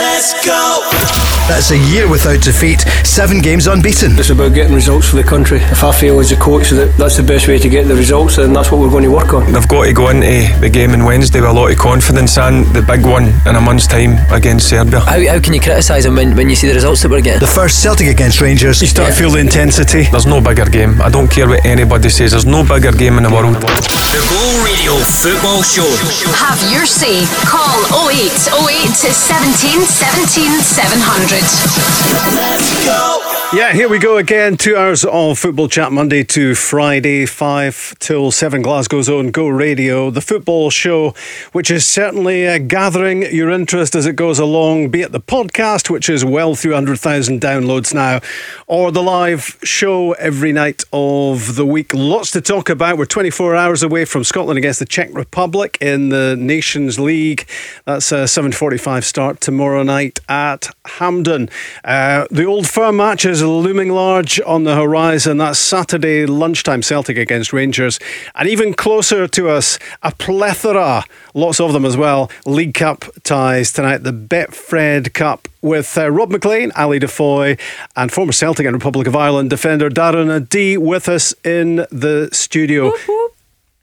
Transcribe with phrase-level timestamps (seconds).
[0.00, 1.29] Let's go.
[1.50, 4.16] That's a year without defeat, seven games unbeaten.
[4.16, 5.58] It's about getting results for the country.
[5.58, 8.36] If I feel as a coach that that's the best way to get the results,
[8.36, 9.52] then that's what we're going to work on.
[9.52, 12.64] They've got to go into the game on Wednesday with a lot of confidence and
[12.66, 15.00] the big one in a month's time against Serbia.
[15.00, 17.40] How, how can you criticise them when, when you see the results that we're getting?
[17.40, 18.80] The first Celtic against Rangers.
[18.80, 20.04] You start to feel the intensity.
[20.04, 21.02] There's no bigger game.
[21.02, 22.30] I don't care what anybody says.
[22.30, 23.56] There's no bigger game in the world.
[23.58, 25.90] The Go Radio Football Show.
[26.30, 27.26] Have your say.
[27.42, 31.39] Call 0808 to 17 17 700.
[31.40, 33.39] Let's go.
[33.52, 34.56] Yeah, here we go again.
[34.56, 40.08] Two hours of football chat Monday to Friday, 5 till 7 Glasgow's own Go Radio,
[40.08, 41.14] the football show,
[41.50, 45.90] which is certainly uh, gathering your interest as it goes along, be it the podcast,
[45.90, 48.20] which is well through 100,000 downloads now,
[48.68, 51.92] or the live show every night of the week.
[51.92, 52.98] Lots to talk about.
[52.98, 57.48] We're 24 hours away from Scotland against the Czech Republic in the Nations League.
[57.84, 61.50] That's a 7.45 start tomorrow night at Hampden.
[61.82, 65.38] Uh, the old firm match is looming large on the horizon.
[65.38, 67.98] That's Saturday lunchtime Celtic against Rangers.
[68.34, 73.72] And even closer to us, a plethora, lots of them as well, League Cup ties
[73.72, 73.98] tonight.
[73.98, 77.58] The Betfred Cup with uh, Rob Maclean, Ali DeFoy,
[77.96, 82.92] and former Celtic and Republic of Ireland defender Darren O'Dea with us in the studio.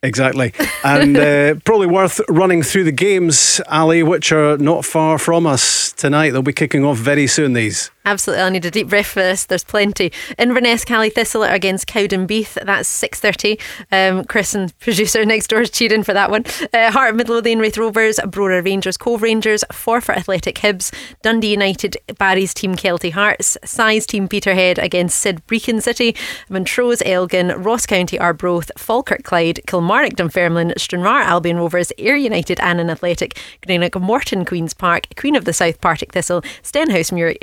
[0.03, 0.53] Exactly.
[0.84, 5.92] And uh, probably worth running through the games, Ali, which are not far from us
[5.92, 6.30] tonight.
[6.30, 7.92] They'll be kicking off very soon, these.
[8.08, 9.44] Absolutely, I'll need a deep breath for this.
[9.44, 10.13] There's plenty.
[10.38, 12.53] Inverness, Caley Thistle against Cowdenbeath.
[12.66, 13.59] That's six thirty.
[13.91, 16.45] Um, Chris and producer next door is cheering for that one.
[16.73, 21.97] Uh, Heart of Midlothian, Raith Rovers, Brora Rangers, Cove Rangers, Forfar Athletic Hibs, Dundee United,
[22.17, 26.16] Barry's team Kelty Hearts, Size team Peterhead against Sid Brechin City,
[26.47, 32.89] Montrose Elgin, Ross County Arbroath, Falkirk Clyde, Kilmarnock Dunfermline, Stranraer Albion Rovers, Ayr United Annan
[32.89, 37.35] Athletic, Greenock Morton Queen's Park, Queen of the South Partick Thistle, Stenhousemuir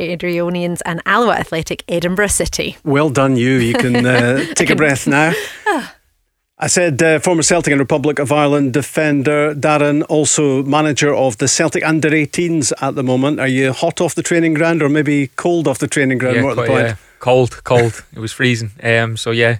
[0.54, 2.76] Airdrieonians, and Alloa Athletic Edinburgh City.
[2.84, 3.52] Well done, you.
[3.58, 5.32] You can uh, take a breath now.
[6.56, 11.48] I said uh, former Celtic and Republic of Ireland defender Darren, also manager of the
[11.48, 13.40] Celtic under 18s at the moment.
[13.40, 16.36] Are you hot off the training ground or maybe cold off the training ground?
[16.36, 16.86] Yeah, More at the quite, point.
[16.88, 16.96] yeah.
[17.18, 18.04] Cold, cold.
[18.14, 18.70] it was freezing.
[18.82, 19.58] Um, so yeah,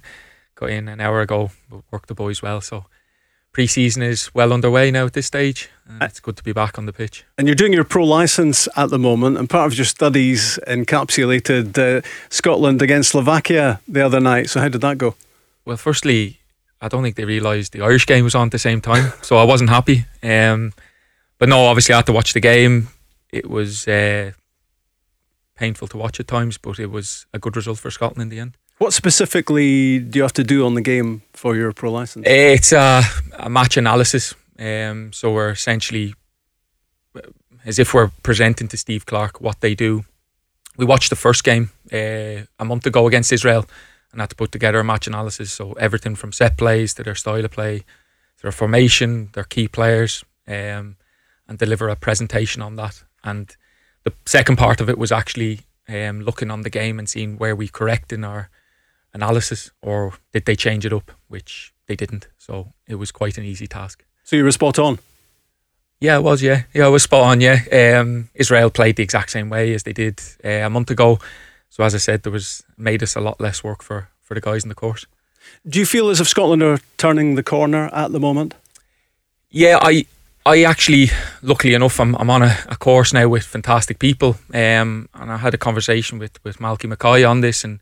[0.55, 1.51] got in an hour ago.
[1.91, 2.61] Worked the boys well.
[2.61, 2.85] So
[3.55, 5.71] pre-season is well underway now at this stage.
[5.87, 7.25] And it's good to be back on the pitch.
[7.39, 11.79] And you're doing your pro license at the moment, and part of your studies encapsulated
[11.79, 14.51] uh, Scotland against Slovakia the other night.
[14.51, 15.15] So, how did that go?
[15.65, 16.41] Well, firstly,
[16.81, 19.37] I don't think they realised the Irish game was on at the same time, so
[19.37, 20.05] I wasn't happy.
[20.23, 20.73] Um,
[21.39, 22.89] but no, obviously I had to watch the game.
[23.31, 24.33] It was uh,
[25.57, 28.41] painful to watch at times, but it was a good result for Scotland in the
[28.41, 28.57] end.
[28.79, 32.27] What specifically do you have to do on the game for your pro license?
[32.29, 33.03] It's a,
[33.39, 34.35] a match analysis.
[34.59, 36.15] Um, so we're essentially,
[37.65, 40.05] as if we're presenting to Steve Clarke what they do.
[40.77, 43.65] We watched the first game uh, a month ago against Israel
[44.11, 45.53] and had to put together a match analysis.
[45.53, 47.85] So everything from set plays to their style of play,
[48.43, 50.97] their formation, their key players, um,
[51.47, 53.05] and deliver a presentation on that.
[53.23, 53.57] And
[54.03, 57.55] the second part of it was actually um, looking on the game and seeing where
[57.55, 58.51] we correct in our
[59.15, 62.29] analysis or did they change it up, which they didn't.
[62.39, 64.05] So it was quite an easy task.
[64.25, 64.99] So, you were spot on.
[66.01, 66.43] Yeah, it was.
[66.43, 67.41] Yeah, yeah, it was spot on.
[67.41, 67.61] Yeah,
[68.01, 71.19] um, Israel played the exact same way as they did uh, a month ago.
[71.71, 74.41] So as I said, there was made us a lot less work for for the
[74.41, 75.07] guys in the course.
[75.67, 78.55] Do you feel as if Scotland are turning the corner at the moment?
[79.51, 80.07] Yeah, I
[80.47, 81.11] I actually,
[81.43, 85.39] luckily enough, I'm, I'm on a, a course now with fantastic people, um, and I
[85.39, 87.81] had a conversation with with Malky Mackay on this, and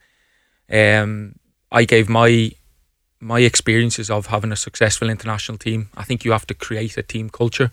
[0.72, 1.37] um,
[1.71, 2.53] I gave my
[3.21, 5.88] my experiences of having a successful international team.
[5.97, 7.71] I think you have to create a team culture,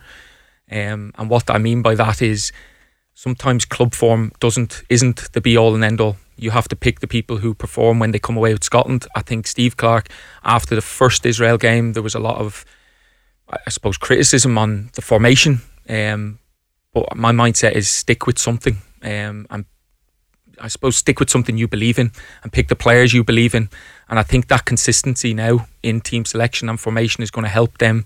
[0.72, 2.52] um, and what I mean by that is
[3.14, 6.18] sometimes club form doesn't isn't the be all and end all.
[6.38, 9.06] You have to pick the people who perform when they come away with Scotland.
[9.14, 10.10] I think Steve Clarke,
[10.44, 12.64] after the first Israel game, there was a lot of,
[13.50, 15.60] I suppose, criticism on the formation.
[15.90, 16.40] Um,
[16.94, 19.66] but my mindset is stick with something, um, and
[20.62, 22.12] I suppose stick with something you believe in,
[22.44, 23.70] and pick the players you believe in.
[24.10, 27.78] And I think that consistency now in team selection and formation is going to help
[27.78, 28.06] them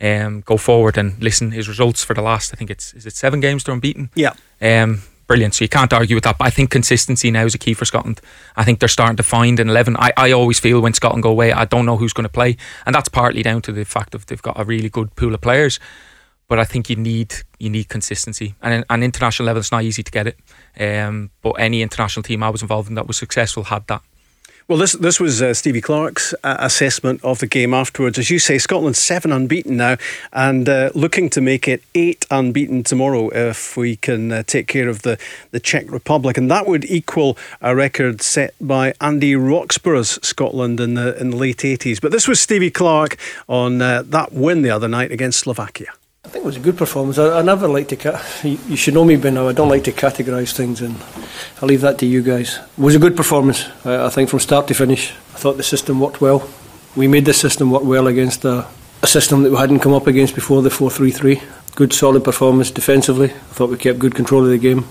[0.00, 0.98] um, go forward.
[0.98, 3.74] And listen, his results for the last, I think it's is it seven games they're
[3.74, 4.10] unbeaten.
[4.14, 4.34] Yeah.
[4.60, 5.54] Um, brilliant.
[5.54, 6.38] So you can't argue with that.
[6.38, 8.20] But I think consistency now is a key for Scotland.
[8.56, 9.96] I think they're starting to find an 11.
[9.96, 12.56] I, I always feel when Scotland go away, I don't know who's going to play.
[12.84, 15.40] And that's partly down to the fact of they've got a really good pool of
[15.40, 15.80] players.
[16.52, 18.54] But I think you need you need consistency.
[18.60, 20.36] And on international level, it's not easy to get it.
[20.78, 24.02] Um, but any international team I was involved in that was successful had that.
[24.68, 28.18] Well, this this was uh, Stevie Clarke's uh, assessment of the game afterwards.
[28.18, 29.96] As you say, Scotland's seven unbeaten now,
[30.34, 34.90] and uh, looking to make it eight unbeaten tomorrow if we can uh, take care
[34.90, 35.16] of the,
[35.52, 40.92] the Czech Republic, and that would equal a record set by Andy Roxburgh's Scotland in
[40.94, 41.98] the in the late eighties.
[41.98, 43.16] But this was Stevie Clarke
[43.48, 45.92] on uh, that win the other night against Slovakia.
[46.32, 47.18] I think it was a good performance.
[47.18, 47.96] I, I never like to.
[47.96, 49.48] Ca- you, should know me by now.
[49.48, 50.96] I don't like to categorise things, and
[51.60, 52.56] I'll leave that to you guys.
[52.56, 53.66] It was a good performance.
[53.84, 55.12] I, I think from start to finish.
[55.34, 56.48] I thought the system worked well.
[56.96, 58.66] We made the system work well against a,
[59.02, 61.42] a system that we hadn't come up against before the four-three-three.
[61.74, 63.28] Good, solid performance defensively.
[63.28, 64.86] I thought we kept good control of the game,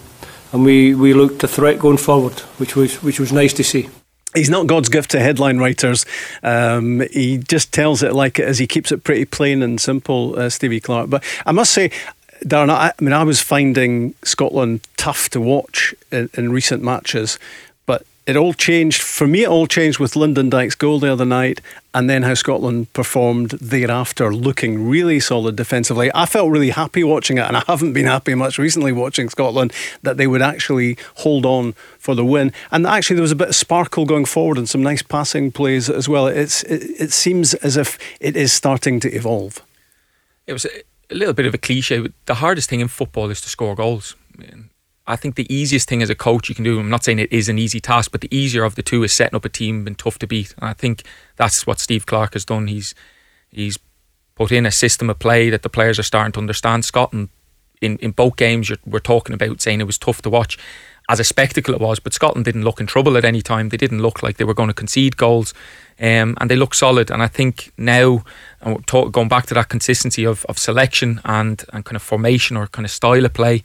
[0.53, 3.89] and we, we looked a threat going forward, which was which was nice to see.
[4.33, 6.05] He's not God's gift to headline writers.
[6.41, 8.59] Um, he just tells it like it is.
[8.59, 11.09] He keeps it pretty plain and simple, uh, Stevie Clarke.
[11.09, 11.91] But I must say,
[12.45, 17.37] Darren, I, I mean, I was finding Scotland tough to watch in, in recent matches.
[18.27, 19.01] It all changed.
[19.01, 21.59] For me, it all changed with Lyndon Dykes' goal the other night
[21.93, 26.11] and then how Scotland performed thereafter, looking really solid defensively.
[26.13, 29.73] I felt really happy watching it, and I haven't been happy much recently watching Scotland
[30.03, 32.53] that they would actually hold on for the win.
[32.71, 35.89] And actually, there was a bit of sparkle going forward and some nice passing plays
[35.89, 36.27] as well.
[36.27, 39.61] It's it, it seems as if it is starting to evolve.
[40.47, 40.69] It was a,
[41.09, 42.07] a little bit of a cliche.
[42.25, 44.15] The hardest thing in football is to score goals.
[44.37, 44.69] I mean,
[45.07, 47.33] I think the easiest thing as a coach you can do, I'm not saying it
[47.33, 49.87] is an easy task, but the easier of the two is setting up a team
[49.87, 50.53] and tough to beat.
[50.57, 51.03] And I think
[51.37, 52.67] that's what Steve Clarke has done.
[52.67, 52.93] He's
[53.49, 53.79] he's
[54.35, 56.85] put in a system of play that the players are starting to understand.
[56.85, 57.29] Scotland,
[57.81, 60.57] in, in both games, we're talking about saying it was tough to watch.
[61.09, 63.69] As a spectacle, it was, but Scotland didn't look in trouble at any time.
[63.69, 65.53] They didn't look like they were going to concede goals,
[65.99, 67.11] um, and they look solid.
[67.11, 68.23] And I think now,
[68.85, 72.67] talk, going back to that consistency of, of selection and, and kind of formation or
[72.67, 73.63] kind of style of play,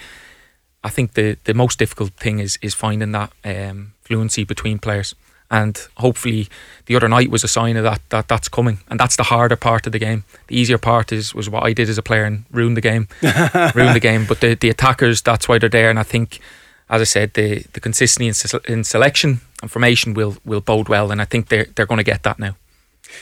[0.87, 5.15] I think the, the most difficult thing is is finding that um, fluency between players.
[5.51, 6.49] And hopefully,
[6.87, 9.57] the other night was a sign of that that that's coming, and that's the harder
[9.57, 10.25] part of the game.
[10.47, 13.09] The easier part is was what I did as a player and ruined the game,
[13.75, 14.27] ruined the game.
[14.27, 16.41] But the the attackers, that's why they're there, and I think,
[16.89, 21.11] as I said, the the consistency in, in selection and formation will will bode well,
[21.13, 22.55] and I think they're they're going to get that now.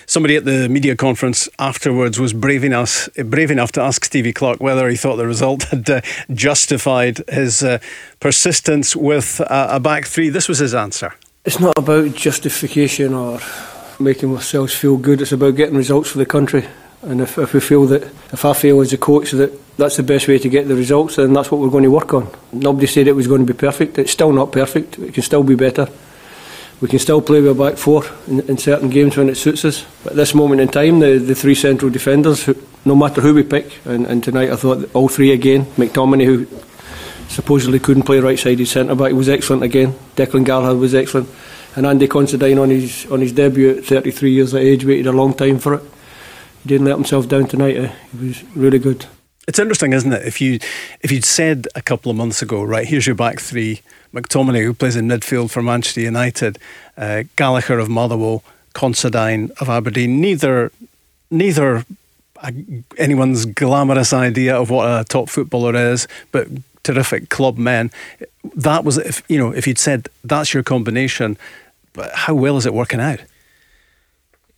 [0.07, 4.61] Somebody at the media conference afterwards was brave enough, brave enough to ask Stevie Clarke
[4.61, 6.01] whether he thought the result had uh,
[6.33, 7.79] justified his uh,
[8.21, 10.29] persistence with uh, a back three.
[10.29, 11.13] This was his answer.
[11.45, 13.39] It's not about justification or
[14.01, 15.21] making ourselves feel good.
[15.21, 16.67] It's about getting results for the country.
[17.03, 18.03] And if, if we feel that,
[18.33, 21.17] if I feel as a coach that that's the best way to get the results,
[21.17, 22.31] then that's what we're going to work on.
[22.53, 23.99] Nobody said it was going to be perfect.
[23.99, 24.99] It's still not perfect.
[24.99, 25.89] It can still be better.
[26.85, 29.65] We can still play with a back four in, in certain games when it suits
[29.65, 29.87] us.
[30.03, 32.55] But at this moment in time, the, the three central defenders, who,
[32.85, 36.47] no matter who we pick, and, and tonight I thought all three again, McTominay, who
[37.29, 39.95] supposedly couldn't play right sided centre back, was excellent again.
[40.15, 41.31] Declan Gallagher was excellent.
[41.75, 45.13] And Andy Considine on his on his debut at 33 years of age waited a
[45.13, 45.83] long time for it.
[46.65, 47.79] He didn't let himself down tonight.
[47.79, 47.93] Eh?
[48.13, 49.07] He was really good.
[49.49, 50.27] It's interesting, isn't it?
[50.27, 50.59] If you
[51.01, 53.81] if you'd said a couple of months ago, right, here's your back three:
[54.15, 56.59] McTominay, who plays in midfield for Manchester United,
[56.97, 60.21] uh, Gallagher of Motherwell, Considine of Aberdeen.
[60.21, 60.73] Neither
[61.31, 61.85] neither
[62.43, 62.53] uh,
[62.97, 66.49] anyone's glamorous idea of what a top footballer is, but
[66.83, 67.91] terrific club men.
[68.55, 71.37] That was if you know if you'd said that's your combination,
[71.93, 73.21] but how well is it working out?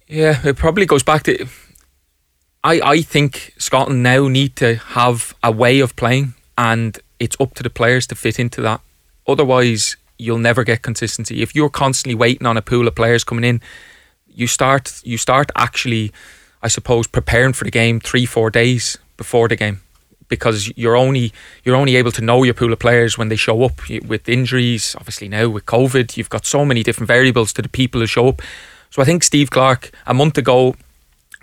[0.08, 1.46] Yeah, it probably goes back to.
[2.62, 7.54] I I think Scotland now need to have a way of playing, and it's up
[7.54, 8.80] to the players to fit into that.
[9.26, 11.42] Otherwise, you'll never get consistency.
[11.42, 13.60] If you're constantly waiting on a pool of players coming in,
[14.28, 16.12] you start you start actually,
[16.62, 19.80] I suppose, preparing for the game three four days before the game
[20.28, 21.32] because you're only
[21.64, 24.94] you're only able to know your pool of players when they show up with injuries.
[24.98, 28.28] Obviously now with COVID, you've got so many different variables to the people who show
[28.28, 28.42] up.
[28.90, 30.74] So I think Steve Clarke a month ago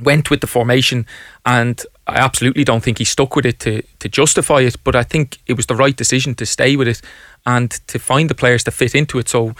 [0.02, 1.06] went with the formation,
[1.46, 4.76] and I absolutely don't think he stuck with it to to justify it.
[4.84, 7.02] But I think it was the right decision to stay with it
[7.46, 9.30] and to find the players to fit into it.
[9.30, 9.54] So.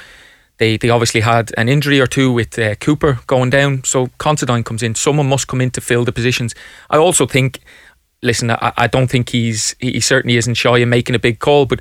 [0.60, 4.64] They, they obviously had an injury or two with uh, Cooper going down, so Considine
[4.64, 4.94] comes in.
[4.94, 6.54] Someone must come in to fill the positions.
[6.92, 7.60] I also think
[8.24, 11.66] listen, I, I don't think he's he certainly isn't shy in making a big call,
[11.66, 11.80] but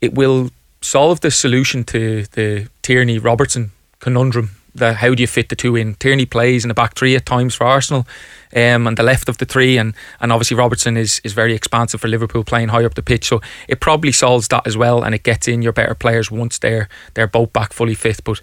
[0.00, 3.70] it will solve the solution to the Tierney Robertson
[4.00, 4.50] conundrum.
[4.74, 5.94] The how do you fit the two in?
[5.94, 8.06] Tierney plays in the back three at times for Arsenal,
[8.54, 12.00] um, and the left of the three, and and obviously Robertson is is very expansive
[12.00, 13.28] for Liverpool, playing high up the pitch.
[13.28, 16.58] So it probably solves that as well, and it gets in your better players once
[16.58, 18.22] they're they're both back fully fit.
[18.24, 18.40] But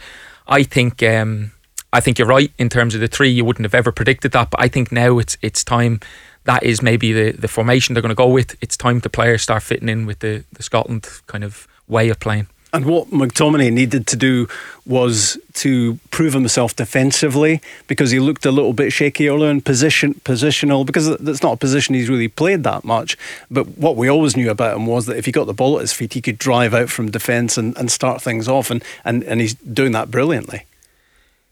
[0.48, 1.04] I think.
[1.04, 1.52] Um,
[1.94, 3.30] I think you're right in terms of the three.
[3.30, 6.00] You wouldn't have ever predicted that, but I think now it's it's time
[6.46, 8.56] that is maybe the, the formation they're going to go with.
[8.62, 12.20] It's time the players start fitting in with the, the Scotland kind of way of
[12.20, 12.48] playing.
[12.74, 14.48] And what McTominay needed to do
[14.86, 20.14] was to prove himself defensively because he looked a little bit shaky earlier in position,
[20.24, 23.18] positional because that's not a position he's really played that much.
[23.50, 25.82] But what we always knew about him was that if he got the ball at
[25.82, 29.24] his feet, he could drive out from defence and, and start things off, and, and,
[29.26, 30.66] and he's doing that brilliantly.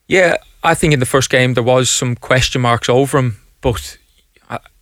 [0.07, 3.97] Yeah, I think in the first game there was some question marks over him, but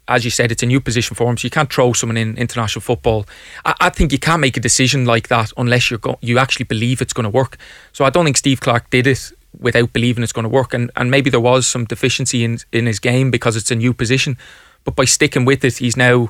[0.07, 2.37] as you said, it's a new position for him, so you can't throw someone in
[2.37, 3.25] international football.
[3.65, 6.65] I, I think you can't make a decision like that unless you're go- you actually
[6.65, 7.57] believe it's going to work.
[7.91, 10.91] So I don't think Steve Clarke did it without believing it's going to work, and,
[10.95, 14.37] and maybe there was some deficiency in in his game because it's a new position.
[14.83, 16.29] But by sticking with it, he's now,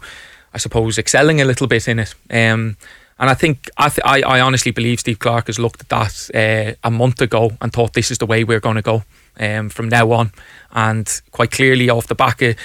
[0.53, 2.15] I suppose, excelling a little bit in it.
[2.31, 2.77] Um,
[3.19, 6.29] and I think I, th- I, I honestly believe Steve Clarke has looked at that
[6.36, 9.03] uh, a month ago and thought this is the way we're going to go
[9.39, 10.31] um, from now on.
[10.71, 12.55] And quite clearly, off the back of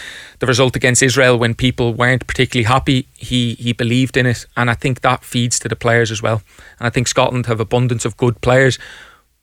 [0.41, 4.69] the result against Israel, when people weren't particularly happy, he he believed in it, and
[4.69, 6.43] I think that feeds to the players as well.
[6.79, 8.79] And I think Scotland have abundance of good players.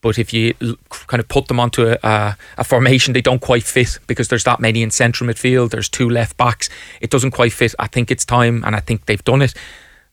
[0.02, 0.54] But if you
[0.90, 4.46] kind of put them onto a, a, a, formation, they don't quite fit because there's
[4.46, 5.72] that many in central midfield.
[5.72, 6.70] There's two left backs.
[7.02, 7.76] It doesn't quite fit.
[7.78, 9.54] I think it's time, and I think they've done it.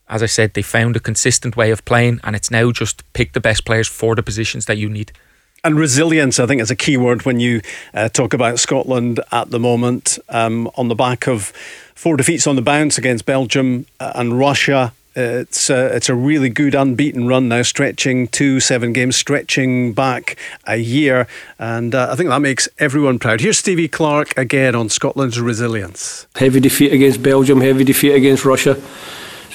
[0.09, 3.33] As I said, they found a consistent way of playing, and it's now just pick
[3.33, 5.13] the best players for the positions that you need.
[5.65, 7.61] And resilience, I think, is a key word when you
[7.93, 10.19] uh, talk about Scotland at the moment.
[10.29, 11.47] Um, on the back of
[11.95, 16.15] four defeats on the bounce against Belgium uh, and Russia, it's a, uh, it's a
[16.15, 20.37] really good unbeaten run now, stretching two seven games, stretching back
[20.67, 21.27] a year,
[21.59, 23.41] and uh, I think that makes everyone proud.
[23.41, 26.27] Here's Stevie Clarke again on Scotland's resilience.
[26.37, 28.81] Heavy defeat against Belgium, heavy defeat against Russia.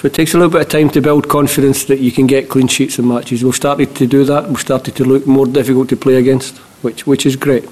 [0.02, 2.50] So it takes a little bit of time to build confidence that you can get
[2.50, 3.44] clean sheets in matches.
[3.44, 4.48] We've started to do that.
[4.48, 7.70] We've started to look more difficult to play against, which which is great.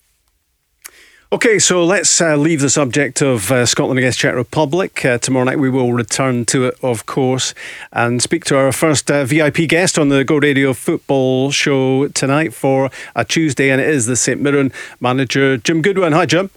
[1.32, 5.04] Okay, so let's uh, leave the subject of uh, Scotland against Czech Republic.
[5.04, 7.56] Uh, tomorrow night we will return to it, of course,
[7.92, 12.54] and speak to our first uh, VIP guest on the Go Radio football show tonight
[12.54, 16.14] for a Tuesday, and it is the St Mirren manager, Jim Goodwin.
[16.14, 16.52] Hi, Jim.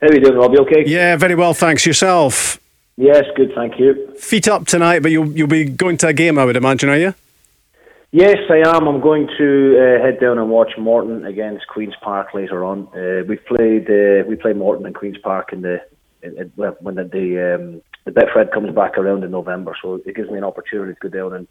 [0.00, 0.58] How are you doing, Robbie?
[0.58, 0.84] Okay?
[0.86, 1.84] Yeah, very well, thanks.
[1.84, 2.60] Yourself?
[2.96, 4.14] Yes, good, thank you.
[4.16, 6.98] Feet up tonight, but you'll you'll be going to a game, I would imagine, are
[6.98, 7.14] you?
[8.12, 8.86] Yes, I am.
[8.86, 12.86] I'm going to uh, head down and watch Morton against Queens Park later on.
[12.94, 15.80] Uh, we played uh, we play Morton and Queens Park in the
[16.22, 20.14] in, well, when the the, um, the Betfred comes back around in November, so it
[20.14, 21.48] gives me an opportunity to go down and,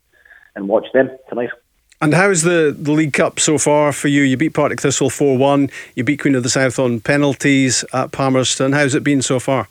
[0.56, 1.50] and watch them tonight.
[2.02, 4.24] And how's the, the League Cup so far for you?
[4.24, 8.12] You beat Partick Thistle 4 1, you beat Queen of the South on penalties at
[8.14, 8.72] Palmerston.
[8.72, 9.68] How's it been so far?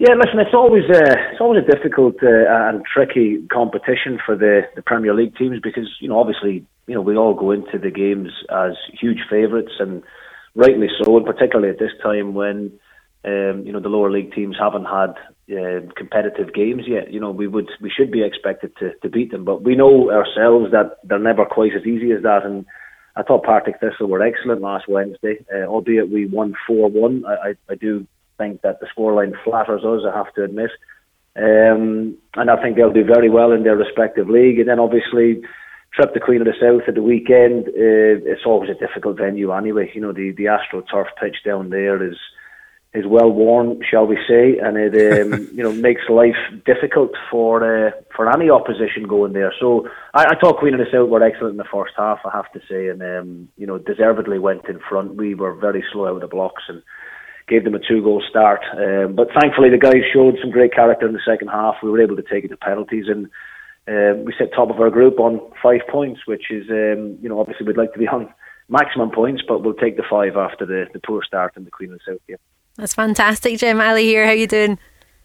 [0.00, 4.62] Yeah, listen, it's always a, it's always a difficult uh, and tricky competition for the,
[4.74, 7.90] the Premier League teams because you know obviously you know we all go into the
[7.90, 10.02] games as huge favourites and
[10.54, 12.72] rightly so, and particularly at this time when
[13.26, 15.10] um, you know the lower league teams haven't had
[15.52, 17.12] uh, competitive games yet.
[17.12, 20.10] You know we would we should be expected to, to beat them, but we know
[20.10, 22.46] ourselves that they're never quite as easy as that.
[22.46, 22.64] And
[23.16, 27.22] I thought Partick Thistle were excellent last Wednesday, uh, albeit we won four one.
[27.26, 28.06] I, I, I do
[28.40, 30.70] think that the scoreline flatters us, I have to admit.
[31.36, 34.58] Um, and I think they'll do very well in their respective league.
[34.58, 35.42] And then obviously,
[35.94, 37.68] trip to Queen of the South at the weekend.
[37.68, 39.90] Uh, it's always a difficult venue anyway.
[39.94, 42.16] You know, the the Astro Turf pitch down there is
[42.92, 47.62] is well worn, shall we say, and it um, you know makes life difficult for
[47.62, 49.54] uh, for any opposition going there.
[49.60, 52.36] So I, I thought Queen of the South were excellent in the first half, I
[52.36, 55.14] have to say, and um, you know deservedly went in front.
[55.14, 56.82] We were very slow out of the blocks and
[57.50, 58.62] gave them a two goal start.
[58.72, 61.76] Um, but thankfully, the guys showed some great character in the second half.
[61.82, 63.28] We were able to take it to penalties and.
[63.88, 67.40] Um, we sit top of our group on five points, which is, um, you know,
[67.40, 68.32] obviously we'd like to be on
[68.68, 71.92] maximum points, but we'll take the five after the, the poor start in the Queen
[71.92, 72.36] of the South game.
[72.76, 73.80] That's fantastic, Jim.
[73.80, 74.26] Ali here.
[74.26, 74.78] How you doing?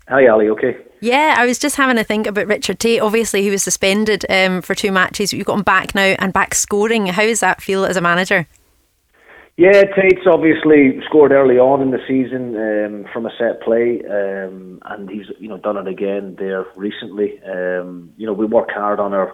[0.07, 0.49] Hi, Ali.
[0.49, 0.77] Okay.
[0.99, 3.01] Yeah, I was just having a think about Richard Tait.
[3.01, 5.31] Obviously, he was suspended um, for two matches.
[5.31, 7.07] You've got him back now and back scoring.
[7.07, 8.47] How does that feel as a manager?
[9.57, 14.81] Yeah, Tait's obviously scored early on in the season um, from a set play, um,
[14.83, 17.39] and he's you know done it again there recently.
[17.43, 19.33] Um, you know we work hard on our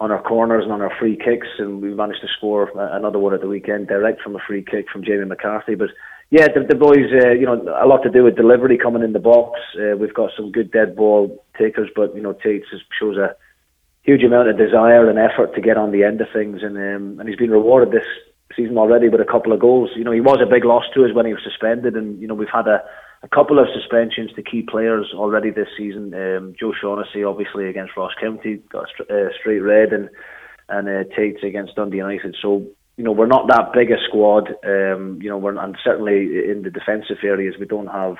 [0.00, 3.34] on our corners and on our free kicks, and we managed to score another one
[3.34, 5.76] at the weekend direct from a free kick from Jamie McGrath.
[5.78, 5.90] But
[6.30, 9.12] yeah, the, the boys, uh, you know, a lot to do with delivery coming in
[9.12, 9.60] the box.
[9.76, 12.62] Uh, we've got some good dead ball takers, but you know, Tait
[12.98, 13.36] shows a
[14.00, 17.20] huge amount of desire and effort to get on the end of things, and um,
[17.20, 18.08] and he's been rewarded this
[18.58, 19.90] season already with a couple of goals.
[19.96, 22.28] You know, he was a big loss to us when he was suspended, and you
[22.28, 22.82] know we've had a,
[23.22, 26.12] a couple of suspensions to key players already this season.
[26.12, 30.10] Um, Joe Shaughnessy, obviously against Ross County, got a uh, straight red, and
[30.68, 32.36] and uh, Tait's against Dundee United.
[32.42, 34.48] So you know we're not that big a squad.
[34.66, 38.16] Um, you know, we're and certainly in the defensive areas we don't have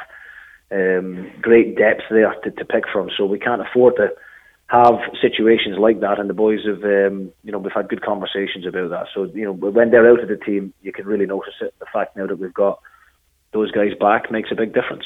[0.71, 3.11] um, great depth there to, to pick from.
[3.16, 4.09] So we can't afford to
[4.69, 8.67] have situations like that, and the boys have, um, you know, we've had good conversations
[8.67, 9.07] about that.
[9.15, 11.75] So, you know, when they're out of the team, you can really notice it.
[11.79, 12.81] The fact now that we've got
[13.53, 15.05] those guys back makes a big difference.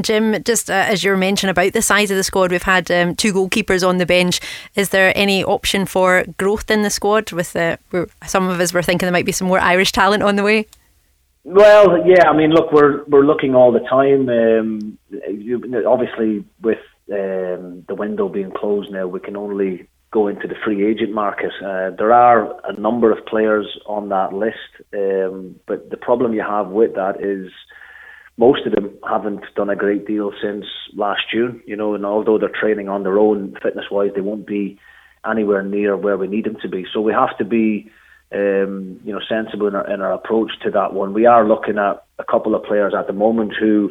[0.00, 2.90] Jim, just uh, as you were mentioning about the size of the squad, we've had
[2.90, 4.40] um, two goalkeepers on the bench.
[4.74, 7.30] Is there any option for growth in the squad?
[7.32, 7.78] With the,
[8.24, 10.66] some of us were thinking there might be some more Irish talent on the way.
[11.44, 14.28] Well, yeah, I mean, look, we're we're looking all the time.
[14.28, 16.78] Um, you, obviously, with
[17.10, 21.50] um, the window being closed now, we can only go into the free agent market.
[21.64, 24.56] Uh, there are a number of players on that list,
[24.94, 27.50] um, but the problem you have with that is
[28.36, 31.62] most of them haven't done a great deal since last June.
[31.66, 34.78] You know, and although they're training on their own fitness-wise, they won't be
[35.28, 36.84] anywhere near where we need them to be.
[36.92, 37.90] So we have to be,
[38.32, 41.14] um, you know, sensible in our, in our approach to that one.
[41.14, 43.90] We are looking at a couple of players at the moment who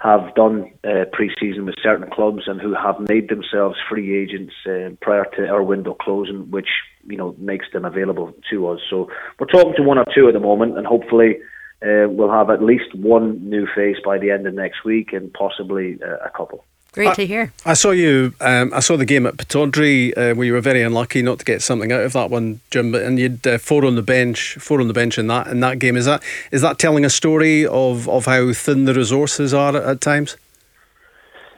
[0.00, 4.88] have done uh, pre-season with certain clubs and who have made themselves free agents uh,
[5.02, 6.68] prior to our window closing, which
[7.06, 8.80] you know makes them available to us.
[8.88, 11.36] So we're talking to one or two at the moment, and hopefully
[11.82, 15.32] uh, we'll have at least one new face by the end of next week, and
[15.32, 16.64] possibly uh, a couple.
[16.92, 17.52] Great to hear.
[17.64, 18.34] I saw you.
[18.40, 21.44] Um, I saw the game at Pittodrie uh, where you were very unlucky not to
[21.44, 22.90] get something out of that one, Jim.
[22.90, 25.60] But and you'd uh, four on the bench, four on the bench in that in
[25.60, 25.96] that game.
[25.96, 29.84] Is that is that telling a story of, of how thin the resources are at,
[29.84, 30.36] at times?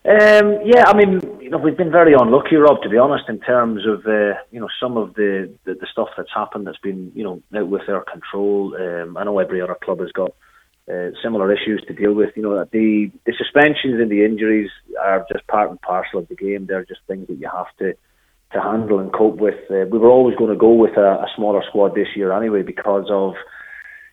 [0.05, 3.39] Um, yeah, I mean, you know, we've been very unlucky, Rob, to be honest, in
[3.39, 7.11] terms of uh, you know some of the, the, the stuff that's happened that's been
[7.15, 8.77] you know out with our control.
[8.77, 10.35] Um, I know every other club has got
[10.91, 12.31] uh, similar issues to deal with.
[12.37, 14.71] You know, the the suspensions and the injuries
[15.01, 16.67] are just part and parcel of the game.
[16.67, 17.95] They're just things that you have to
[18.53, 19.59] to handle and cope with.
[19.71, 22.63] Uh, we were always going to go with a, a smaller squad this year anyway
[22.63, 23.35] because of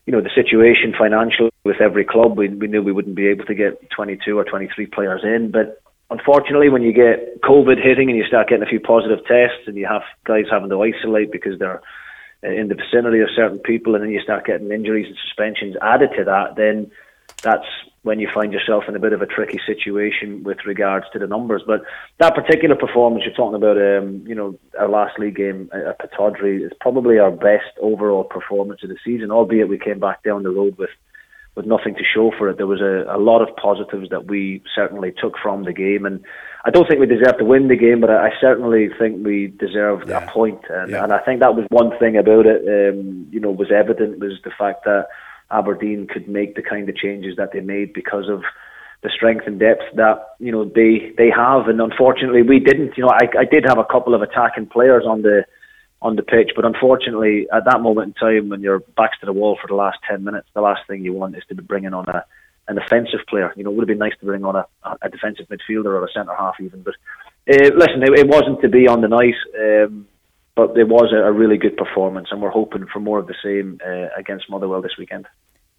[0.06, 2.38] you know the situation financially with every club.
[2.38, 5.82] We we knew we wouldn't be able to get 22 or 23 players in, but
[6.10, 9.78] unfortunately, when you get COVID hitting and you start getting a few positive tests and
[9.78, 11.82] you have guys having to isolate because they're
[12.44, 16.12] in the vicinity of certain people, and then you start getting injuries and suspensions added
[16.18, 16.92] to that, then
[17.44, 17.68] that's
[18.02, 21.28] when you find yourself in a bit of a tricky situation with regards to the
[21.28, 21.62] numbers.
[21.68, 21.82] But
[22.18, 26.66] that particular performance you're talking about, um, you know, our last league game at Pittodrie
[26.66, 30.50] is probably our best overall performance of the season, albeit we came back down the
[30.50, 30.92] road with
[31.56, 32.56] with nothing to show for it.
[32.56, 36.24] There was a, a lot of positives that we certainly took from the game, and
[36.66, 40.10] I don't think we deserve to win the game, but I, certainly think we deserved
[40.10, 40.26] yeah.
[40.26, 40.60] a point.
[40.70, 41.04] And, yeah.
[41.04, 42.62] and I think that was one thing about it.
[42.68, 45.08] Um, you know, was evident was the fact that
[45.52, 48.44] Aberdeen could make the kind of changes that they made because of
[49.02, 52.98] the strength and depth that you know they they have, and unfortunately we didn't.
[52.98, 55.46] You know, I, I did have a couple of attacking players on the
[56.02, 56.52] on the pitch.
[56.56, 59.76] But unfortunately, at that moment in time, when your back's to the wall for the
[59.76, 62.26] last 10 minutes, the last thing you want is to be bringing on a
[62.70, 63.52] an offensive player.
[63.56, 64.66] You know, it would have been nice to bring on a,
[65.02, 66.84] a defensive midfielder or a centre half even.
[66.84, 66.96] But
[67.52, 69.36] uh, listen, it, it, wasn't to be on the night.
[69.60, 70.08] Um,
[70.56, 73.36] but it was a, a, really good performance, and we're hoping for more of the
[73.42, 75.26] same uh, against Motherwell this weekend.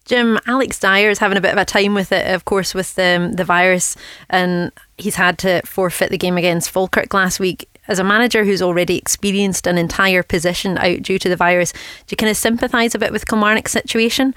[0.05, 2.97] Jim, Alex Dyer is having a bit of a time with it, of course, with
[2.97, 3.95] um, the virus,
[4.29, 8.61] and he's had to forfeit the game against Falkirk last week as a manager who's
[8.61, 12.95] already experienced an entire position out due to the virus, do you kind of sympathise
[12.95, 14.35] a bit with Kilmarnock's situation?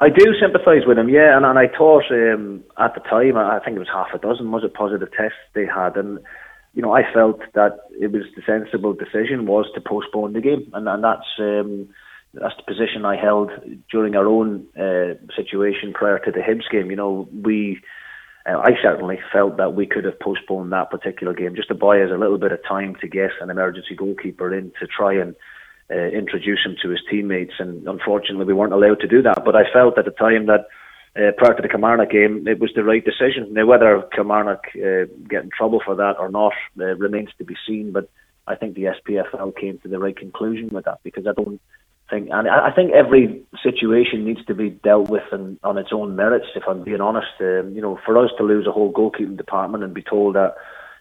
[0.00, 3.60] I do sympathise with him, yeah, and, and I thought um, at the time, I
[3.62, 6.18] think it was half a dozen, was it positive tests they had, and
[6.72, 10.70] you know, I felt that it was the sensible decision was to postpone the game,
[10.72, 11.88] and, and that's um,
[12.32, 13.50] that's the position I held
[13.90, 16.90] during our own uh, situation prior to the Hibs game.
[16.90, 17.80] You know, we
[18.46, 22.00] uh, I certainly felt that we could have postponed that particular game just to buy
[22.00, 25.34] us a little bit of time to get an emergency goalkeeper in to try and
[25.90, 27.54] uh, introduce him to his teammates.
[27.58, 29.44] And unfortunately, we weren't allowed to do that.
[29.44, 30.66] But I felt at the time that
[31.16, 33.52] uh, prior to the Kilmarnock game, it was the right decision.
[33.52, 37.56] Now, whether Kilmarnock uh, get in trouble for that or not uh, remains to be
[37.66, 37.92] seen.
[37.92, 38.08] But
[38.46, 41.60] I think the SPFL came to the right conclusion with that because I don't
[42.10, 46.16] think, and I think every situation needs to be dealt with in, on its own
[46.16, 46.46] merits.
[46.54, 49.84] If I'm being honest, um, you know, for us to lose a whole goalkeeping department
[49.84, 50.54] and be told that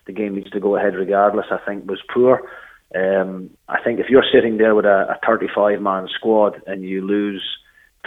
[0.06, 2.50] the game needs to go ahead regardless, I think was poor.
[2.96, 7.06] Um, I think if you're sitting there with a, a 35 man squad and you
[7.06, 7.44] lose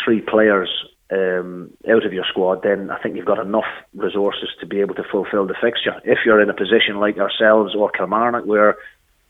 [0.04, 0.68] three players
[1.12, 4.94] um, out of your squad, then I think you've got enough resources to be able
[4.96, 6.00] to fulfil the fixture.
[6.04, 8.76] If you're in a position like ourselves or Kilmarnock, where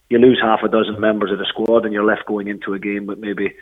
[0.09, 2.79] you lose half a dozen members of the squad and you're left going into a
[2.79, 3.55] game with maybe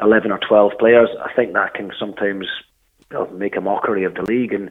[0.00, 2.46] 11 or 12 players, I think that can sometimes
[3.32, 4.52] make a mockery of the league.
[4.52, 4.70] And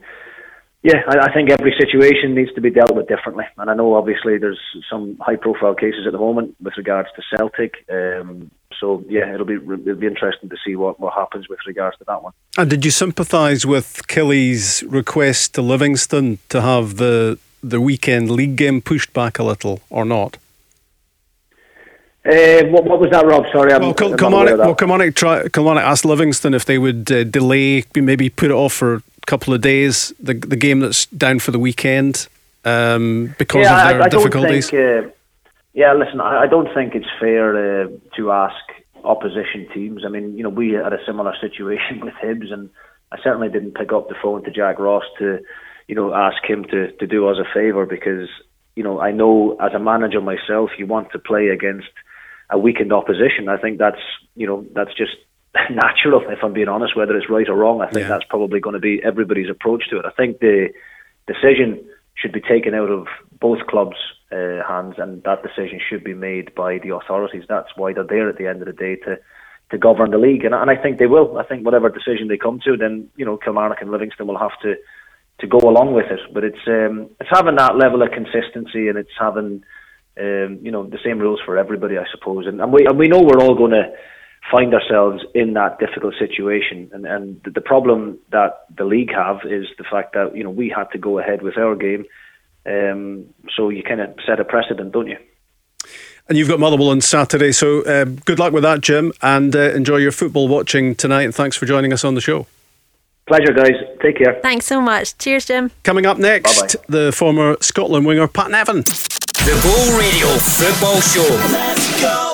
[0.83, 3.45] yeah, I, I, think every situation needs to be dealt with differently.
[3.57, 4.59] And I know obviously there's
[4.89, 7.85] some high profile cases at the moment with regards to Celtic.
[7.89, 11.97] Um, so yeah, it'll be it'll be interesting to see what, what happens with regards
[11.97, 12.33] to that one.
[12.57, 18.55] And did you sympathise with Killie's request to Livingston to have the the weekend league
[18.55, 20.37] game pushed back a little or not?
[22.23, 23.45] Uh, what, what was that, Rob?
[23.53, 27.09] Sorry, I'm, Well, Kil- I'm not aware Kilmarnock, well, Kilmarnock, asked Livingston if they would
[27.09, 31.37] uh, delay, maybe put it off for couple of days, the the game that's down
[31.39, 32.27] for the weekend
[32.65, 34.69] um, because yeah, of their I, I difficulties.
[34.69, 35.09] Think, uh,
[35.73, 38.55] yeah, listen, I, I don't think it's fair uh, to ask
[39.03, 40.03] opposition teams.
[40.05, 42.69] I mean, you know, we had a similar situation with Hibs, and
[43.11, 45.39] I certainly didn't pick up the phone to Jack Ross to,
[45.87, 48.27] you know, ask him to, to do us a favour because,
[48.75, 51.87] you know, I know as a manager myself, you want to play against
[52.49, 53.49] a weakened opposition.
[53.49, 54.01] I think that's,
[54.35, 55.15] you know, that's just
[55.71, 57.81] natural, if I'm being honest, whether it's right or wrong.
[57.81, 58.09] I think Yeah.
[58.09, 60.05] that's probably going to be everybody's approach to it.
[60.05, 60.69] I think the
[61.27, 61.83] decision
[62.15, 63.07] should be taken out of
[63.39, 63.97] both clubs'
[64.31, 67.43] uh, hands, and that decision should be made by the authorities.
[67.47, 69.19] That's why they're there at the end of the day to
[69.69, 71.37] to govern the league, and, and I think they will.
[71.37, 74.57] I think whatever decision they come to, then you know Kilmarnock and Livingston will have
[74.61, 74.75] to
[75.39, 76.21] to go along with it.
[76.33, 79.63] But it's um, it's having that level of consistency, and it's having
[80.19, 82.47] um, you know the same rules for everybody, I suppose.
[82.47, 83.91] And, and we and we know we're all going to
[84.51, 86.89] find ourselves in that difficult situation.
[86.93, 90.49] And and the, the problem that the league have is the fact that you know
[90.49, 92.05] we had to go ahead with our game.
[92.65, 95.17] Um, so you kind of set a precedent, don't you?
[96.27, 99.71] And you've got Motherwell on Saturday, so uh, good luck with that, Jim, and uh,
[99.71, 101.23] enjoy your football watching tonight.
[101.23, 102.47] And thanks for joining us on the show.
[103.27, 103.75] Pleasure, guys.
[104.01, 104.37] Take care.
[104.41, 105.17] Thanks so much.
[105.17, 105.71] Cheers, Jim.
[105.83, 106.83] Coming up next, Bye-bye.
[106.89, 108.77] the former Scotland winger Pat Nevin.
[108.81, 112.26] The Go Radio Football Show.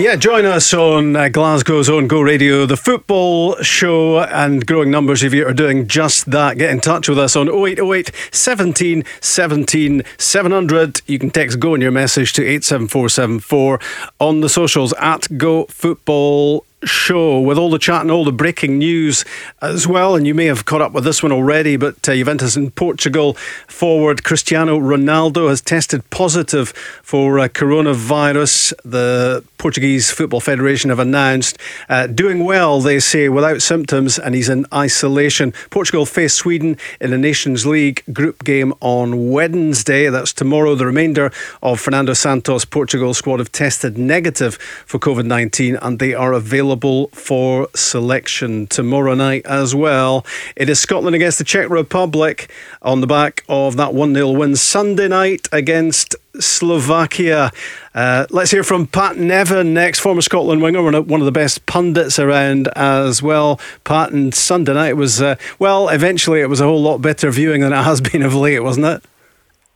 [0.00, 5.22] Yeah, join us on uh, Glasgow's own Go Radio, the football show, and growing numbers
[5.22, 6.56] of you are doing just that.
[6.56, 11.02] Get in touch with us on 0808 17 17 700.
[11.06, 13.78] You can text Go in your message to 87474
[14.18, 18.78] on the socials at Go Football show with all the chat and all the breaking
[18.78, 19.24] news
[19.60, 20.16] as well.
[20.16, 23.34] And you may have caught up with this one already, but uh, Juventus in Portugal
[23.68, 26.70] forward Cristiano Ronaldo has tested positive
[27.02, 28.72] for uh, coronavirus.
[28.84, 34.48] The Portuguese Football Federation have announced uh, doing well, they say, without symptoms, and he's
[34.48, 35.52] in isolation.
[35.68, 40.08] Portugal face Sweden in the Nations League group game on Wednesday.
[40.08, 40.74] That's tomorrow.
[40.74, 41.30] The remainder
[41.62, 44.54] of Fernando Santos' Portugal squad have tested negative
[44.86, 50.24] for COVID 19 and they are available for selection tomorrow night as well.
[50.56, 52.50] It is Scotland against the Czech Republic
[52.82, 57.50] on the back of that 1 0 win Sunday night against Slovakia.
[57.94, 62.18] Uh, let's hear from Pat Nevin next, former Scotland winger, one of the best pundits
[62.18, 63.60] around as well.
[63.84, 67.62] Pat, and Sunday night was, uh, well, eventually it was a whole lot better viewing
[67.62, 69.04] than it has been of late, wasn't it?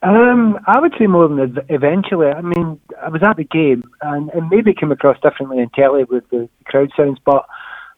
[0.05, 2.29] Um, I would say more than ev- eventually.
[2.29, 6.05] I mean, I was at the game, and it maybe came across differently in telly
[6.05, 7.47] with the crowd sounds, but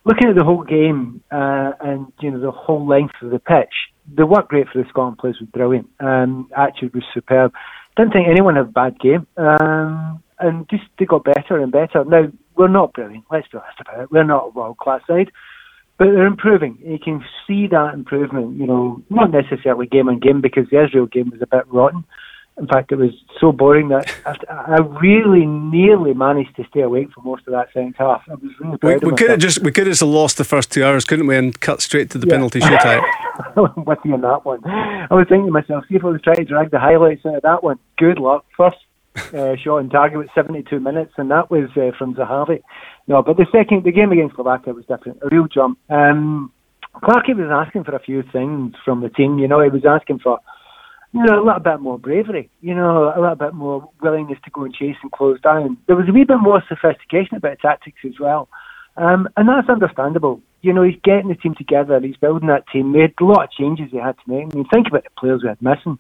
[0.05, 3.75] looking at the whole game uh, and you know the whole length of the pitch,
[4.15, 5.91] the work rate for the Scotland players was brilliant.
[5.99, 7.53] Um, attitude was superb.
[7.97, 12.05] Didn't think anyone had a bad game, um, and just they got better and better.
[12.05, 13.25] Now we're not brilliant.
[13.33, 14.13] Let's be honest about it.
[14.13, 15.33] We're not a world class side.
[15.99, 16.79] But they're improving.
[16.85, 21.07] You can see that improvement, you know, not necessarily game on game because the Israel
[21.07, 22.05] game was a bit rotten.
[22.59, 27.09] In fact, it was so boring that I I really nearly managed to stay awake
[27.15, 28.23] for most of that second half.
[28.31, 30.83] I was really We, we could have just we could have lost the first two
[30.85, 32.35] hours, couldn't we, and cut straight to the Yeah.
[32.35, 33.03] penalty shootout.
[33.57, 34.61] I'm with you on that one.
[34.67, 37.37] I was thinking to myself, see if I was trying to drag the highlights out
[37.37, 37.79] of that one.
[37.99, 38.47] Good luck.
[38.57, 38.79] First
[39.35, 42.63] uh, shot on target was 72 minutes, and that was uh, from Zahavi.
[43.09, 45.19] No, but the second, the game against Slovakia was different.
[45.23, 45.79] A real jump.
[45.89, 46.53] Um,
[46.97, 49.39] Clarkey was asking for a few things from the team.
[49.39, 50.41] You know, he was asking for
[51.13, 54.51] you know, a little bit more bravery, you know, a little bit more willingness to
[54.51, 55.79] go and chase and close down.
[55.87, 58.49] There was a wee bit more sophistication about tactics as well.
[58.97, 60.43] Um, and that's understandable.
[60.61, 62.93] You know, he's getting the team together, he's building that team.
[62.93, 64.53] We had a lot of changes he had to make.
[64.53, 65.99] I mean, think about the players we had missing.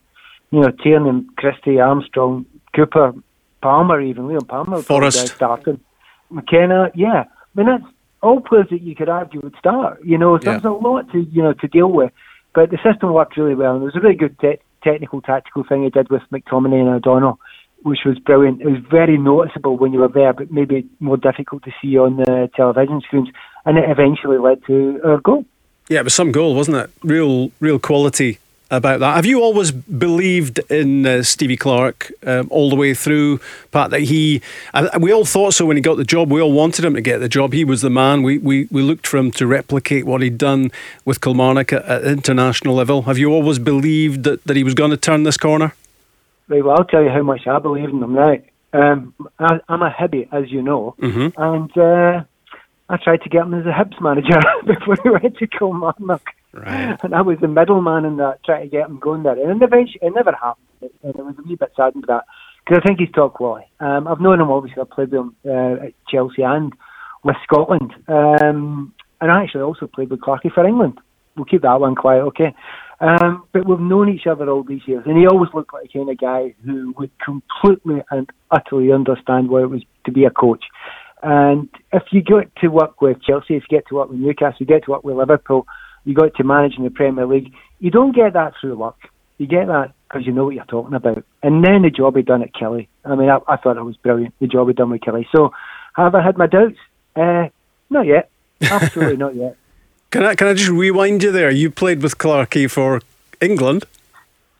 [0.51, 3.12] You know, Tierney, Christie, Armstrong, Cooper,
[3.62, 4.83] Palmer, even Liam Palmer.
[4.83, 5.29] Forrest.
[5.29, 5.81] Starting.
[6.31, 7.25] McKenna, yeah.
[7.25, 7.85] I mean, that's
[8.23, 10.05] all players that you could argue would start.
[10.05, 10.59] You know, so Yeah.
[10.59, 12.12] there's a lot to, you know, to deal with.
[12.55, 13.73] But the system worked really well.
[13.73, 16.89] And there was a really good te- technical, tactical thing he did with McTominay and
[16.89, 17.39] O'Donnell,
[17.83, 18.62] which was brilliant.
[18.62, 22.17] It was very noticeable when you were there, but maybe more difficult to see on
[22.17, 23.29] the television screens.
[23.65, 25.45] And it eventually led to our goal.
[25.89, 26.91] Yeah, it was some goal, wasn't it?
[27.05, 28.39] Real, real quality
[28.70, 29.14] about that.
[29.16, 33.90] Have you always believed in uh, Stevie Clarke um, all the way through, Pat?
[33.90, 34.42] That he,
[34.74, 36.31] and we all thought so when he got the job.
[36.33, 37.52] We all wanted him to get the job.
[37.52, 38.22] He was the man.
[38.22, 40.70] We we, we looked for him to replicate what he'd done
[41.05, 43.02] with Kilmarnock at, at international level.
[43.02, 45.74] Have you always believed that, that he was going to turn this corner?
[46.48, 48.37] Right, well, I'll tell you how much I believe in him now.
[48.72, 51.40] Um, I, I'm a Hibby, as you know, Mm-hmm.
[51.40, 52.24] and uh,
[52.88, 56.22] I tried to get him as a Hibs manager before he went to Kilmarnock.
[56.57, 56.97] Right.
[57.03, 59.33] And I was the middleman in that, trying to get him going there.
[59.33, 60.66] And eventually, it never happened.
[60.81, 62.25] it, and I was a wee bit saddened by that
[62.64, 63.66] because I think he's top quality.
[63.81, 64.83] Um, I've known him obviously.
[64.83, 66.73] I played with him uh, at Chelsea and
[67.25, 70.99] with Scotland, um, and I actually also played with Clarkey for England.
[71.37, 72.55] We'll keep that one quiet, okay?
[73.01, 75.99] Um, but we've known each other all these years, and he always looked like the
[75.99, 80.31] kind of guy who would completely and utterly understand what it was to be a
[80.31, 80.64] coach.
[81.23, 84.55] And if you get to work with Chelsea, if you get to work with Newcastle,
[84.55, 85.66] if you get to work with Liverpool,
[86.07, 88.97] you got to manage in the Premier League, you don't get that through luck.
[89.38, 91.25] You get that because you know what you're talking about.
[91.42, 92.88] And then the job he done at Killie.
[93.05, 95.27] I mean, I, I thought it was brilliant, the job he done with Killie.
[95.35, 95.53] So,
[95.95, 96.79] have I had my doubts?
[97.14, 97.49] Uh,
[97.90, 98.31] not yet.
[98.62, 99.57] Absolutely not yet.
[100.11, 101.51] Can I can I just rewind you there?
[101.51, 103.03] You played with Clarkey for
[103.40, 103.85] England.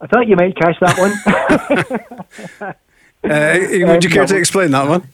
[0.01, 2.73] I thought you might catch that one.
[3.31, 5.09] uh, would you care to explain that one?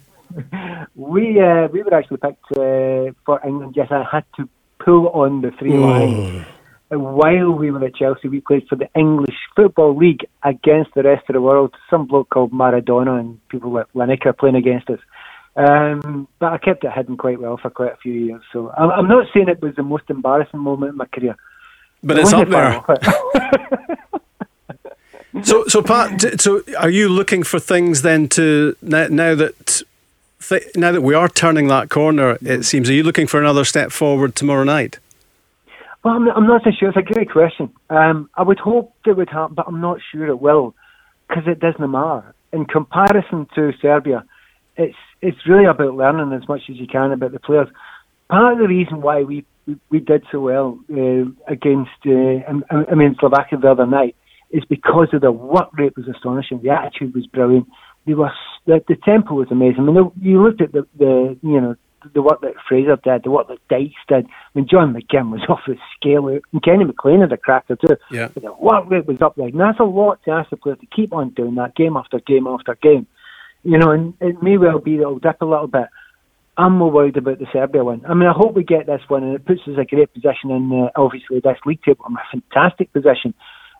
[0.96, 3.74] We uh, we were actually picked uh, for England.
[3.76, 4.48] Yes, I had to
[4.84, 6.46] pull on the three lines.
[6.90, 11.24] While we were at Chelsea, we played for the English Football League against the rest
[11.28, 11.74] of the world.
[11.88, 15.00] Some bloke called Maradona and people like Lineker playing against us.
[15.56, 18.42] Um, but I kept it hidden quite well for quite a few years.
[18.52, 21.36] So I'm, I'm not saying it was the most embarrassing moment in my career.
[22.02, 22.82] But it's up there.
[25.44, 29.34] so, so Pat, so are you looking for things then to now, now
[30.48, 32.38] that now that we are turning that corner?
[32.42, 34.98] It seems are you looking for another step forward tomorrow night?
[36.04, 36.88] Well, I'm, I'm not so sure.
[36.88, 37.72] It's a great question.
[37.88, 40.74] Um, I would hope it would happen, but I'm not sure it will
[41.28, 42.34] because it doesn't matter.
[42.52, 44.24] In comparison to Serbia,
[44.76, 47.68] it's it's really about learning as much as you can about the players.
[48.28, 52.84] Part of the reason why we we, we did so well uh, against uh, I,
[52.90, 54.16] I mean Slovakia the other night
[54.50, 56.60] is because of the work rate was astonishing.
[56.62, 57.68] The attitude was brilliant.
[58.06, 58.32] They were
[58.66, 59.88] the, the tempo was amazing.
[59.88, 61.76] I mean, you looked at the, the you know
[62.14, 64.26] the work that Fraser did, the work that Dykes did.
[64.26, 67.96] I mean, John McGinn was off the scale, and Kenny McLean had a cracker too.
[68.10, 68.28] Yeah.
[68.32, 70.76] But the work rate was up there, and that's a lot to ask the player
[70.76, 73.06] to keep on doing that game after game after game.
[73.64, 75.86] You know, and it may well be that it'll dip a little bit.
[76.56, 78.04] I'm more worried about the Serbia one.
[78.06, 80.12] I mean, I hope we get this one, and it puts us in a great
[80.12, 82.04] position in uh, obviously this league table.
[82.06, 83.34] I'm a fantastic position,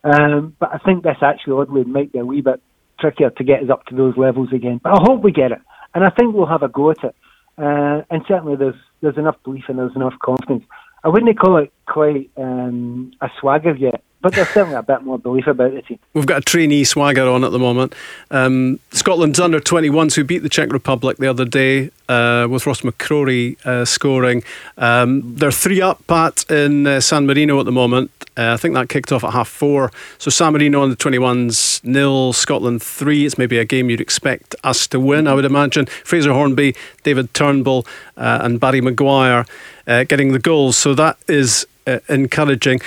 [0.04, 2.62] um, but I think this actually oddly might be a wee bit
[3.02, 4.80] trickier to get us up to those levels again.
[4.82, 5.58] But I hope we get it,
[5.94, 7.14] and I think we'll have a go at it.
[7.58, 10.64] Uh, and certainly there's there's enough belief and there's enough confidence.
[11.04, 15.18] I wouldn't call it quite um, a swagger yet, but there's certainly a bit more
[15.18, 15.98] belief about the team.
[16.14, 17.94] We've got a trainee swagger on at the moment.
[18.30, 22.82] Um, Scotland's under 21s who beat the Czech Republic the other day uh, with Ross
[22.82, 24.44] McCrorie uh, scoring.
[24.78, 28.12] Um, they're three up, Pat, in uh, San Marino at the moment.
[28.36, 29.90] Uh, I think that kicked off at half four.
[30.18, 33.26] So San Marino on the 21s, nil, Scotland three.
[33.26, 35.86] It's maybe a game you'd expect us to win, I would imagine.
[35.86, 37.84] Fraser Hornby, David Turnbull,
[38.16, 39.46] uh, and Barry Maguire
[39.88, 40.76] uh, getting the goals.
[40.76, 41.66] So that is
[42.08, 42.80] encouraging.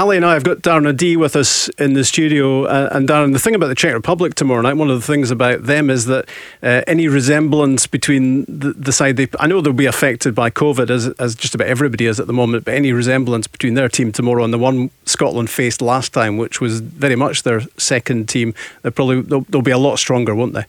[0.00, 2.64] Ali and I have got Darren O'Dea with us in the studio.
[2.64, 5.30] Uh, and Darren, the thing about the Czech Republic tomorrow night, one of the things
[5.30, 6.26] about them is that
[6.62, 10.88] uh, any resemblance between the, the side they, I know they'll be affected by COVID
[10.88, 14.10] as, as just about everybody is at the moment, but any resemblance between their team
[14.10, 18.54] tomorrow and the one Scotland faced last time, which was very much their second team,
[18.80, 20.64] they'll probably they'll, they'll be a lot stronger, won't they?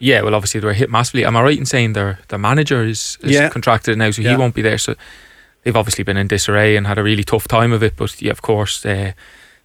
[0.00, 1.24] Yeah, well, obviously they were hit massively.
[1.24, 3.48] Am I right in saying their their manager is, is yeah.
[3.50, 4.32] contracted now, so yeah.
[4.32, 4.78] he won't be there?
[4.78, 4.96] So
[5.62, 7.96] they've obviously been in disarray and had a really tough time of it.
[7.96, 9.12] But yeah, of course, uh,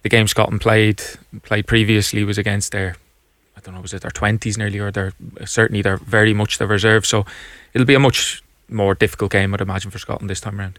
[0.02, 1.02] the game Scotland played
[1.42, 2.96] played previously was against their
[3.56, 5.12] I don't know was it their twenties nearly or their
[5.44, 7.06] certainly they're very much their reserve.
[7.06, 7.26] So
[7.74, 10.78] it'll be a much more difficult game, I'd imagine, for Scotland this time around.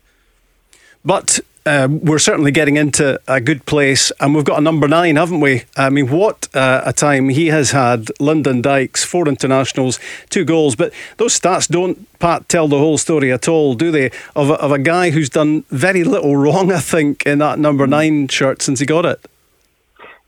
[1.03, 5.17] But um, we're certainly getting into a good place, and we've got a number nine,
[5.17, 5.63] haven't we?
[5.77, 8.07] I mean, what uh, a time he has had.
[8.19, 10.75] Lyndon Dykes, four internationals, two goals.
[10.75, 14.11] But those stats don't, Pat, tell the whole story at all, do they?
[14.35, 17.85] Of a, of a guy who's done very little wrong, I think, in that number
[17.85, 19.23] nine shirt since he got it.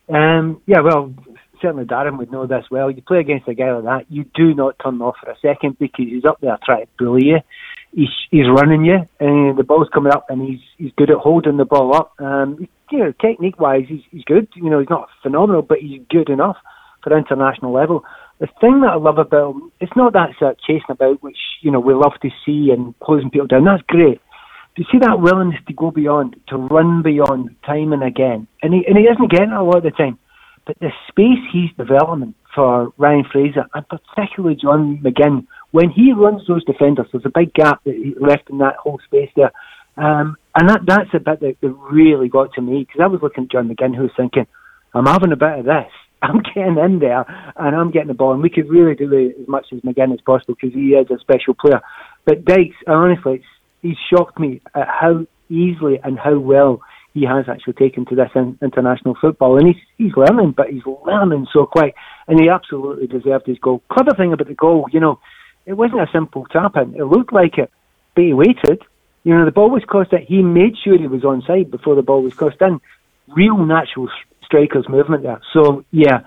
[0.09, 1.13] Um, yeah, well,
[1.61, 2.91] certainly Darren would know this well.
[2.91, 5.79] You play against a guy like that, you do not turn off for a second
[5.79, 7.39] because he's up there trying to bully you
[7.93, 11.57] he's he's running you, and the ball's coming up, and he's he's good at holding
[11.57, 12.13] the ball up.
[12.19, 14.47] Um, you know, technique wise, he's he's good.
[14.55, 16.57] You know, he's not phenomenal, but he's good enough
[17.03, 18.03] for international level.
[18.39, 21.37] The thing that I love about him, it's not that sort of chasing about, which
[21.61, 23.65] you know we love to see and closing people down.
[23.65, 24.19] That's great.
[24.77, 28.85] To see that willingness to go beyond, to run beyond time and again, and he
[28.87, 30.17] and he isn't getting it a lot of the time.
[30.65, 36.41] But the space he's developing for Ryan Fraser and particularly John McGinn when he runs
[36.47, 39.51] those defenders, there's a big gap that he left in that whole space there.
[39.97, 43.21] Um, and that that's a bit that, that really got to me because I was
[43.21, 44.47] looking at John McGinn who was thinking,
[44.93, 45.91] I'm having a bit of this.
[46.21, 48.33] I'm getting in there and I'm getting the ball.
[48.33, 51.19] And we could really do as much as McGinn as possible because he is a
[51.19, 51.81] special player.
[52.25, 53.41] But Dykes, honestly,
[53.81, 56.81] he's shocked me at how easily and how well
[57.13, 60.83] he has actually taken to this in, international football, and he's he's learning, but he's
[61.05, 61.93] learning so quick,
[62.27, 63.81] and he absolutely deserved his goal.
[63.91, 65.19] Clever thing about the goal, you know,
[65.71, 66.95] it wasn't a simple tap in.
[66.95, 67.71] It looked like it,
[68.13, 68.83] but he waited.
[69.23, 70.25] You know, the ball was crossed in.
[70.25, 72.81] He made sure he was on side before the ball was crossed in.
[73.29, 74.09] Real natural
[74.43, 75.41] striker's movement there.
[75.53, 76.21] So yeah,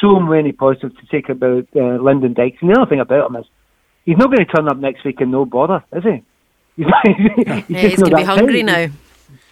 [0.00, 2.58] so many positives to take about uh, Lyndon Dykes.
[2.60, 3.46] And the other thing about him is
[4.04, 6.22] he's not going to turn up next week and no bother, is he?
[6.76, 6.86] He's,
[7.46, 8.88] yeah, he's going to be hungry now.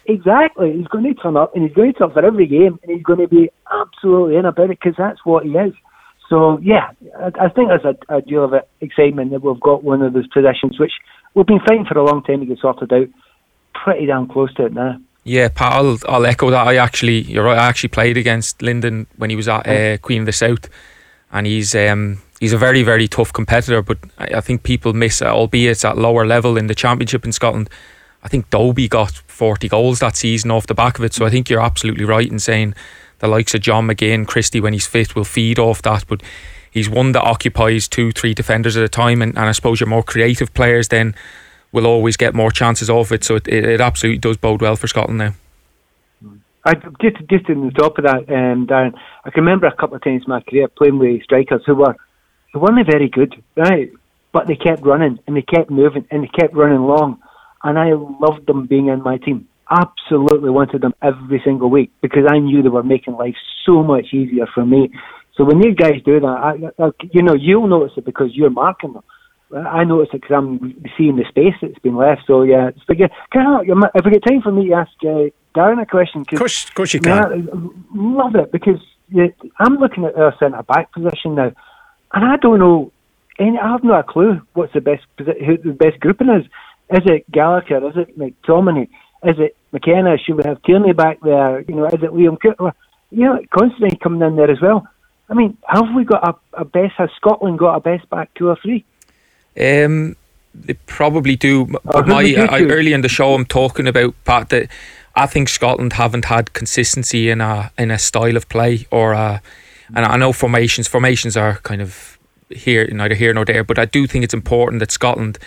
[0.05, 0.73] Exactly.
[0.73, 2.91] He's going to turn up and he's going to turn up for every game and
[2.91, 5.73] he's going to be absolutely in about it because that's what he is.
[6.33, 10.01] So, yeah, I, I think there's a, a deal of excitement that we've got one
[10.01, 10.93] of those positions which
[11.35, 13.07] we've been fighting for a long time to get sorted out.
[13.75, 14.97] Pretty damn close to it now.
[15.25, 16.65] Yeah, Pat, I'll, I'll echo that.
[16.65, 17.59] I actually, you're right.
[17.59, 20.67] I actually played against Lyndon when he was at uh, Queen of the South,
[21.31, 23.83] and he's um, he's a very very tough competitor.
[23.83, 27.69] But I, I think people miss, albeit at lower level in the championship in Scotland.
[28.23, 31.13] I think Dobbie got 40 goals that season off the back of it.
[31.13, 32.73] So I think you're absolutely right in saying
[33.23, 36.05] the likes of John McGinn, Christie, when he's fit, will feed off that.
[36.09, 36.21] But
[36.69, 39.21] he's one that occupies two, three defenders at a time.
[39.21, 41.15] And, and I suppose your more creative players then
[41.71, 43.23] will always get more chances of it.
[43.23, 45.33] So it, it, it absolutely does bode well for Scotland now.
[46.65, 49.95] I just just in the top of that, um, Darren, I can remember a couple
[49.95, 51.95] of times in my career playing with strikers who were
[52.51, 53.91] who weren't very good, right?
[54.33, 57.21] But they kept running and they kept moving and they kept running long
[57.63, 59.47] and I loved them being in my team.
[59.69, 64.07] Absolutely wanted them every single week because I knew they were making life so much
[64.13, 64.91] easier for me.
[65.35, 68.49] So when these guys do that, I, I, you know, you'll notice it because you're
[68.49, 69.03] marking them.
[69.55, 72.21] I notice it because I'm seeing the space that's been left.
[72.27, 72.99] So yeah, it's big.
[73.31, 73.61] Can I,
[73.95, 76.25] if we get time for me to ask uh, Darren a question?
[76.25, 77.11] Cause, of course, of course you can.
[77.11, 77.35] I
[77.93, 79.27] love it because yeah,
[79.59, 81.51] I'm looking at our centre back position now,
[82.13, 82.91] and I don't know.
[83.39, 86.45] Any, I have no clue what's the best who the best grouping is.
[86.89, 87.87] Is it Gallagher?
[87.89, 88.87] Is it McTominay?
[89.23, 90.17] Is it McKenna?
[90.17, 91.61] Should we have Tierney back there?
[91.61, 92.73] You know, is it Liam Cooper?
[93.11, 94.87] You know, Considine coming in there as well.
[95.29, 96.93] I mean, have we got a, a best?
[96.97, 98.83] Has Scotland got a best back two or three?
[99.59, 100.15] Um,
[100.53, 101.65] they probably do.
[101.83, 104.69] But my I, early in the show, I'm talking about Pat that
[105.15, 109.41] I think Scotland haven't had consistency in a in a style of play or a,
[109.95, 112.17] and I know formations formations are kind of
[112.49, 115.39] here neither here nor there, but I do think it's important that Scotland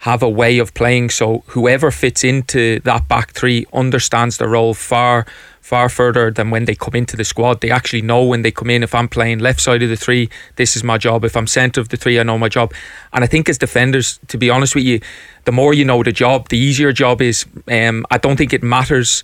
[0.00, 1.10] have a way of playing.
[1.10, 5.26] So whoever fits into that back three understands the role far
[5.60, 7.60] far further than when they come into the squad.
[7.60, 10.30] They actually know when they come in if I'm playing left side of the three
[10.56, 11.24] this is my job.
[11.24, 12.72] If I'm centre of the three I know my job.
[13.12, 15.00] And I think as defenders to be honest with you
[15.44, 17.44] the more you know the job the easier job is.
[17.68, 19.22] Um, I don't think it matters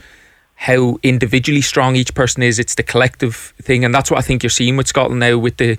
[0.56, 2.58] how individually strong each person is.
[2.58, 3.84] It's the collective thing.
[3.84, 5.78] And that's what I think you're seeing with Scotland now with the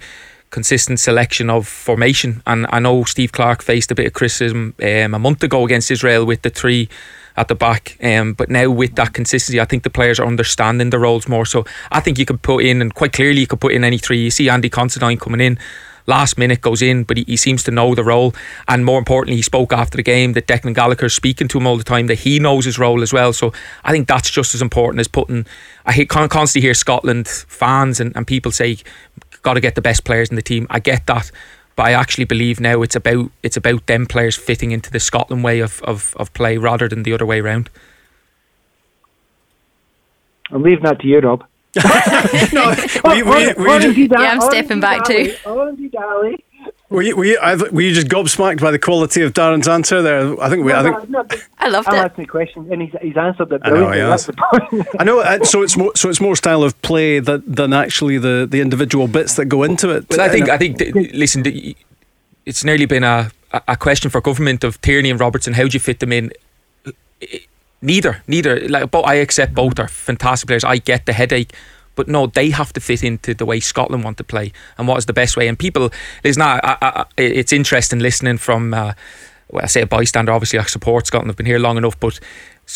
[0.50, 2.42] consistent selection of formation.
[2.46, 5.92] And I know Steve Clarke faced a bit of criticism um, a month ago against
[5.92, 6.90] Israel with the three
[7.36, 7.98] at the back.
[8.02, 11.46] Um, but now with that consistency, I think the players are understanding the roles more.
[11.46, 14.00] So I think you could put in, and quite clearly you could put in any
[14.00, 14.24] three.
[14.24, 15.60] You see Andy Considine coming in.
[16.08, 18.34] Last minute goes in, but he, he seems to know the role.
[18.70, 21.78] And more importantly, he spoke after the game that Declan Gallagher speaking to him all
[21.78, 23.34] the time, that he knows his role as well.
[23.34, 23.52] So
[23.84, 25.46] I think that's just as important as putting.
[25.86, 28.78] I constantly hear Scotland fans and, and people say
[29.48, 30.68] got to get the best players in the team.
[30.70, 31.32] I get that,
[31.78, 35.42] but I actually believe now it's about it's about them players fitting into the Scotland
[35.42, 37.70] way of, of, of play rather than the other way around.
[40.52, 41.46] I'm leaving that to you, Rob.
[42.52, 45.34] no, we, we, we, yeah, I'm stepping back too.
[46.90, 47.38] Were you, were, you,
[47.72, 50.42] were you just gobsmacked by the quality of Darren's answer there?
[50.42, 50.72] I think we.
[50.72, 51.10] No, I think.
[51.10, 51.26] No,
[51.60, 51.98] I loved I'm it.
[51.98, 53.62] asking a question, and he's, he's answered it.
[53.66, 54.30] I know he has.
[54.98, 55.20] I know.
[55.20, 55.92] Uh, so it's more.
[55.98, 59.64] So it's more style of play that, than actually the, the individual bits that go
[59.64, 60.08] into it.
[60.08, 60.48] But I think.
[60.48, 60.80] I think.
[61.14, 61.44] Listen,
[62.46, 63.32] it's nearly been a
[63.68, 65.54] a question for government of Tierney and Robertson.
[65.54, 66.32] How do you fit them in?
[67.82, 68.24] Neither.
[68.28, 68.68] Neither.
[68.70, 70.64] Like, but I accept both are fantastic players.
[70.64, 71.54] I get the headache
[71.98, 74.98] but no, they have to fit into the way Scotland want to play and what
[74.98, 75.50] is the best way.
[75.50, 75.90] And people,
[76.24, 76.64] there's not.
[76.64, 78.74] I, I, it's interesting listening from.
[78.74, 78.94] Uh,
[79.50, 80.32] well, I say a bystander.
[80.32, 81.32] Obviously, I support Scotland.
[81.32, 82.20] I've been here long enough, but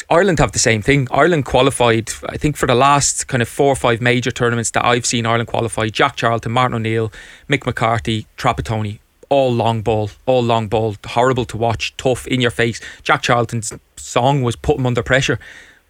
[0.10, 1.08] Ireland have the same thing.
[1.12, 4.86] Ireland qualified, I think, for the last kind of four or five major tournaments that
[4.86, 5.88] I've seen Ireland qualify.
[5.90, 7.12] Jack Charlton, Martin O'Neill,
[7.50, 12.52] Mick McCarthy, Trapattoni, all long ball, all long ball, horrible to watch, tough, in your
[12.52, 12.80] face.
[13.04, 15.40] Jack Charlton's song was put him under pressure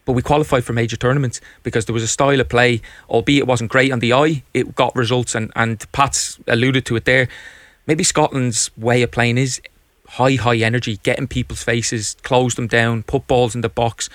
[0.05, 3.47] but we qualified for major tournaments because there was a style of play, albeit it
[3.47, 5.35] wasn't great on the eye, it got results.
[5.35, 7.27] And, and Pat's alluded to it there.
[7.87, 9.61] Maybe Scotland's way of playing is
[10.07, 14.09] high, high energy, getting people's faces, close them down, put balls in the box.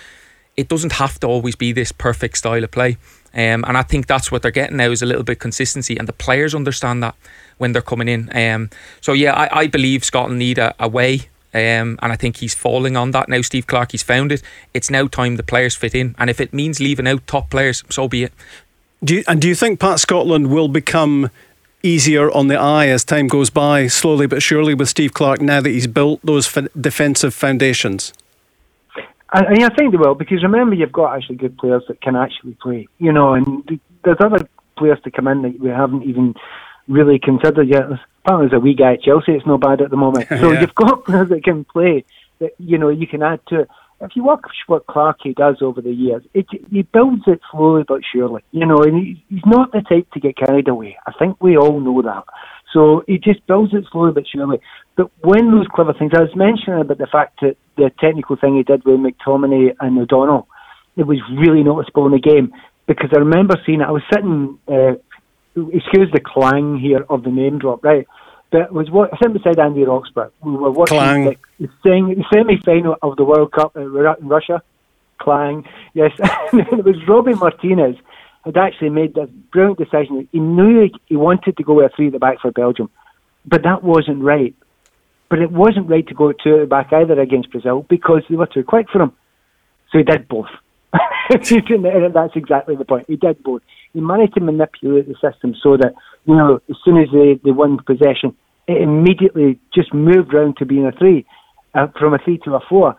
[0.57, 2.97] It doesn't have to always be this perfect style of play.
[3.35, 6.09] Um, and I think that's what they're getting now is a little bit consistency, and
[6.09, 7.15] the players understand that
[7.59, 8.35] when they're coming in.
[8.35, 8.71] Um,
[9.03, 12.55] so yeah, I, I believe Scotland need a, a way Um, and I think he's
[12.55, 13.41] falling on that now.
[13.41, 14.43] Steve Clarke, he's found it.
[14.75, 17.83] It's now time the players fit in, and if it means leaving out top players,
[17.89, 18.33] so be it.
[19.03, 21.31] Do you, and do you think Pat Scotland will become
[21.83, 25.63] easier on the eye as time goes by, slowly but surely, with Steve Clarke now
[25.63, 28.13] that he's built those f- defensive foundations?
[29.31, 32.55] I, I think they will because remember you've got actually good players that can actually
[32.61, 34.47] play, you know, and there's other
[34.77, 36.35] players to come in that we haven't even
[36.89, 37.85] really considered yet.
[38.25, 39.33] Apparently, there's a wee guy at Chelsea.
[39.33, 40.27] It's not bad at the moment.
[40.41, 40.61] So Yeah.
[40.61, 42.05] you've got players that can play
[42.41, 43.69] that you know you can add to it.
[43.99, 48.03] If you watch what Clarkey does over the years, it, he builds it slowly but
[48.13, 48.43] surely.
[48.53, 50.99] You know, and he, he's not the type to get carried away.
[51.07, 52.25] I think we all know that.
[52.75, 54.61] So he just builds it slowly but surely.
[54.97, 58.57] But when those clever things, I was mentioning about the fact that the technical thing
[58.57, 60.47] he did with McTominay and O'Donnell,
[60.97, 62.53] it was really noticeable in the game
[62.87, 63.85] because I remember seeing it.
[63.89, 64.97] I was sitting, uh,
[65.57, 68.07] excuse the clang here of the name drop, right?
[68.51, 70.33] But it was what sitting said Andy Roxburgh.
[70.41, 71.25] We were watching Clang.
[71.25, 74.63] the, the, thing, the semi-final of the World Cup in Ru- in Russia.
[75.19, 76.13] Clang, yes.
[76.19, 77.97] it was Robbie Martinez
[78.45, 80.29] had actually made this brilliant decision.
[80.31, 82.91] He knew he, he wanted to go with a three at the back for Belgium,
[83.45, 84.55] but that wasn't right.
[85.29, 88.37] But it wasn't right to go two at the back either against Brazil because they
[88.37, 89.13] were too quick for him.
[89.91, 90.47] So he did both.
[90.93, 93.07] and that's exactly the point.
[93.09, 93.63] He did both.
[93.97, 95.95] He managed to manipulate the system so that,
[96.27, 98.37] you know, as soon as they, they won possession,
[98.69, 101.25] it immediately just moved round to being a three,
[101.75, 102.95] uh, from a three to a four.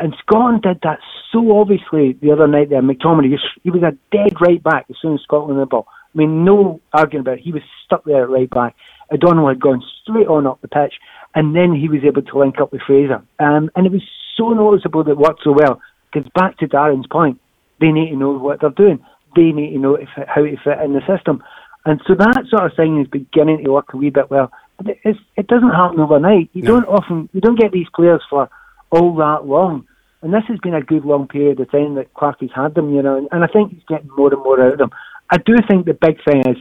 [0.00, 0.98] And Scotland did that
[1.30, 2.82] so obviously the other night there.
[2.82, 5.70] McTominay, he was- he was a dead right back as soon as Scotland had the
[5.70, 5.86] ball.
[5.88, 7.44] I mean, no arguing about it.
[7.44, 8.74] He was stuck there at right back.
[9.12, 10.94] O'Donnell had gone straight on up the pitch,
[11.36, 13.22] and then he was able to link up with Fraser.
[13.38, 14.02] Um, and it was
[14.36, 15.80] so noticeable that it worked so well.
[16.12, 17.38] Because back to Darren's point,
[17.78, 18.98] they need to know what they're doing.
[19.36, 21.42] They need to know if, how to fit in the system.
[21.84, 24.50] And so that sort of thing is beginning to work a wee bit well.
[24.76, 26.50] But it, it's, it doesn't happen overnight.
[26.52, 28.50] You don't often, you don't get these players for
[28.90, 29.86] all that long.
[30.22, 33.02] And this has been a good long period of time that Clarkey's had them, you
[33.02, 34.90] know, and, and I think he's getting more and more out of them.
[35.30, 36.56] I do think the big thing is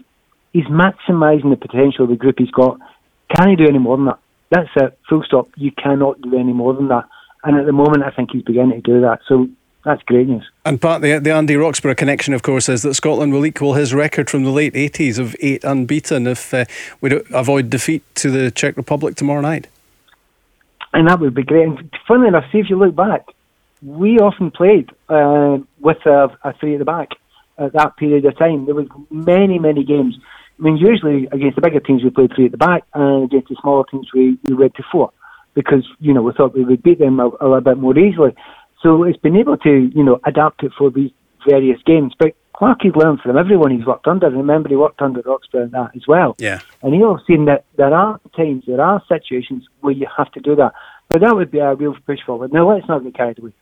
[0.53, 2.79] he's maximising the potential of the group he's got.
[3.35, 4.19] Can he do any more than that?
[4.51, 5.49] That's it, full stop.
[5.57, 7.05] You cannot do any more than that.
[7.43, 9.19] And at the moment, I think he's beginning to do that.
[9.27, 9.47] So
[9.85, 10.49] that's great news.
[10.65, 13.93] And part the the Andy Roxburgh connection, of course, is that Scotland will equal his
[13.93, 16.65] record from the late eighties of eight unbeaten if uh,
[17.01, 19.67] we avoid defeat to the Czech Republic tomorrow night.
[20.93, 21.67] and that would be great.
[21.67, 23.25] And funnily enough, see if you look back,
[23.81, 27.09] we often played uh, with a, a three at the back
[27.57, 28.65] at that period of time.
[28.65, 30.17] There was many, many games.
[30.59, 33.49] I mean, usually against the bigger teams we played three at the back, and against
[33.49, 35.11] the smaller teams we, we went to four
[35.53, 38.35] because you know we thought we would beat them a, a little bit more easily.
[38.81, 41.11] So it's been able to you know adapt it for these
[41.47, 42.13] various games.
[42.17, 44.29] But Clarkey's learned from everyone he's worked under.
[44.29, 46.35] Remember, he worked under Roxburgh and that as well.
[46.39, 46.59] Yeah.
[46.81, 50.41] And he'll have seen that there are times, there are situations where you have to
[50.41, 50.73] do that.
[51.07, 52.51] But that would be a real push forward.
[52.51, 53.53] Now, let's not get carried away.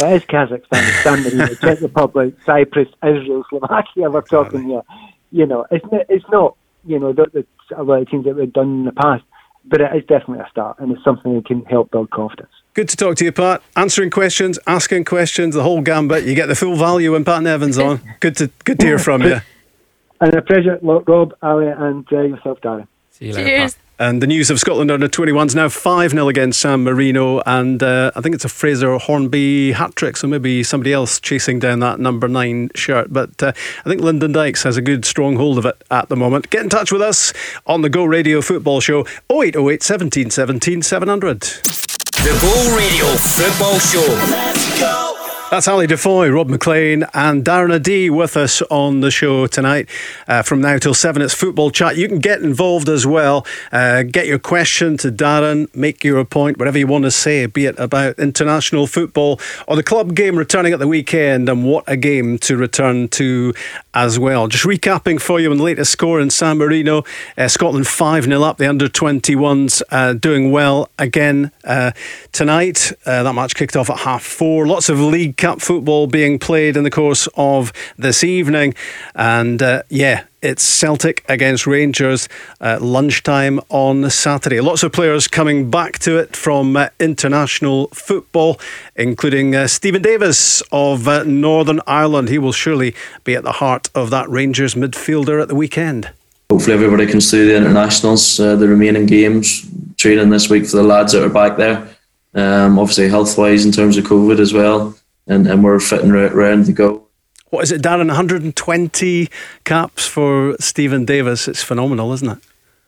[0.00, 4.10] It is Kazakhstan, Marino, Czech Republic, Cyprus, Israel, Slovakia.
[4.10, 4.82] We're talking here.
[5.30, 6.56] You know, it's not, it's not
[6.88, 9.24] you know, the, the, a lot of teams that we've done in the past,
[9.64, 12.50] but it is definitely a start, and it's something that can help build confidence.
[12.78, 13.60] Good to talk to you, Pat.
[13.74, 16.22] Answering questions, asking questions, the whole gambit.
[16.22, 18.00] You get the full value when Pat Nevin's on.
[18.20, 19.40] Good to good to hear from you.
[20.20, 22.86] And a pleasure, Lo- Rob, Ali, and uh, yourself, Darren.
[23.10, 23.74] See you later, Cheers.
[23.74, 23.82] Pat.
[23.98, 27.40] And the news of Scotland under 21s now 5 0 against San Marino.
[27.46, 31.58] And uh, I think it's a Fraser Hornby hat trick, so maybe somebody else chasing
[31.58, 33.12] down that number nine shirt.
[33.12, 33.52] But uh,
[33.84, 36.50] I think Lyndon Dykes has a good strong hold of it at the moment.
[36.50, 37.32] Get in touch with us
[37.66, 41.87] on the Go Radio Football Show 0808 17 17 700.
[42.24, 44.12] The Go Radio Football Show.
[44.30, 45.07] Let's go.
[45.50, 49.88] That's Ali DeFoy, Rob Maclean, and Darren O'Dea with us on the show tonight.
[50.26, 51.96] Uh, from now till seven, it's football chat.
[51.96, 53.46] You can get involved as well.
[53.72, 57.64] Uh, get your question to Darren, make your point, whatever you want to say, be
[57.64, 61.96] it about international football or the club game returning at the weekend, and what a
[61.96, 63.54] game to return to
[63.94, 64.48] as well.
[64.48, 67.04] Just recapping for you on the latest score in San Marino
[67.38, 71.92] uh, Scotland 5 0 up, the under 21s uh, doing well again uh,
[72.32, 72.92] tonight.
[73.06, 74.66] Uh, that match kicked off at half four.
[74.66, 78.74] Lots of League Cup football being played in the course of this evening.
[79.14, 82.28] And uh, yeah, it's Celtic against Rangers
[82.60, 84.60] at lunchtime on Saturday.
[84.60, 88.60] Lots of players coming back to it from uh, international football,
[88.96, 92.28] including uh, Steven Davis of uh, Northern Ireland.
[92.28, 96.10] He will surely be at the heart of that Rangers midfielder at the weekend.
[96.50, 100.82] Hopefully, everybody can see the internationals, uh, the remaining games, training this week for the
[100.82, 101.88] lads that are back there.
[102.34, 104.94] Um, obviously, health wise, in terms of COVID as well,
[105.28, 107.06] and, and we're fitting right round to go.
[107.50, 108.08] What is it, Darren?
[108.08, 109.28] 120
[109.64, 111.48] caps for Steven Davis.
[111.48, 112.38] It's phenomenal, isn't it?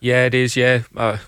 [0.01, 0.57] Yeah, it is.
[0.57, 1.19] Yeah, uh,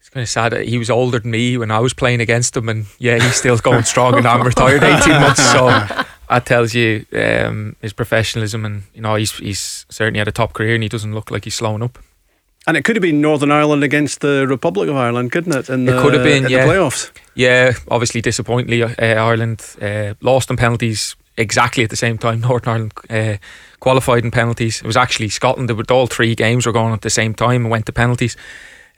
[0.00, 0.52] it's kind of sad.
[0.52, 3.36] that He was older than me when I was playing against him, and yeah, he's
[3.36, 5.44] still going strong, and I'm retired 18 months.
[5.52, 5.66] So
[6.28, 10.52] that tells you um, his professionalism, and you know he's he's certainly had a top
[10.52, 11.98] career, and he doesn't look like he's slowing up.
[12.66, 15.68] And it could have been Northern Ireland against the Republic of Ireland, couldn't it?
[15.68, 16.66] In the, it could have been, in yeah.
[16.66, 17.12] the playoffs.
[17.34, 22.40] Yeah, obviously disappointingly, uh, Ireland uh, lost on penalties exactly at the same time.
[22.40, 23.36] Northern Ireland uh,
[23.78, 24.80] qualified in penalties.
[24.80, 25.70] It was actually Scotland.
[25.70, 28.36] With all three games were going at the same time and went to penalties.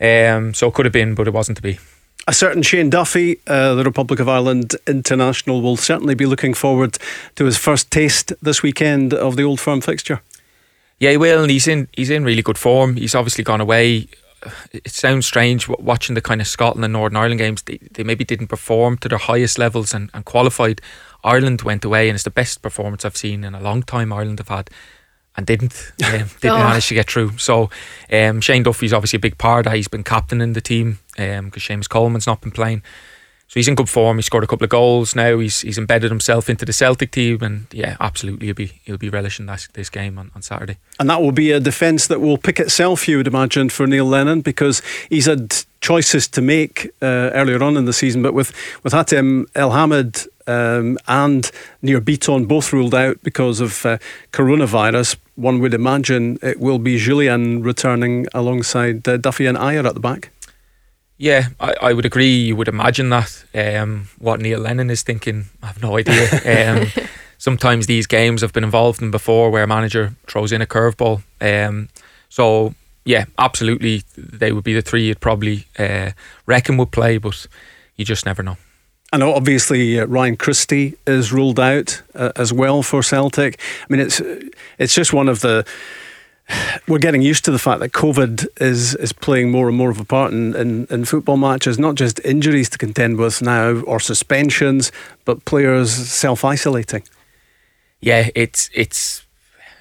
[0.01, 1.79] Um, so it could have been, but it wasn't to be.
[2.27, 6.99] A certain Shane Duffy, uh, the Republic of Ireland international, will certainly be looking forward
[7.37, 10.21] to his first taste this weekend of the Old Firm fixture.
[11.01, 12.97] Yeah, he will, and he's in he's in really good form.
[12.97, 14.09] He's obviously gone away.
[14.73, 17.63] It sounds strange watching the kind of Scotland and Northern Ireland games.
[17.63, 20.81] They, they maybe didn't perform to their highest levels and, and qualified.
[21.25, 24.13] Ireland went away, and it's the best performance I've seen in a long time.
[24.13, 24.71] Ireland have had
[25.37, 26.59] and didn't um, didn't Oh.
[26.59, 27.39] manage to get through.
[27.39, 27.71] So
[28.13, 29.67] um, Shane Duffy's obviously a big part.
[29.67, 29.77] of that.
[29.77, 32.83] He's been captain in the team because um, Seamus Coleman's not been playing.
[33.49, 34.19] So he's in good form.
[34.19, 35.39] He scored a couple of goals now.
[35.39, 39.09] He's he's embedded himself into the Celtic team, and yeah, absolutely, he'll be he'll be
[39.09, 40.77] relishing this, this game on, on Saturday.
[41.01, 44.05] And that will be a defence that will pick itself, you would imagine, for Neil
[44.05, 48.23] Lennon, because he's had choices to make uh, earlier on in the season.
[48.23, 53.99] But with, with Hatem Elhamed um, and Nir Bitton both ruled out because of uh,
[54.33, 59.95] coronavirus, one would imagine it will be Jullien returning alongside uh, Duffy and Ajer at
[59.95, 60.31] the back.
[61.19, 62.37] Yeah, I, I would agree.
[62.37, 63.45] You would imagine that.
[63.53, 66.29] Um, what Neil Lennon is thinking, I have no idea.
[66.49, 67.05] Um,
[67.39, 71.23] sometimes these games I've been involved in before where a manager throws in a curveball.
[71.41, 71.89] Um,
[72.29, 76.13] so, yeah, absolutely, they would be the three you'd probably uh,
[76.47, 77.47] reckon would play, but
[77.97, 78.57] you just never know.
[79.13, 83.59] And obviously, uh, Ryan Christie is ruled out uh, as well for Celtic.
[83.83, 84.21] I mean, it's
[84.79, 85.67] it's just one of the.
[86.89, 90.01] We're getting used to the fact that COVID is is playing more and more of
[90.01, 94.01] a part in, in, in football matches, not just injuries to contend with now or
[94.01, 94.91] suspensions,
[95.25, 97.03] but players self isolating.
[98.01, 99.27] yeah, it's it's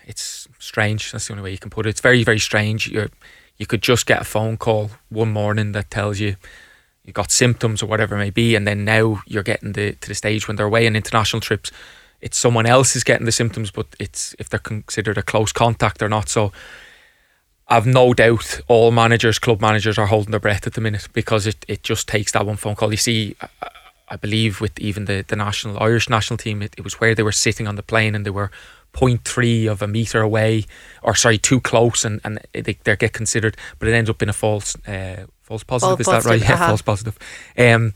[0.06, 1.12] it's strange.
[1.12, 1.90] That's the only way you can put it.
[1.90, 2.88] It's very very strange.
[2.88, 3.10] You
[3.58, 6.36] you could just get a phone call one morning that tells you
[7.04, 10.10] you got symptoms or whatever it may be, and then now you're getting the, to
[10.10, 11.72] the stage when they're away on international trips.
[12.22, 16.02] It's someone else is getting the symptoms, but it's if they're considered a close contact
[16.02, 16.30] or not.
[16.30, 16.52] So
[17.68, 21.46] I've no doubt all managers, club managers, are holding their breath at the minute because
[21.46, 22.92] it, it just takes that one phone call.
[22.92, 23.70] You see, I,
[24.10, 27.24] I believe with even the, the national Irish national team, it, it was where they
[27.24, 28.52] were sitting on the plane and they were
[28.94, 30.66] 0.3 of a meter away,
[31.04, 34.30] or sorry, too close, and, and they, they get considered, but it ends up in
[34.30, 36.06] a false uh, false positive.
[36.06, 36.40] False is that right?
[36.40, 36.68] positive, Yeah, uh-huh.
[36.68, 37.20] false positive.
[37.58, 37.94] Um,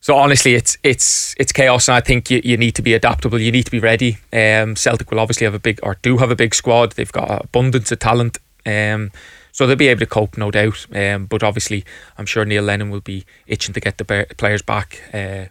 [0.00, 3.38] so honestly, it's it's it's chaos, and I think you, you need to be adaptable.
[3.38, 4.18] You need to be ready.
[4.32, 6.92] Um, Celtic will obviously have a big or do have a big squad.
[6.92, 9.10] They've got abundance of talent, um,
[9.52, 10.86] so they'll be able to cope, no doubt.
[10.94, 11.84] Um, but obviously,
[12.16, 15.46] I'm sure Neil Lennon will be itching to get the players back uh,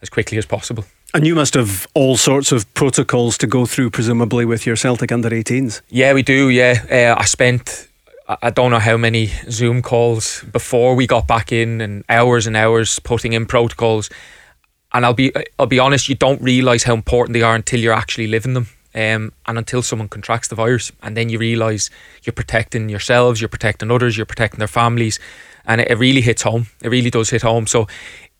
[0.00, 0.86] as quickly as possible.
[1.12, 5.12] And you must have all sorts of protocols to go through, presumably, with your Celtic
[5.12, 5.82] under 18s.
[5.88, 6.48] Yeah, we do.
[6.48, 7.88] Yeah, uh, I spent
[8.42, 12.56] I- don't know how many Zoom calls before we got back in, and hours and
[12.56, 14.10] hours putting in protocols.
[14.92, 17.92] And I'll be I'll be honest, you don't realise how important they are until you're
[17.92, 18.68] actually living them.
[18.92, 21.90] Um, and until someone contracts the virus, and then you realise
[22.24, 25.20] you're protecting yourselves, you're protecting others, you're protecting their families,
[25.64, 26.66] and it, it really hits home.
[26.82, 27.68] It really does hit home.
[27.68, 27.86] So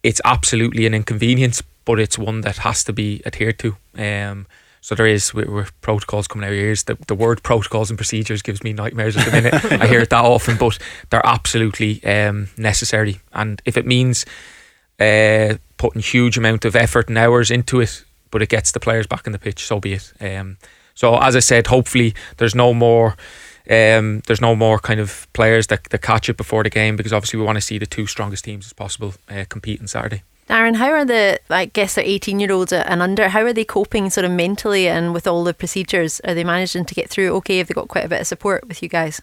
[0.02, 3.76] it's absolutely an inconvenience, but it's one that has to be adhered to.
[3.96, 4.46] Um,
[4.80, 6.84] so there is with, with protocols coming out of ears.
[6.84, 9.54] The, the word protocols and procedures gives me nightmares at the minute.
[9.82, 10.78] I hear it that often, but
[11.10, 13.20] they're absolutely um, necessary.
[13.32, 14.24] And if it means
[14.98, 19.06] uh, putting huge amount of effort and hours into it, but it gets the players
[19.06, 20.12] back in the pitch, so be it.
[20.20, 20.56] Um,
[20.94, 23.16] so as I said, hopefully there's no more.
[23.68, 27.12] Um, there's no more kind of players that, that catch it before the game because
[27.12, 30.22] obviously we want to see the two strongest teams as possible uh, compete on Saturday.
[30.50, 33.64] Darren, how are the, I guess they're 18 year olds and under, how are they
[33.64, 36.20] coping sort of mentally and with all the procedures?
[36.24, 37.58] Are they managing to get through okay?
[37.58, 39.22] Have they got quite a bit of support with you guys?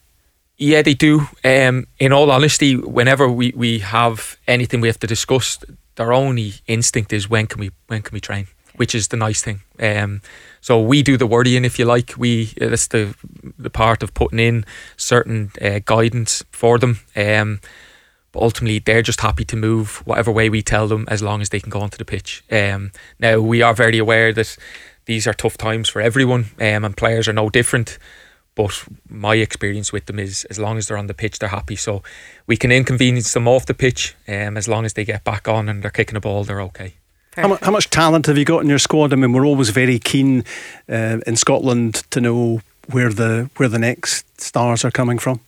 [0.58, 1.28] Yeah, they do.
[1.44, 5.60] Um, in all honesty, whenever we, we have anything we have to discuss,
[5.96, 8.48] their only instinct is when can we when can we train,
[8.78, 9.62] which is the nice thing.
[9.80, 10.22] Um,
[10.62, 12.14] so we do the worrying, if you like.
[12.18, 13.14] We that's the
[13.60, 14.66] the part of putting in
[14.96, 17.02] certain uh, guidance for them.
[17.16, 17.60] Um,
[18.38, 21.50] but ultimately, they're just happy to move whatever way we tell them, as long as
[21.50, 22.44] they can go onto the pitch.
[22.52, 24.56] Um, now we are very aware that
[25.06, 27.98] these are tough times for everyone, um, and players are no different.
[28.54, 31.76] But my experience with them is as long as they're on the pitch, they're happy.
[31.76, 32.04] So
[32.46, 34.16] we can inconvenience them off the pitch.
[34.28, 36.94] Um, as long as they get back on and they're kicking a ball, they're okay.
[37.36, 39.14] How, mu- how much talent have you got in your squad?
[39.14, 40.44] I mean, we're always very keen
[40.88, 42.62] uh, in Scotland to know
[42.92, 45.40] where the where the next stars are coming from.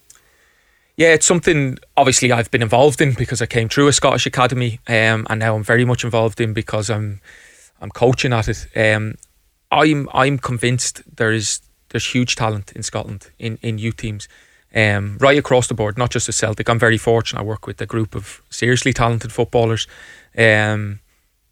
[0.99, 4.81] Yeah, it's something obviously I've been involved in because I came through a Scottish academy,
[4.85, 7.21] um, and now I'm very much involved in because I'm
[7.79, 8.67] I'm coaching at it.
[8.75, 9.15] Um,
[9.71, 14.27] I'm I'm convinced there is there's huge talent in Scotland in in youth teams,
[14.75, 16.67] um, right across the board, not just at Celtic.
[16.69, 17.39] I'm very fortunate.
[17.39, 19.87] I work with a group of seriously talented footballers,
[20.37, 20.99] um,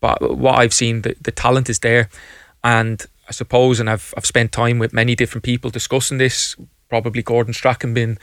[0.02, 2.10] but what I've seen, the, the talent is there,
[2.66, 6.58] and I suppose, and I've I've spent time with many different people discussing this.
[6.90, 8.18] Probably Gordon Strachan been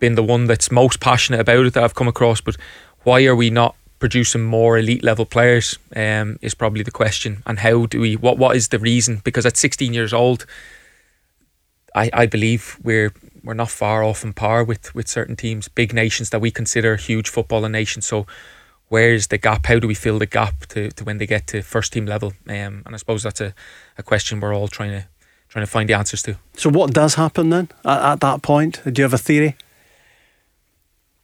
[0.00, 2.40] been the one that's most passionate about it that I've come across.
[2.40, 2.56] But
[3.04, 5.78] why are we not producing more elite level players?
[5.94, 7.42] Um, is probably the question.
[7.46, 8.16] And how do we?
[8.16, 9.20] What what is the reason?
[9.22, 10.46] Because at 16 years old,
[11.94, 13.12] I, I believe we're
[13.44, 16.96] we're not far off in par with with certain teams, big nations that we consider
[16.96, 18.06] huge footballing nations.
[18.06, 18.26] So.
[18.92, 19.66] Where's the gap?
[19.66, 22.32] How do we fill the gap to, to when they get to first team level?
[22.48, 23.54] Um, and I suppose that's a,
[23.96, 25.06] a question we're all trying to
[25.50, 26.36] trying to find the answers to.
[26.54, 28.82] So, what does happen then at, at that point?
[28.84, 29.56] Do you have a theory?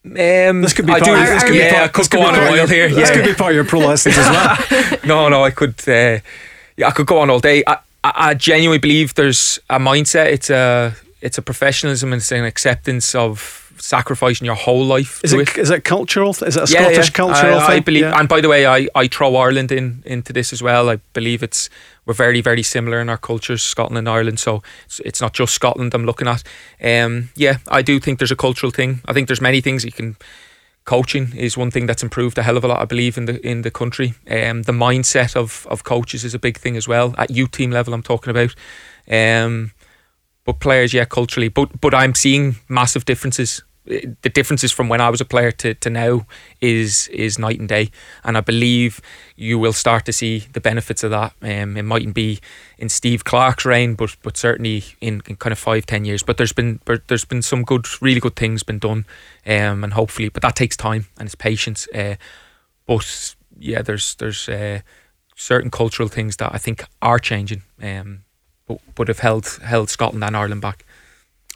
[0.07, 2.39] Um, this could be I part, do, this could yeah, part, could go on a
[2.39, 2.89] of while your- here.
[2.89, 4.99] This could be part of your pro lessons as well.
[5.05, 5.75] no, no, I could.
[5.89, 6.21] Uh,
[6.77, 7.65] yeah, I could go on all day.
[7.67, 10.27] I, I, I genuinely believe there's a mindset.
[10.27, 15.21] It's a it's a professionalism and it's an acceptance of sacrificing your whole life.
[15.25, 16.31] Is to it, is it cultural?
[16.31, 17.11] Is it a Yeah, Scottish yeah.
[17.13, 17.77] cultural I, thing?
[17.77, 18.19] I believe, Yeah.
[18.19, 20.89] and by the way, I, I throw Ireland in into this as well.
[20.91, 21.71] I believe it's
[22.07, 24.39] we're very very similar in our cultures, Scotland and Ireland.
[24.41, 26.43] So it's, it's not just Scotland I'm looking at.
[26.83, 29.01] Um, yeah, I do think there's a cultural thing.
[29.09, 30.17] I think there's many things you can.
[30.85, 33.45] Coaching is one thing that's improved a hell of a lot, I believe, in the
[33.45, 34.15] in the country.
[34.31, 37.73] Um, the mindset of of coaches is a big thing as well at youth team
[37.73, 37.93] level.
[37.93, 38.55] I'm talking about.
[39.11, 39.73] Um,
[40.45, 43.65] but players, yeah, culturally, but but I'm seeing massive differences.
[43.87, 46.27] The differences from when I was a player to, to now
[46.61, 47.91] is is night and day,
[48.25, 49.01] and I believe
[49.37, 51.35] you will start to see the benefits of that.
[51.41, 52.41] Um, it mightn't be
[52.79, 56.25] in Steve Clarke's reign, but but certainly in, in kind of five ten years.
[56.25, 59.07] But there's been but there's been some good, really good things been done,
[59.47, 61.87] um, and hopefully, but that takes time and it's patience.
[61.95, 62.17] Uh,
[62.87, 64.81] but yeah, there's there's uh,
[65.37, 68.25] certain cultural things that I think are changing, um,
[68.67, 70.86] but but have held held Scotland and Ireland back.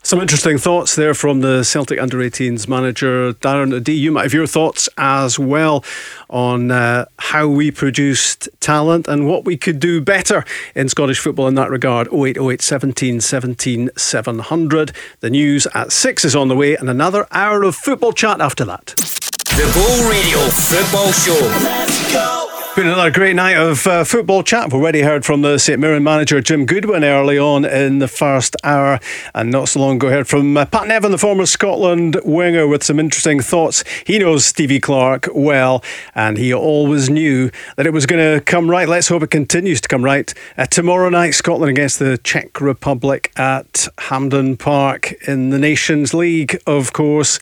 [0.03, 3.92] Some interesting thoughts there from the Celtic under 18s manager, Darren O'Dea.
[3.92, 5.84] You might have your thoughts as well
[6.30, 10.44] on uh, how we produced talent and what we could do better
[10.74, 12.09] in Scottish football in that regard.
[12.09, 14.92] 0808 17 17 700.
[15.20, 18.64] The news at 6 is on the way, and another hour of football chat after
[18.64, 18.94] that.
[18.96, 22.49] The Go Radio Football Show.
[22.76, 24.66] Been another great night of uh, football chat.
[24.66, 28.54] We've already heard from the St Mirren manager Jim Goodwin early on in the first
[28.62, 29.00] hour,
[29.34, 32.84] and not so long ago heard from uh, Pat Nevin, the former Scotland winger, with
[32.84, 33.82] some interesting thoughts.
[34.06, 35.82] He knows Stevie Clarke well,
[36.14, 38.88] and he always knew that it was going to come right.
[38.88, 40.32] Let's hope it continues to come right.
[40.56, 46.62] Uh, tomorrow night, Scotland against the Czech Republic at Hampden Park in the Nations League,
[46.68, 47.40] of course.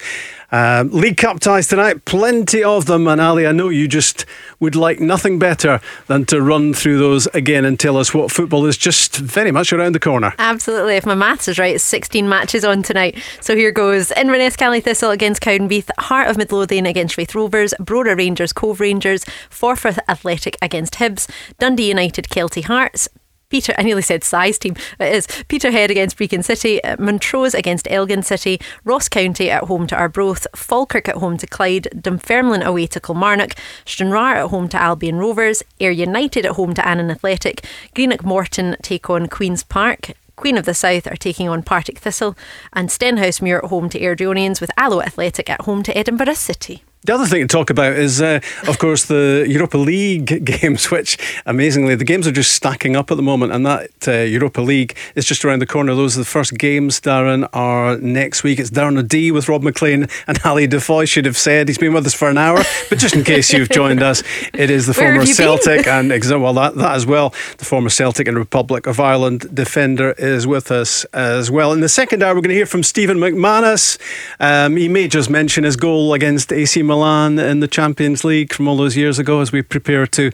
[0.50, 3.06] Um, League Cup ties tonight, plenty of them.
[3.06, 4.24] And Ali, I know you just
[4.60, 8.66] would like nothing better than to run through those again and tell us what football
[8.66, 10.34] is just very much around the corner.
[10.38, 10.96] Absolutely.
[10.96, 13.22] If my maths is right, it's 16 matches on tonight.
[13.40, 14.10] So here goes.
[14.12, 19.24] Inverness Caley Thistle against Cowdenbeath, Heart of Midlothian against Raith Rovers, Brora Rangers, Cove Rangers,
[19.50, 21.28] Forfar Athletic against Hibs,
[21.58, 23.08] Dundee United, Kelty Hearts,
[23.50, 24.76] Peter, I nearly said size team.
[25.00, 29.86] It is Peterhead against Brechin City, uh, Montrose against Elgin City, Ross County at home
[29.86, 33.54] to Arbroath, Falkirk at home to Clyde, Dunfermline away to Kilmarnock,
[33.86, 38.76] Stranraer at home to Albion Rovers, Ayr United at home to Annan Athletic, Greenock Morton
[38.82, 40.12] take on Queen's Park.
[40.36, 42.36] Queen of the South are taking on Partick Thistle,
[42.74, 46.82] and Stenhousemuir at home to Airdrieonians, with Alloa Athletic at home to Edinburgh City.
[47.08, 51.16] The other thing to talk about is, uh, of course, the Europa League games, which
[51.46, 54.94] amazingly the games are just stacking up at the moment, and that uh, Europa League
[55.14, 55.94] is just around the corner.
[55.94, 58.58] Those are the first games, Darren, are next week.
[58.58, 62.06] It's Darren O'Dea with Rob Maclean and Ali DeFoy should have said he's been with
[62.06, 65.14] us for an hour, but just in case you've joined us, it is the Where
[65.14, 66.10] former Celtic and
[66.42, 67.30] well that that as well.
[67.56, 71.72] The former Celtic and Republic of Ireland defender is with us as well.
[71.72, 73.96] In the second hour, we're going to hear from Steven McManus.
[74.38, 78.68] Um, he may just mention his goal against AC Milan in the Champions League from
[78.68, 80.30] all those years ago as we prepare to.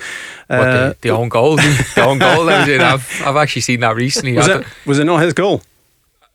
[0.49, 2.45] What, Uh, the, the own goal, the own goal.
[2.47, 2.81] That was it.
[2.93, 4.33] I've, I've actually seen that recently.
[4.37, 5.63] was it was it not his goal?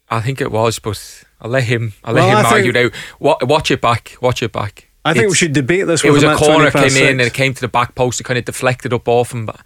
[0.10, 1.94] I think it was, but I'll let him.
[2.04, 3.38] I'll let Well, him I argue think- now.
[3.42, 4.16] Watch it back.
[4.22, 4.88] Watch it back.
[5.06, 6.04] I think we should debate this.
[6.04, 7.10] It was a corner came in six.
[7.10, 8.20] and it came to the back post.
[8.20, 9.46] It kind of deflected up off him.
[9.46, 9.62] But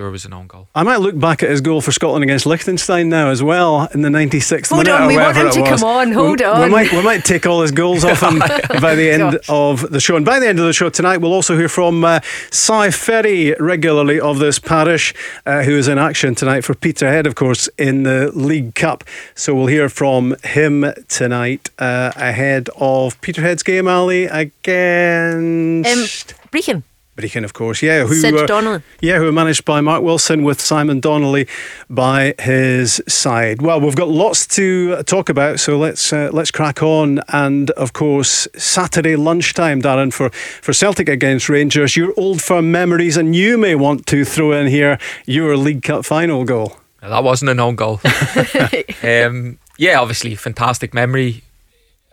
[0.00, 0.66] sure it was an own goal.
[0.74, 4.00] I might look back at his goal for Scotland against Liechtenstein now as well in
[4.00, 6.62] the 96th Hold minute on, we want him to come on, hold we, on.
[6.62, 8.38] We might, we might take all his goals off him
[8.80, 9.46] by the end Gosh.
[9.50, 10.16] of the show.
[10.16, 12.20] And by the end of the show tonight, we'll also hear from uh,
[12.50, 15.12] Si Ferry, regularly of this parish,
[15.44, 19.04] uh, who is in action tonight for Peterhead, of course, in the League Cup.
[19.34, 24.64] So we'll hear from him tonight uh, ahead of Peterhead's game, Ali, against.
[25.36, 26.34] Um, against.
[26.50, 26.84] Brechin.
[27.20, 28.04] Brechin, of course, yeah.
[28.04, 28.82] Who, Sid uh, Donnelly.
[29.00, 31.46] Yeah, who are managed by Mark Wilson with Simon Donnelly
[31.88, 33.62] by his side.
[33.62, 37.20] Well, we've got lots to talk about, so let's uh, let's crack on.
[37.28, 43.16] And of course, Saturday lunchtime, Darren, for, for Celtic against Rangers, your old firm memories,
[43.16, 46.76] and you may want to throw in here your League Cup final goal.
[47.02, 48.00] Now, that wasn't an own goal.
[49.02, 51.42] um, yeah, obviously, fantastic memory.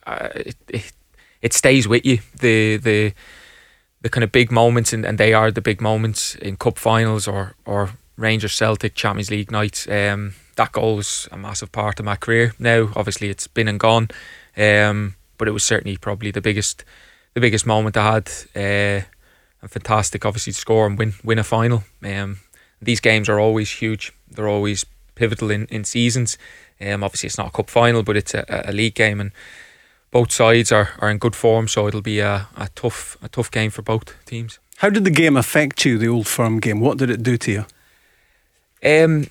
[0.06, 0.94] Uh, it, it,
[1.42, 2.20] it stays with you.
[2.40, 3.14] The the
[4.02, 7.28] the kind of big moments, and, and they are the big moments in cup finals
[7.28, 9.88] or or Rangers Celtic Champions League nights.
[9.88, 12.54] Um, that goal was a massive part of my career.
[12.60, 14.10] Now, obviously, it's been and gone,
[14.58, 16.84] um, but it was certainly probably the biggest
[17.34, 18.32] the biggest moment I had.
[18.56, 19.06] Uh,
[19.62, 21.84] and fantastic, obviously, to score and win win a final.
[22.04, 22.40] Um,
[22.82, 24.14] these games are always huge.
[24.30, 24.86] They're always
[25.16, 26.38] pivotal in, in seasons.
[26.80, 29.32] Um, obviously, it's not a cup final, but it's a, a league game, and
[30.12, 31.68] both sides are, are in good form.
[31.68, 34.60] So it'll be a, a tough a tough game for both teams.
[34.78, 36.80] How did the game affect you, the old firm game?
[36.80, 37.66] What did it do to you?
[38.84, 39.28] Um,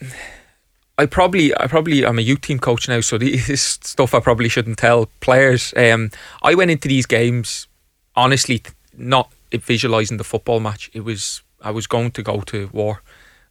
[0.99, 4.49] I probably, I probably, I'm a youth team coach now, so this stuff I probably
[4.49, 5.72] shouldn't tell players.
[5.77, 6.11] Um,
[6.43, 7.68] I went into these games
[8.16, 8.62] honestly
[8.97, 10.91] not visualizing the football match.
[10.93, 13.03] It was I was going to go to war.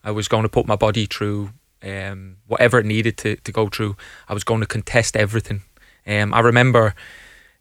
[0.04, 1.52] I was going to put my body through
[1.84, 3.96] um, whatever it needed to, to go through.
[4.28, 5.62] I was going to contest everything.
[6.08, 6.96] Um, I remember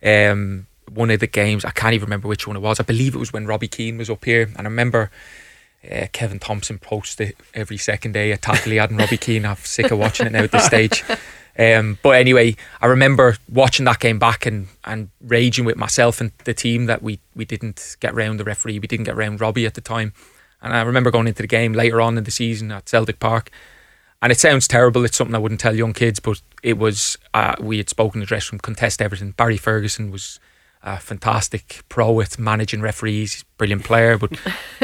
[0.02, 1.64] um, one of the games.
[1.64, 2.80] I can't even remember which one it was.
[2.80, 5.10] I believe it was when Robbie Keane was up here, and I remember
[5.90, 9.44] uh, Kevin Thomson posted it every second day a tackle he had in Robbie Keane.
[9.44, 11.04] I'm sick of watching it now at this stage.
[11.56, 16.32] Um, but anyway, I remember watching that game back and, and raging with myself and
[16.44, 18.78] the team that we, we didn't get round the referee.
[18.80, 20.12] We didn't get round Robbie at the time.
[20.60, 23.50] And I remember going into the game later on in the season at Celtic Park.
[24.24, 25.04] And it sounds terrible.
[25.04, 28.26] It's something I wouldn't tell young kids, but it was, uh, we had spoken the
[28.26, 29.32] dressing room, contest everything.
[29.32, 30.40] Barry Ferguson was
[30.82, 34.32] a fantastic pro at managing referees, brilliant player, but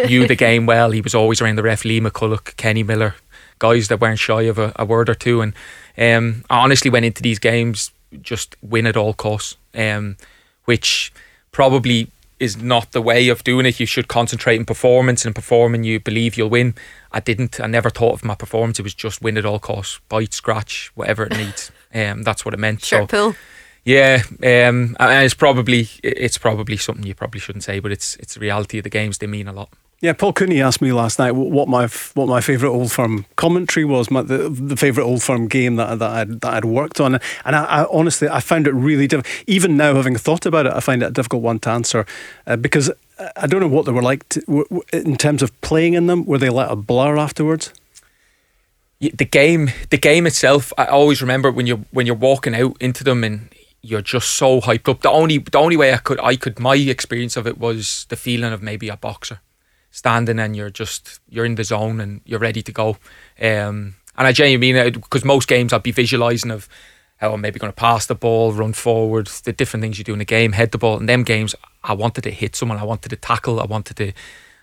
[0.07, 0.91] knew the game well.
[0.91, 3.14] He was always around the ref, Lee McCulloch, Kenny Miller,
[3.59, 5.41] guys that weren't shy of a, a word or two.
[5.41, 5.55] And
[5.97, 10.18] um, I honestly went into these games just win at all costs, um,
[10.66, 11.14] which
[11.51, 12.11] probably
[12.41, 13.78] is not the way of doing it.
[13.78, 15.84] You should concentrate on performance and performing.
[15.84, 16.74] You believe you'll win.
[17.12, 17.61] I didn't.
[17.61, 18.78] I never thought of my performance.
[18.80, 21.70] It was just win at all costs, bite, scratch, whatever it needs.
[21.95, 22.82] Um, that's what it meant.
[22.84, 23.36] Shirt so, pull.
[23.84, 28.34] yeah, um, and it's probably it's probably something you probably shouldn't say, but it's it's
[28.34, 29.18] the reality of the games.
[29.18, 29.70] They mean a lot.
[30.03, 33.84] Yeah, Paul Cooney asked me last night what my what my favourite Old Firm commentary
[33.84, 37.20] was, my, the the favourite Old Firm game that that I'd, that I'd worked on,
[37.44, 39.44] and I, I honestly I found it really difficult.
[39.46, 42.07] Even now, having thought about it, I find it a difficult one to answer
[42.46, 42.90] uh, because
[43.36, 46.24] I don't know what they were like to, in terms of playing in them.
[46.24, 47.70] Were they like a blur afterwards?
[49.01, 53.05] The game the game itself I always remember when you when you're walking out into
[53.05, 53.51] them and
[53.82, 56.76] you're just so hyped up the only the only way I could I could my
[56.76, 59.40] experience of it was the feeling of maybe a boxer
[59.91, 62.91] standing and you're just you're in the zone and you're ready to go
[63.41, 66.68] um, and I genuinely mean it because most games I'd be visualizing of
[67.16, 70.12] how I'm maybe going to pass the ball run forward the different things you do
[70.12, 72.84] in the game head the ball in them games I wanted to hit someone I
[72.84, 74.12] wanted to tackle I wanted to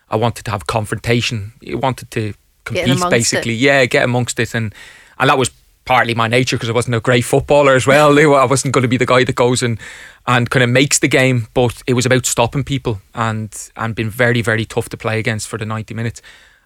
[0.10, 2.34] I wanted to have confrontation I wanted to
[2.68, 3.60] compete basically it.
[3.60, 4.74] yeah, get amongst it, and
[5.20, 5.50] and that was
[5.86, 8.18] partly my nature because I wasn't a great footballer as well.
[8.36, 9.80] I wasn't going to be the guy that goes and
[10.28, 14.10] and kind of makes the game, but it was about stopping people and and being
[14.10, 16.22] very very tough to play against for the ninety minutes.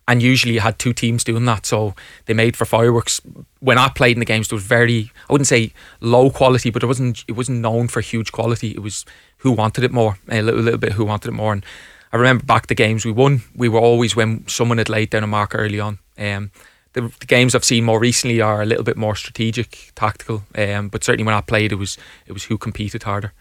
[0.08, 1.94] And usually you had two teams doing that, so
[2.26, 3.22] they made for fireworks.
[3.60, 6.84] When I played in the games, there was very I wouldn't say low quality, but
[6.84, 8.72] it wasn't it wasn't known for huge quality.
[8.72, 9.06] It was
[9.38, 11.64] who wanted it more, a little, little bit who wanted it more, and
[12.12, 13.44] I remember back the games we won.
[13.56, 16.00] We were always when someone had laid down a marker early on.
[16.18, 16.52] Um,
[16.94, 20.44] the, the games I've seen more recently are a little bit more strategic, tactical.
[20.56, 23.34] Um, but certainly when I played, it was it was who competed harder.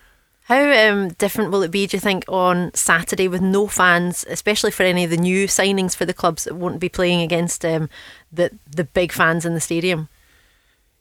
[0.44, 4.72] How um, different will it be, do you think, on Saturday with no fans, especially
[4.72, 7.88] for any of the new signings for the clubs that won't be playing against um,
[8.32, 10.08] the the big fans in the stadium?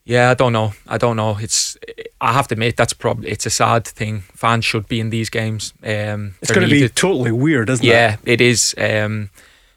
[0.05, 0.73] Yeah, I don't know.
[0.87, 1.37] I don't know.
[1.39, 1.77] It's
[2.21, 4.21] I have to admit that's probably it's a sad thing.
[4.33, 5.73] Fans should be in these games.
[5.83, 8.19] Um, It's going to be totally weird, isn't yeah, it?
[8.25, 8.75] Yeah, it is.
[8.77, 9.29] Um,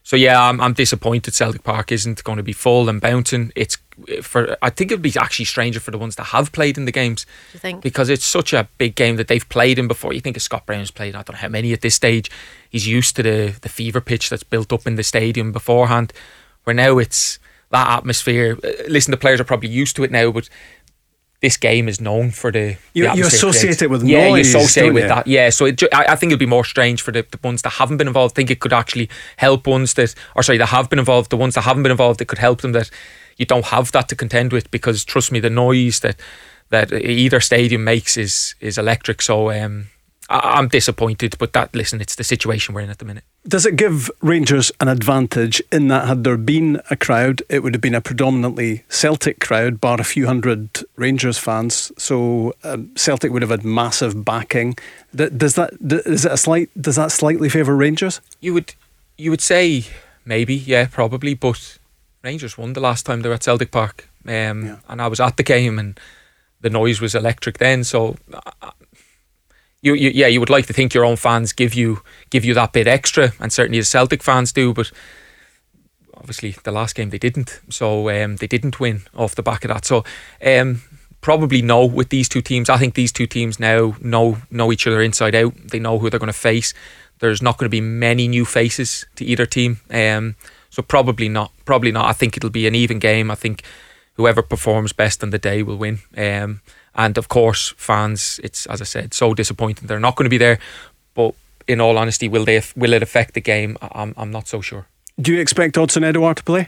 [0.02, 1.34] so yeah, I'm, I'm disappointed.
[1.34, 3.52] Celtic Park isn't going to be full and bouncing.
[3.54, 3.78] It's
[4.22, 4.56] for.
[4.60, 7.24] I think it'd be actually stranger for the ones that have played in the games
[7.52, 7.82] you think?
[7.82, 10.12] because it's such a big game that they've played in before.
[10.12, 12.30] You think of Scott Brown's played, I don't know how many at this stage.
[12.68, 16.12] He's used to the the fever pitch that's built up in the stadium beforehand.
[16.64, 17.38] Where now it's
[17.70, 18.58] that atmosphere.
[18.62, 20.48] Uh, listen, the players are probably used to it now, but
[21.42, 22.76] this game is known for the.
[22.94, 24.52] You, the you associate it with yeah, noise.
[24.52, 25.08] you associate with you?
[25.08, 25.26] that.
[25.26, 27.70] Yeah, so it, I, I think it'd be more strange for the, the ones that
[27.70, 28.34] haven't been involved.
[28.34, 31.30] I think it could actually help ones that, or sorry, that have been involved.
[31.30, 32.90] The ones that haven't been involved, it could help them that
[33.36, 36.16] you don't have that to contend with because trust me, the noise that
[36.70, 39.20] that either stadium makes is is electric.
[39.20, 39.88] So um,
[40.32, 43.24] I, I'm disappointed, but that listen, it's the situation we're in at the minute.
[43.46, 47.74] Does it give Rangers an advantage in that had there been a crowd, it would
[47.74, 51.92] have been a predominantly Celtic crowd, bar a few hundred Rangers fans.
[51.98, 54.76] So um, Celtic would have had massive backing.
[55.14, 56.70] Does that is it a slight?
[56.80, 58.20] Does that slightly favour Rangers?
[58.40, 58.74] You would
[59.18, 59.84] you would say
[60.24, 61.78] maybe, yeah, probably, but
[62.22, 65.36] Rangers won the last time they were at Celtic Park, um, and I was at
[65.36, 65.98] the game, and
[66.60, 67.84] the noise was electric then.
[67.84, 68.16] So,
[69.82, 72.54] you, you yeah, you would like to think your own fans give you give you
[72.54, 74.90] that bit extra, and certainly the Celtic fans do, but.
[76.14, 79.70] Obviously, the last game they didn't, so um, they didn't win off the back of
[79.70, 79.84] that.
[79.84, 80.04] So,
[80.46, 80.80] um,
[81.20, 82.70] probably no with these two teams.
[82.70, 85.54] I think these two teams now know know each other inside out.
[85.56, 86.74] They know who they're going to face.
[87.18, 89.80] There's not going to be many new faces to either team.
[89.90, 90.36] Um,
[90.70, 91.50] so probably not.
[91.64, 92.06] Probably not.
[92.06, 93.30] I think it'll be an even game.
[93.30, 93.62] I think
[94.14, 95.98] whoever performs best on the day will win.
[96.16, 96.60] Um,
[96.94, 98.40] and of course, fans.
[98.44, 100.58] It's as I said, so disappointing they're not going to be there.
[101.14, 101.34] But
[101.68, 102.62] in all honesty, will they?
[102.76, 103.76] Will it affect the game?
[103.80, 104.86] I'm I'm not so sure.
[105.20, 106.66] Do you expect Odsonne Edouard to play?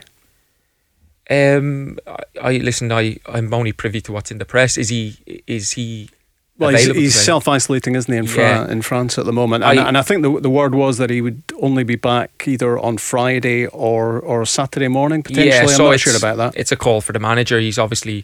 [1.29, 2.91] Um, I, I listen.
[2.91, 4.77] I I'm only privy to what's in the press.
[4.77, 5.17] Is he?
[5.47, 6.09] Is he?
[6.57, 9.65] Well, he's, he's self isolating, isn't he, in, Fra- in France at the moment?
[9.65, 12.45] And I- and I think the, the word was that he would only be back
[12.47, 15.49] either on Friday or, or Saturday morning, potentially.
[15.49, 16.53] Yeah, I'm so not sure about that.
[16.55, 17.59] It's a call for the manager.
[17.59, 18.23] He's obviously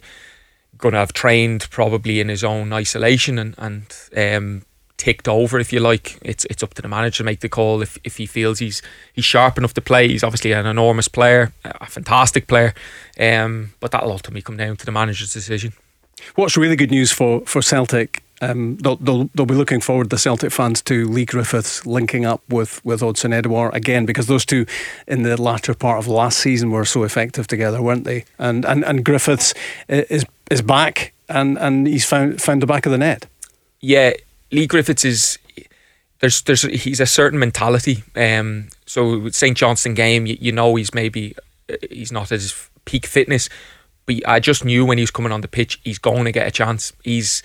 [0.81, 4.63] going to have trained probably in his own isolation and and um,
[4.97, 6.17] ticked over, if you like.
[6.21, 8.81] It's it's up to the manager to make the call if, if he feels he's
[9.13, 10.07] he's sharp enough to play.
[10.09, 12.73] He's obviously an enormous player, a fantastic player,
[13.19, 15.73] um, but that'll ultimately come down to the manager's decision.
[16.35, 20.19] What's really good news for, for Celtic, um, they'll, they'll, they'll be looking forward, the
[20.19, 24.67] Celtic fans, to Leigh Griffiths linking up with, with Odsonne Edouard again, because those two
[25.07, 28.25] in the latter part of last season were so effective together, weren't they?
[28.37, 29.55] And and, and Griffiths
[29.89, 33.25] i- is is back and, and he's found found the back of the net.
[33.79, 34.11] yeah,
[34.51, 35.39] Leigh Griffiths is
[36.19, 38.03] there's there's he's a certain mentality.
[38.15, 41.35] Um, so with St Johnstone game, you, you know he's maybe
[41.69, 43.49] uh, he's not at his peak fitness,
[44.05, 46.47] but I just knew when he was coming on the pitch, he's going to get
[46.47, 46.93] a chance.
[47.03, 47.41] He's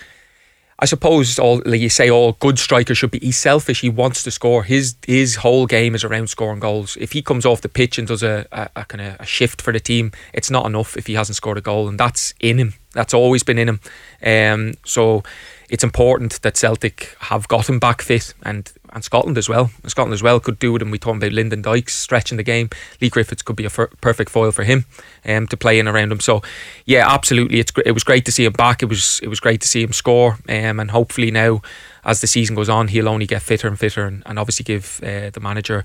[0.78, 3.80] I suppose all like you say all good strikers should be he's selfish.
[3.80, 4.62] He wants to score.
[4.62, 6.98] His his whole game is around scoring goals.
[7.00, 9.62] If he comes off the pitch and does a, a, a kind of a shift
[9.62, 12.58] for the team, it's not enough if he hasn't scored a goal, and that's in
[12.58, 12.74] him.
[12.92, 13.80] That's always been in him.
[14.22, 15.22] Um, so
[15.70, 19.70] it's important that Celtic have got him back fit, and and Scotland as well.
[19.86, 22.70] Scotland as well could do it, and We talked about Lyndon Dykes stretching the game.
[23.01, 24.86] Leigh Griffiths could be a perfect foil for him
[25.26, 26.20] um, to play in around him.
[26.20, 26.42] So
[26.86, 28.82] yeah, absolutely, it's it was great to see him back.
[28.82, 31.61] It was it was great to see him score, um, and hopefully now
[32.05, 35.01] as the season goes on, he'll only get fitter and fitter, and, and obviously give
[35.03, 35.84] uh, the manager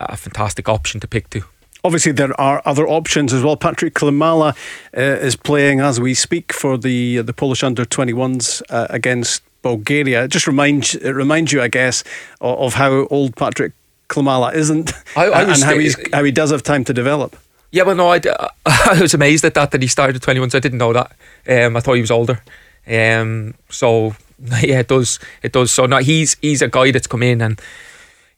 [0.00, 1.44] a fantastic option to pick to.
[1.84, 3.56] Obviously, there are other options as well.
[3.56, 4.56] Patrick Klimala
[4.96, 10.24] uh, is playing as we speak for the the Polish under 21s uh, against Bulgaria.
[10.24, 12.04] It just reminds it reminds you, I guess,
[12.40, 13.72] of, of how old Patrick
[14.08, 17.36] Klimala isn't, I- I and how he's how he does have time to develop.
[17.72, 18.20] Yeah, well, no, I,
[18.66, 21.12] I was amazed at that that he started at 21, so I didn't know that.
[21.48, 22.42] Um, I thought he was older.
[22.86, 24.16] Um, so
[24.60, 25.70] yeah, it does, it does.
[25.70, 27.60] So now he's he's a guy that's come in and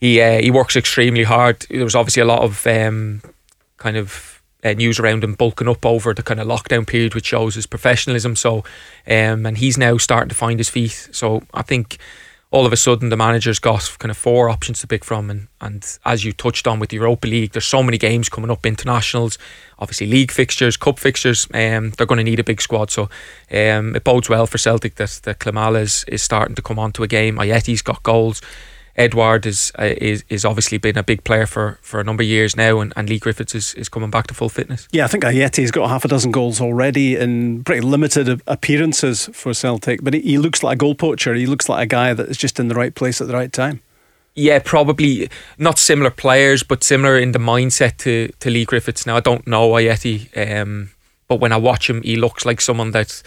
[0.01, 1.65] he uh, he works extremely hard.
[1.71, 3.23] There was obviously a lot of um,
[3.79, 7.27] kind of uh, news around him bulking up over the kind of lockdown period, which
[7.27, 8.37] shows his professionalism.
[8.37, 8.59] So,
[9.07, 11.09] um, and he's now starting to find his feet.
[11.13, 11.99] So I think
[12.53, 15.31] all of a sudden the manager's got kind of four options to pick from.
[15.31, 18.51] And, and as you touched on with the Europa League there's so many games coming
[18.51, 19.39] up internationals
[19.79, 21.49] obviously league fixtures cup fixtures.
[21.55, 22.91] Um, they're going to need a big squad.
[22.91, 23.05] So
[23.51, 27.03] um, it bodes well for Celtic that, that Klimala is, is starting to come onto
[27.03, 27.37] a game.
[27.39, 28.43] Ajeti's got goals
[28.97, 32.29] Edouard is, uh, is is obviously been a big player for, for a number of
[32.29, 35.09] years now and, and Leigh Griffiths is, is coming back to full fitness Yeah, I
[35.09, 40.15] think Ajeti's got half a dozen goals already in pretty limited appearances for Celtic, but
[40.15, 41.35] he, he looks like a goal poacher.
[41.35, 43.53] He looks like a guy that is just in the right place at the right
[43.53, 43.81] time.
[44.35, 45.29] Yeah, probably
[45.59, 49.07] not similar players, but similar in the mindset to, to Leigh Griffiths.
[49.07, 50.91] Now, I don't know Ajeti, um,
[51.29, 53.23] but when I watch him, he looks like someone that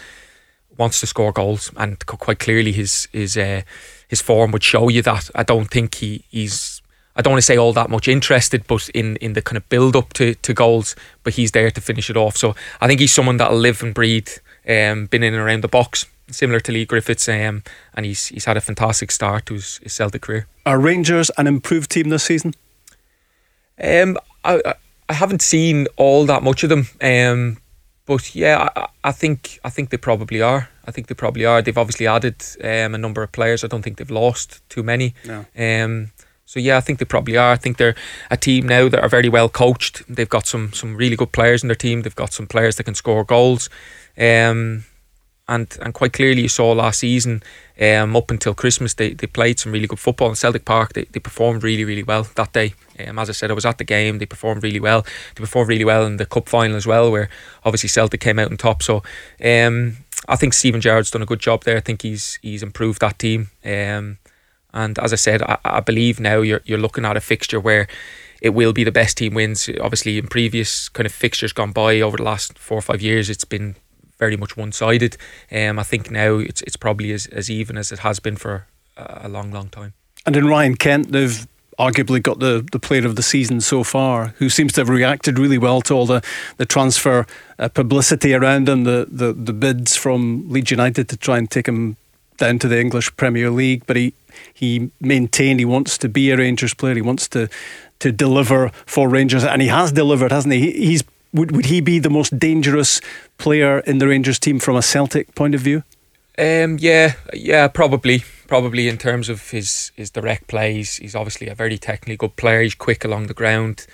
[0.78, 3.62] wants to score goals, and quite clearly his his uh,
[4.08, 5.30] his form would show you that.
[5.36, 6.82] I don't think he, he's.
[7.16, 9.68] I don't want to say all that much interested, but in, in the kind of
[9.70, 12.36] build up to, to goals, but he's there to finish it off.
[12.36, 14.28] So I think he's someone that'll live and breathe,
[14.68, 18.44] um, been in and around the box, similar to Leigh Griffiths, um, and he's he's
[18.46, 20.48] had a fantastic start to his, his Celtic career.
[20.66, 22.54] Are Rangers an improved team this season?
[23.82, 24.74] Um, I, I-
[25.08, 26.88] I haven't seen all that much of them.
[27.00, 27.58] Um,
[28.06, 30.70] but yeah, I, I think I think they probably are.
[30.86, 31.62] I think they probably are.
[31.62, 33.64] They've obviously added um, a number of players.
[33.64, 35.16] I don't think they've lost too many.
[35.26, 35.46] No.
[35.58, 36.12] Um,
[36.46, 37.52] so yeah, I think they probably are.
[37.52, 37.96] I think they're
[38.30, 40.04] a team now that are very well coached.
[40.08, 42.04] They've got some some really good players in their team.
[42.04, 43.70] They've got some players that can score goals.
[44.18, 44.86] Um,
[45.48, 47.44] and and quite clearly you saw last season
[47.80, 50.94] um, up until Christmas they, they played some really good football in Celtic Park.
[50.94, 52.74] They, they performed really really well that day.
[53.06, 54.18] Um, as I said I was at the game.
[54.18, 55.02] They performed really well.
[55.02, 57.30] They performed really well in the cup final as well where
[57.64, 58.82] obviously Celtic came out on top.
[58.82, 59.04] So
[59.44, 61.78] um, I think Steven Gerrard's done a good job there.
[61.78, 63.50] I think he's he's improved that team.
[63.64, 64.18] Um,
[64.74, 67.88] and as I said I, I believe now you're, you're looking at a fixture where
[68.42, 69.70] it will be the best team wins.
[69.80, 73.30] Obviously in previous kind of fixtures gone by over the last four or five years
[73.30, 73.76] it's been
[74.18, 75.18] very much one sided.
[75.52, 78.68] Um, I think now it's it's probably as, as even as it has been for
[78.98, 79.94] a long, long time.
[80.26, 81.48] And in Ryan Kent, they've
[81.78, 85.38] arguably got the, the player of the season so far, who seems to have reacted
[85.38, 86.24] really well to all the,
[86.58, 87.26] the transfer
[87.60, 91.68] uh, publicity around him, the, the, the bids from Leeds United to try and take
[91.68, 91.98] him
[92.38, 93.84] down to the English Premier League.
[93.86, 94.14] But he,
[94.54, 97.50] he maintained he wants to be a Rangers player, he wants to,
[98.00, 100.72] to deliver for Rangers, and he has delivered, hasn't he?
[100.72, 101.04] he he's
[101.34, 103.02] would, would he be the most dangerous
[103.38, 105.84] player in the Rangers team from a Celtic point of view?
[106.38, 110.98] Um, yeah, yeah, probably, probably in terms of his his direct plays.
[110.98, 112.62] He's obviously a very technically good player.
[112.62, 113.88] He's quick along the ground,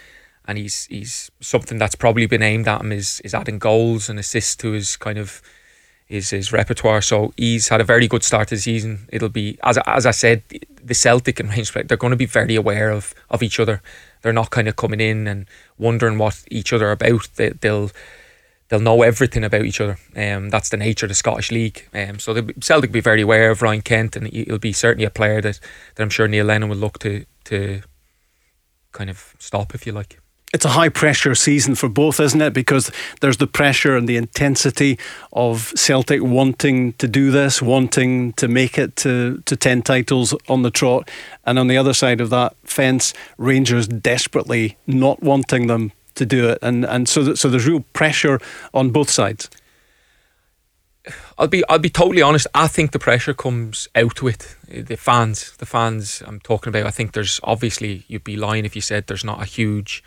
[0.46, 4.18] and he's he's something that's probably been aimed at him is is adding goals and
[4.18, 5.42] assists to his kind of
[6.08, 7.02] his his repertoire.
[7.02, 9.08] So he's had a very good start to the season.
[9.12, 10.42] It'll be as as I said,
[10.84, 13.84] the Celtic and Rangers they're going to be very aware of of each other
[14.22, 15.46] they're not kind of coming in and
[15.78, 17.28] wondering what each other about.
[17.36, 17.92] They, they'll
[18.72, 19.98] they'll know everything about each other.
[20.16, 21.90] Um, that's the nature of the Scottish League.
[21.94, 25.06] Um, so the Celtic will be very aware of Ryan Kent, and he'll be certainly
[25.06, 25.60] a player that,
[25.96, 27.82] that I'm sure Neil Lennon will look to to
[28.94, 30.22] kind of stop, if you like
[30.54, 32.54] it's a high pressure season for both, isn't it?
[32.54, 32.92] Because
[33.22, 35.00] there's the pressure and the intensity
[35.32, 40.62] of Celtic wanting to do this, wanting to make it to, to 10 titles on
[40.62, 41.10] the trot.
[41.46, 46.50] And on the other side of that fence, Rangers desperately not wanting them to do
[46.50, 46.60] it.
[46.62, 48.40] And, and so, that, so there's real pressure
[48.74, 49.50] on both sides.
[51.38, 52.46] I'll be I'll be totally honest.
[52.54, 55.58] I think the pressure comes out with the fans.
[55.58, 56.86] The fans I'm talking about.
[56.86, 60.04] I think there's obviously you'd be lying if you said there's not a huge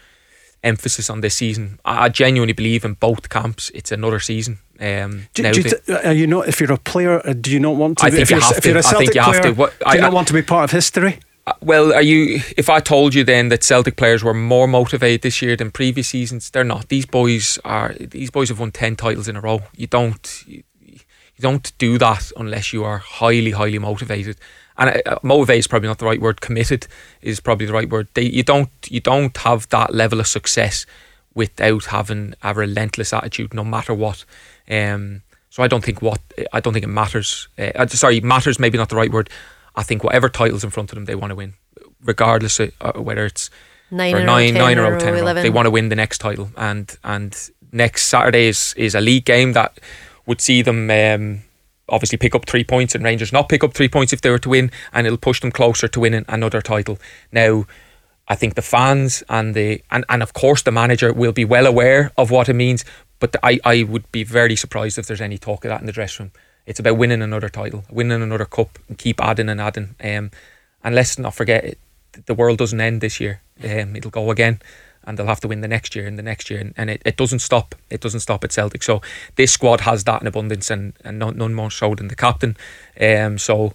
[0.62, 1.78] emphasis on this season.
[1.84, 3.70] I, genuinely believe in both camps.
[3.74, 4.59] It's another season.
[4.80, 6.48] Um, do, do you, t- are you not?
[6.48, 8.07] If you're a player, uh, do you not want to?
[8.07, 8.78] I think you have to.
[8.78, 9.52] I think you player, have to.
[9.52, 11.18] What, do you I, not want to be part of history?
[11.47, 12.40] Uh, well, are you?
[12.57, 16.09] If I told you then that Celtic players were more motivated this year than previous
[16.09, 16.88] seasons, they're not.
[16.88, 17.95] These boys are.
[17.95, 19.61] These boys have won ten titles in a row.
[19.76, 20.45] You don't.
[20.47, 24.38] You, you don't do that unless you are highly, highly motivated
[24.76, 26.40] and uh, motivate is probably not the right word.
[26.40, 26.86] Committed
[27.22, 28.09] is probably the right word.
[28.14, 30.86] They, you don't you don't have that level of success
[31.34, 34.24] without having a relentless attitude, no matter what.
[34.70, 36.20] Um, so I don't think what
[36.53, 37.49] I don't think it matters.
[37.59, 39.30] Uh, uh sorry, matters maybe not the right word.
[39.77, 41.55] I think whatever titles in front of them, they want to win,
[42.03, 43.51] regardless of uh, whether it's
[43.91, 46.97] nine or nine, nine or, 10 or They want to win the next title, and
[47.03, 49.79] and next Saturday is, is a league game that
[50.27, 50.91] would see them.
[50.91, 51.43] Um,
[51.87, 54.39] obviously pick up three points and Rangers not pick up three points if they were
[54.39, 56.99] to win and it'll push them closer to winning another title.
[57.31, 57.66] Now
[58.27, 61.66] I think the fans and the and, and of course the manager will be well
[61.66, 62.87] aware of what it means
[63.20, 65.93] but I, I would be very surprised if there's any talk of that in the
[65.93, 66.33] dressing room.
[66.66, 69.94] It's about winning another title, winning another cup and keep adding and adding.
[70.02, 70.30] Um,
[70.82, 71.78] and let's not forget it,
[72.26, 73.40] the world doesn't end this year.
[73.62, 74.60] Um, it'll go again
[75.06, 77.02] and they'll have to win the next year and the next year, and, and it,
[77.04, 77.74] it doesn't stop.
[77.90, 78.82] It doesn't stop at Celtic.
[78.82, 79.02] So
[79.36, 82.56] this squad has that in abundance, and, and none, none more so than the captain.
[83.00, 83.74] Um, so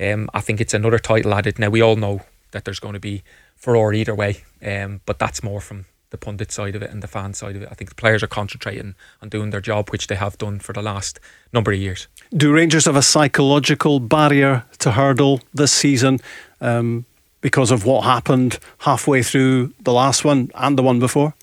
[0.00, 1.58] um, I think it's another title added.
[1.58, 3.22] Now we all know that there's going to be
[3.56, 7.02] for or either way, um, but that's more from the pundit side of it and
[7.02, 7.68] the fan side of it.
[7.70, 10.72] I think the players are concentrating on doing their job, which they have done for
[10.72, 11.18] the last
[11.52, 12.06] number of years.
[12.32, 16.20] Do Rangers have a psychological barrier to hurdle this season?
[16.60, 17.04] Um,
[17.40, 21.34] because of what happened halfway through the last one and the one before?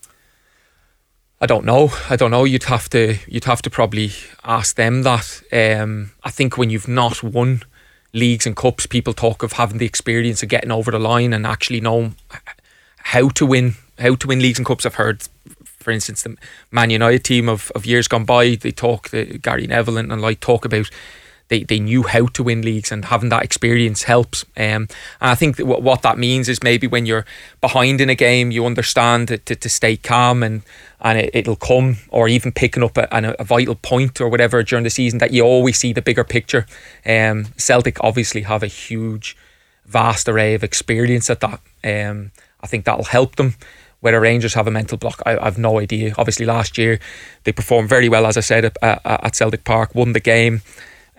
[1.40, 1.92] I don't know.
[2.10, 2.44] I don't know.
[2.44, 3.18] You'd have to.
[3.28, 4.12] You'd have to probably
[4.44, 5.42] ask them that.
[5.52, 7.64] Um, I think when you've not won
[8.14, 11.46] leagues and cups, people talk of having the experience of getting over the line and
[11.46, 12.16] actually knowing
[12.98, 14.86] how to win, how to win leagues and cups.
[14.86, 15.24] I've heard,
[15.64, 16.36] for instance, the
[16.72, 18.56] Man United team of, of years gone by.
[18.56, 20.90] They talk, the Gary Neville and, and like talk about
[21.52, 24.46] they, they knew how to win leagues and having that experience helps.
[24.56, 24.88] Um,
[25.20, 27.26] and I think that what, what that means is maybe when you're
[27.60, 30.64] behind in a game, you understand to, to, to stay calm and
[31.02, 34.62] and it, will come, or even picking up a, a, a, vital point or whatever
[34.62, 36.68] during the season that you always see the bigger picture.
[37.06, 39.36] Um, Celtic obviously have a huge,
[39.86, 41.60] vast array of experience at that.
[41.84, 42.32] Um,
[42.62, 43.56] I think that'll help them
[44.02, 46.14] Whether Rangers have a mental block, I, I have no idea.
[46.18, 47.00] Obviously, last year
[47.44, 50.62] they performed very well, as I said, at, at Celtic Park, won the game.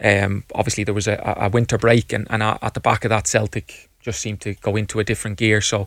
[0.03, 3.27] Um, obviously, there was a, a winter break, and, and at the back of that,
[3.27, 5.61] Celtic just seemed to go into a different gear.
[5.61, 5.87] So,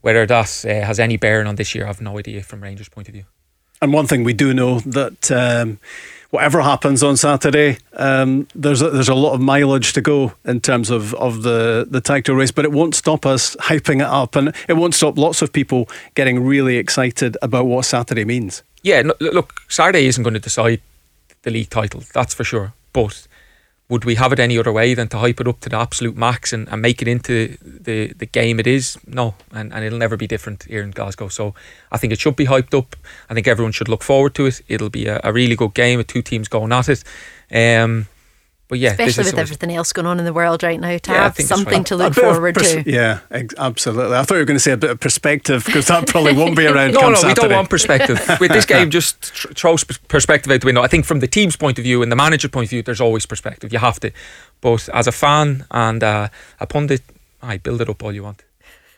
[0.00, 2.88] whether that uh, has any bearing on this year, I have no idea from Rangers'
[2.88, 3.24] point of view.
[3.80, 5.78] And one thing we do know that um,
[6.32, 10.60] whatever happens on Saturday, um, there's a, there's a lot of mileage to go in
[10.60, 14.34] terms of, of the the title race, but it won't stop us hyping it up,
[14.34, 18.62] and it won't stop lots of people getting really excited about what Saturday means.
[18.82, 20.80] Yeah, look, Saturday isn't going to decide
[21.42, 23.28] the league title, that's for sure, but
[23.88, 26.16] would we have it any other way than to hype it up to the absolute
[26.16, 28.98] max and, and make it into the, the game it is?
[29.06, 31.28] No, and, and it'll never be different here in Glasgow.
[31.28, 31.54] So
[31.90, 32.96] I think it should be hyped up.
[33.28, 34.62] I think everyone should look forward to it.
[34.68, 37.04] It'll be a, a really good game with two teams going at it.
[37.52, 38.06] Um,
[38.72, 41.24] but yeah, especially with everything else going on in the world right now, to yeah,
[41.24, 42.90] have something to look forward pers- to.
[42.90, 44.16] Yeah, ex- absolutely.
[44.16, 46.56] I thought you were going to say a bit of perspective because that probably won't
[46.56, 46.94] be around.
[46.94, 47.28] no, no, Saturday.
[47.42, 48.18] we don't want perspective.
[48.40, 50.80] with this game, just tr- throws perspective out the window.
[50.80, 52.98] I think from the team's point of view and the manager's point of view, there's
[52.98, 53.74] always perspective.
[53.74, 54.10] You have to,
[54.62, 57.02] but as a fan and uh, a pundit,
[57.42, 58.42] I build it up all you want.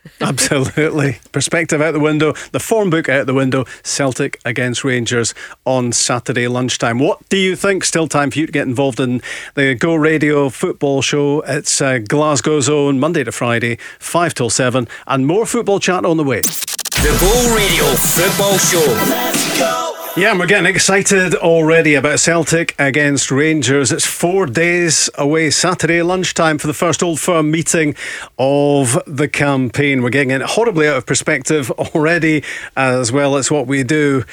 [0.21, 1.19] Absolutely.
[1.33, 3.65] Perspective out the window, the form book out the window.
[3.83, 5.35] Celtic against Rangers
[5.65, 6.99] on Saturday lunchtime.
[6.99, 7.85] What do you think?
[7.85, 9.23] Still time for you to get involved in
[9.55, 11.41] the Go Radio football show.
[11.43, 16.17] It's uh, Glasgow's own Monday to Friday, 5 till 7, and more football chat on
[16.17, 16.41] the way.
[16.41, 19.11] The Go Radio football show.
[19.11, 20.04] Let's go.
[20.17, 23.91] Yeah, and we're getting excited already about Celtic against Rangers.
[23.91, 27.97] It's four days away, Saturday lunchtime, for the first Old Firm meeting
[28.39, 30.03] of the campaign.
[30.03, 32.45] We're getting it horribly out of perspective already,
[32.77, 34.25] as well as what we do.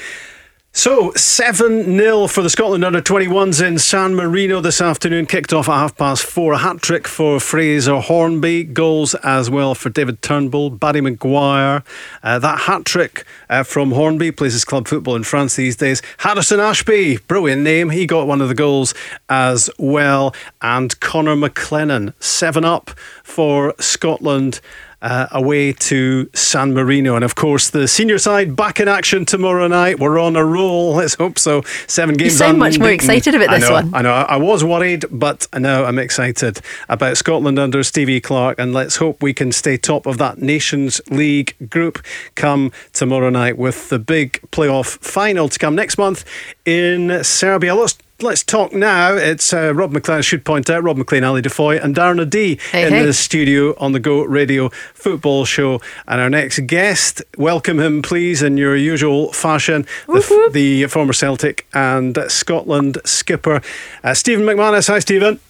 [0.74, 5.26] So, 7 0 for the Scotland under 21s in San Marino this afternoon.
[5.26, 6.54] Kicked off at half past four.
[6.54, 8.64] A hat trick for Fraser Hornby.
[8.64, 11.84] Goals as well for David Turnbull, Barry Maguire.
[12.22, 16.00] Uh, that hat trick uh, from Hornby plays his club football in France these days.
[16.18, 17.90] Harrison Ashby, brilliant name.
[17.90, 18.94] He got one of the goals
[19.28, 20.34] as well.
[20.62, 22.92] And Connor McLennan, 7 up
[23.22, 24.62] for Scotland
[25.02, 27.16] uh, away to San Marino.
[27.16, 29.98] And of course, the senior side back in action tomorrow night.
[29.98, 30.94] We're on a roll.
[31.02, 31.62] Let's hope so.
[31.86, 32.32] Seven games.
[32.32, 33.94] You sound much more excited about this I know, one.
[33.94, 34.12] I know.
[34.12, 38.58] I was worried, but now I'm excited about Scotland under Stevie Clarke.
[38.58, 42.02] And let's hope we can stay top of that Nations League group
[42.36, 46.24] come tomorrow night with the big playoff final to come next month
[46.64, 47.74] in Serbia.
[47.74, 49.14] Let's let's talk now.
[49.14, 52.56] It's uh, Rob Maclean, I should point out, Rob Maclean, Ali DeFoy, and Darren O'Dea
[52.70, 53.04] hey, in hey.
[53.04, 55.80] the studio on the Go Radio Football Show.
[56.06, 61.66] And our next guest, welcome him, please, in your usual fashion, the, the, former Celtic
[61.74, 63.60] and Scotland skipper,
[64.04, 64.88] uh, Steven McManus.
[64.88, 65.40] Hi, Steven.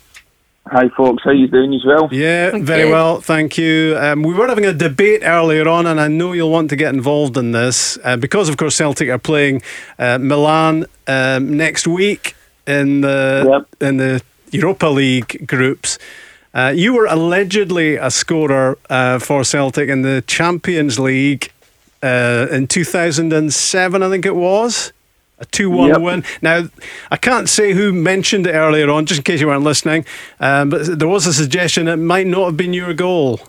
[0.66, 1.24] Hi, folks.
[1.24, 2.08] How you doing as well?
[2.12, 2.62] Yeah, okay.
[2.62, 3.96] very well, thank you.
[3.98, 6.94] Um, we were having a debate earlier on, and I know you'll want to get
[6.94, 9.62] involved in this uh, because, of course, Celtic are playing
[9.98, 12.36] uh, Milan um, next week
[12.66, 13.88] in the yep.
[13.88, 15.98] in the Europa League groups.
[16.54, 21.50] Uh, you were allegedly a scorer uh, for Celtic in the Champions League
[22.02, 24.92] uh, in 2007, I think it was.
[25.38, 26.00] A 2 1 yep.
[26.00, 26.24] win.
[26.40, 26.68] Now,
[27.10, 30.04] I can't say who mentioned it earlier on, just in case you weren't listening,
[30.38, 33.40] um, but there was a suggestion it might not have been your goal.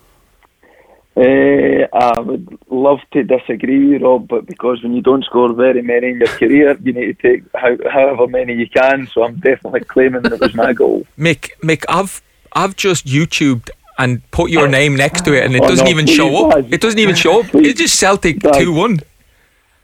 [1.15, 6.09] Uh, I would love to disagree, Rob, but because when you don't score very many
[6.09, 9.07] in your career, you need to take how, however many you can.
[9.13, 11.05] So I'm definitely claiming that it was my goal.
[11.17, 12.21] Mick, Mick, I've
[12.53, 15.91] I've just YouTubed and put your name next to it, and it Oh, doesn't no,
[15.91, 16.55] even please, show up.
[16.55, 16.73] Dad.
[16.73, 17.45] It doesn't even show up.
[17.47, 17.67] Please.
[17.69, 18.99] It's just Celtic two one.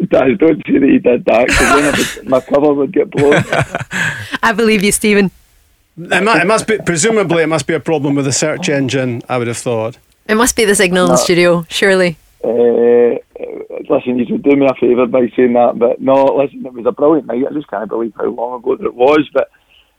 [0.07, 3.11] Dad, don't say that you did that because then I would- my cover would get
[3.11, 3.43] blown.
[4.41, 5.29] I believe you, Steven.
[5.97, 9.21] It, mu- it must be, presumably, it must be a problem with the search engine,
[9.29, 9.97] I would have thought.
[10.29, 12.15] It must be the signal in the studio, surely.
[12.43, 13.17] Uh,
[13.89, 16.85] listen, you should do me a favour by saying that, but no, listen, it was
[16.85, 17.45] a brilliant night.
[17.49, 19.27] I just can't believe how long ago that it was.
[19.33, 19.49] But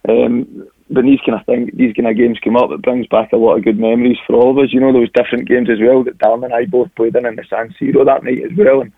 [0.08, 3.32] um, when these kind of thing, these kind of games come up, it brings back
[3.32, 4.72] a lot of good memories for all of us.
[4.72, 7.34] You know, those different games as well that Dan and I both played in in
[7.34, 8.92] the San Siro that night as well, and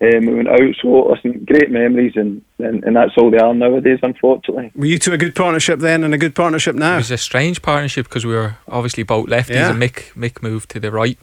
[0.00, 0.60] um, we went out.
[0.82, 4.72] So listen, great memories, and, and and that's all they are nowadays, unfortunately.
[4.74, 6.94] Were you two a good partnership then and a good partnership now?
[6.94, 9.70] It was a strange partnership because we were obviously both lefties, Yeah.
[9.70, 11.18] and Mick Mick moved to the right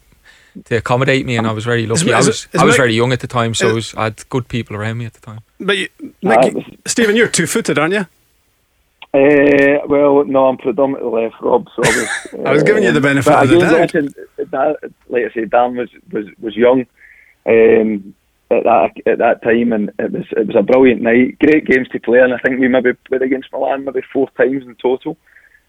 [0.66, 2.08] to accommodate me, and I was very lucky.
[2.10, 3.74] Is- I is- was is I was Mick- very young at the time, so is-
[3.76, 5.40] was, I had good people around me at the time.
[5.60, 5.90] But you,
[6.22, 8.06] Nick, Steven, you're two footed, aren't you?
[9.14, 11.68] Uh, well, no, I'm predominantly left, Rob.
[11.76, 12.08] So I was,
[12.46, 14.78] I was giving you the benefit of the doubt.
[15.10, 16.86] like I say, Dan was was was young
[17.46, 18.14] um,
[18.52, 21.40] at that at that time, and it was it was a brilliant night.
[21.40, 24.64] Great games to play, and I think we maybe played against Milan maybe four times
[24.66, 25.18] in total.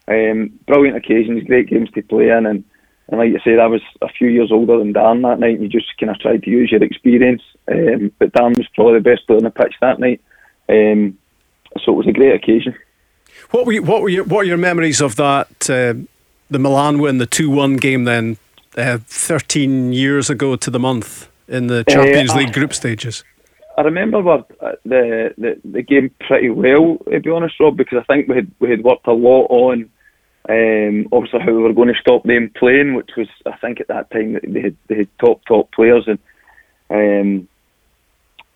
[0.09, 2.64] Um, brilliant occasions, great games to play in, and
[3.09, 5.62] And like you said, I was a few years older than Dan that night, and
[5.62, 7.42] you just kind of tried to use your experience.
[7.70, 10.20] Um, but Dan was probably the best player on the pitch that night,
[10.68, 11.18] um,
[11.82, 12.74] so it was a great occasion.
[13.50, 15.70] What were you, what were your what are your memories of that?
[15.70, 15.94] Uh,
[16.50, 18.38] the Milan win, the two one game, then
[18.76, 23.24] uh, thirteen years ago to the month in the Champions uh, League group stages.
[23.77, 24.43] I remember uh,
[24.85, 28.51] the, the the game pretty well, to be honest, Rob, because I think we had
[28.59, 29.90] we had worked a lot on
[30.48, 33.89] um, obviously how we were going to stop them playing, which was I think at
[33.89, 36.19] that time they had they had top top players and.
[36.90, 37.48] Um,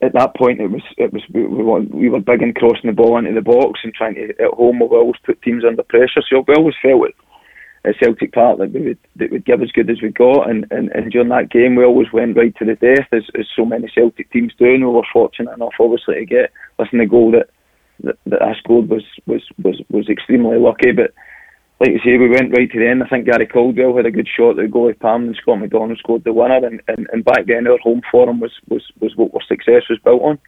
[0.03, 2.93] at that point, it was it was we, we, we were big in crossing the
[2.93, 6.23] ball into the box and trying to at home we always put teams under pressure.
[6.29, 7.15] So we always felt it
[7.87, 10.51] at Celtic Park that we would that would give as good as we got.
[10.51, 13.47] And, and, and during that game, we always went right to the death, as, as
[13.55, 14.67] so many Celtic teams do.
[14.67, 17.49] And we were fortunate enough, obviously, to get listen the goal that,
[18.01, 21.13] that that I scored was was was was extremely lucky, but
[21.81, 23.03] like you say, we went right to the end.
[23.03, 25.99] I think Gary Caldwell had a good shot at the goalie Palm and Scott McDonald
[25.99, 26.65] scored the winner.
[26.67, 29.99] And, and, and back then, our home form was, was, was what our success was
[30.03, 30.39] built on.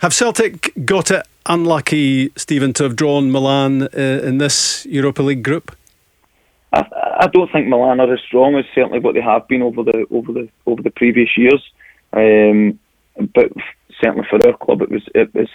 [0.00, 3.88] Have Celtic got it unlucky, Steven, to have drawn Milan uh,
[4.22, 5.76] in this Europa League group?
[6.72, 6.84] I,
[7.22, 10.06] I don't think Milan are as strong as certainly what they have been over the
[10.10, 11.62] over the over the previous years.
[12.12, 12.78] Um,
[13.34, 13.52] but
[14.02, 15.48] certainly for our club, it was it was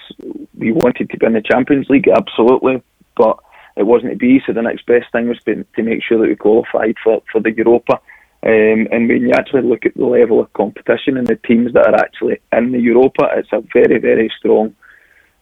[0.58, 2.82] we wanted to be in the Champions League, absolutely.
[3.16, 3.38] But
[3.76, 4.42] it wasn't to be.
[4.46, 7.42] So the next best thing was to, to make sure that we qualified for, for
[7.42, 8.00] the Europa.
[8.44, 11.88] Um, and when you actually look at the level of competition and the teams that
[11.88, 14.76] are actually in the Europa, it's a very, very strong.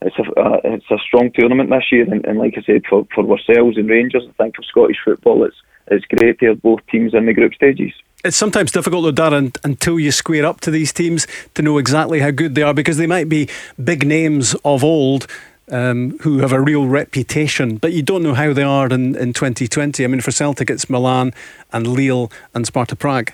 [0.06, 3.08] It's a uh, it's a strong tournament this year, and, and like I said, for,
[3.14, 5.56] for ourselves and Rangers, I think for Scottish football, it's
[5.88, 7.92] it's great to have both teams in the group stages.
[8.24, 12.20] It's sometimes difficult, though, Darren, until you square up to these teams to know exactly
[12.20, 13.50] how good they are because they might be
[13.84, 15.28] big names of old
[15.70, 19.34] um, who have a real reputation, but you don't know how they are in, in
[19.34, 20.04] 2020.
[20.04, 21.34] I mean, for Celtic, it's Milan
[21.72, 23.34] and Lille and Sparta Prague.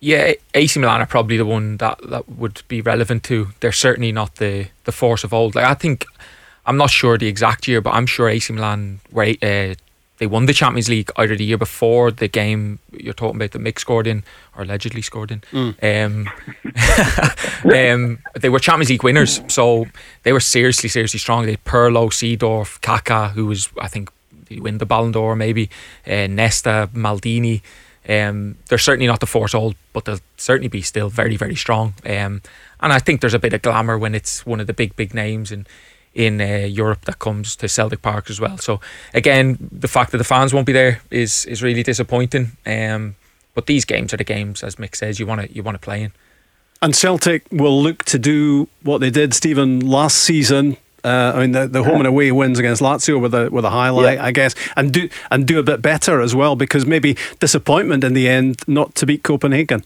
[0.00, 3.48] Yeah, AC Milan are probably the one that, that would be relevant to.
[3.60, 5.54] They're certainly not the, the force of old.
[5.54, 6.06] Like I think,
[6.64, 9.74] I'm not sure the exact year, but I'm sure AC Milan were uh,
[10.20, 13.58] they won the Champions League either the year before the game you're talking about that
[13.62, 14.22] Mick scored in
[14.54, 15.40] or allegedly scored in.
[15.50, 16.04] Mm.
[16.04, 16.28] Um,
[17.74, 19.86] um, they were Champions League winners, so
[20.22, 21.46] they were seriously, seriously strong.
[21.46, 24.10] They had Pirlo, Seedorf, Kaká, who was I think
[24.48, 25.70] he win the Ballon d'Or maybe,
[26.06, 27.62] uh, Nesta, Maldini.
[28.08, 31.94] Um, they're certainly not the force old, but they'll certainly be still very, very strong.
[32.04, 32.42] Um,
[32.80, 35.14] and I think there's a bit of glamour when it's one of the big, big
[35.14, 35.68] names and
[36.14, 38.58] in uh, Europe that comes to Celtic Park as well.
[38.58, 38.80] So
[39.14, 42.52] again, the fact that the fans won't be there is is really disappointing.
[42.66, 43.16] Um,
[43.54, 45.80] but these games are the games, as Mick says, you want to you want to
[45.80, 46.12] play in.
[46.82, 50.78] And Celtic will look to do what they did, Steven, last season.
[51.04, 53.70] Uh, I mean, the, the home and away wins against Lazio with a with a
[53.70, 54.24] highlight, yeah.
[54.24, 58.14] I guess, and do and do a bit better as well because maybe disappointment in
[58.14, 59.84] the end not to beat Copenhagen.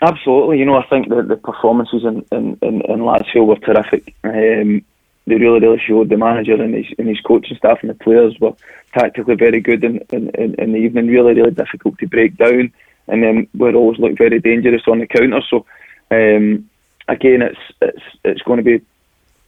[0.00, 4.12] Absolutely, you know, I think that the performances in, in, in, in Lazio were terrific.
[4.24, 4.82] Um,
[5.28, 8.36] they really, really showed the manager and his, and his coaching staff and the players
[8.40, 8.54] were
[8.92, 12.72] tactically very good in, in, in, in the evening, really, really difficult to break down.
[13.06, 15.40] And then we're always looked very dangerous on the counter.
[15.48, 15.66] So,
[16.10, 16.68] um,
[17.06, 18.84] again, it's, it's, it's going to be,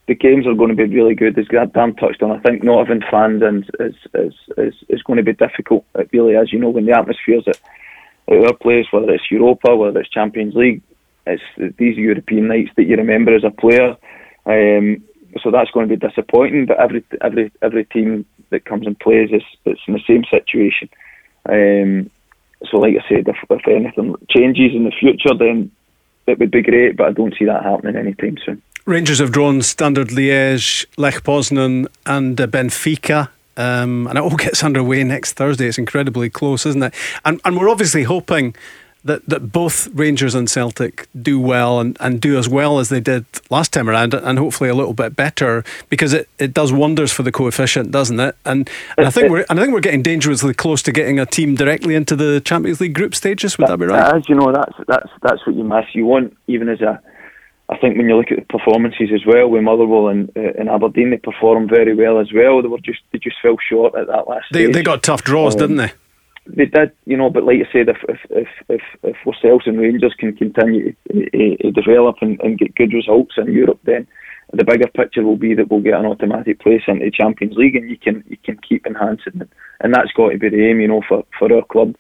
[0.06, 1.39] the games are going to be really good.
[1.39, 5.16] As Dan touched on, I think not having fans and is, is, is, is going
[5.16, 5.85] to be difficult.
[5.94, 7.59] It really is, you know, when the atmosphere's at,
[8.28, 10.82] at our place, whether it's Europa, whether it's Champions League,
[11.26, 11.43] it's
[11.78, 13.97] these European nights that you remember as a player.
[14.47, 15.02] Um,
[15.43, 16.66] so that's going to be disappointing.
[16.66, 20.90] But every every every team that comes and plays is it's in the same situation.
[21.48, 22.10] Um,
[22.70, 25.70] so, like I said, if, if anything changes in the future, then
[26.26, 26.97] it would be great.
[26.97, 28.62] But I don't see that happening anytime soon.
[28.86, 33.31] Rangers have drawn Standard Liège, Lech Poznan, and uh, Benfica.
[33.56, 35.66] Um, and it all gets underway next Thursday.
[35.66, 36.94] It's incredibly close, isn't it?
[37.24, 38.55] And and we're obviously hoping
[39.05, 43.01] that, that both Rangers and Celtic do well and, and do as well as they
[43.01, 47.12] did last time around and hopefully a little bit better because it, it does wonders
[47.12, 48.35] for the coefficient, doesn't it?
[48.47, 51.27] And, and I think we're and I think we're getting dangerously close to getting a
[51.27, 53.59] team directly into the Champions League group stages.
[53.59, 54.15] Would that, that be right?
[54.15, 55.86] As you know, that's that's that's what you miss.
[55.93, 57.01] You want even as a
[57.74, 60.68] I think when you look at the performances as well with Motherwell and, uh, and
[60.68, 62.62] Aberdeen, they performed very well as well.
[62.62, 64.46] They were just they just fell short at that last.
[64.52, 64.74] They stage.
[64.74, 65.92] they got tough draws, um, didn't they?
[66.46, 69.78] they did, you know, but like I said, if if if if, if ourselves and
[69.78, 74.06] Rangers can continue to, to develop and, and, get good results in Europe, then
[74.52, 77.76] the bigger picture will be that we'll get an automatic place into the Champions League,
[77.76, 79.48] and you can you can keep enhancing it,
[79.80, 81.94] and that's got to be the aim, you know, for for our club.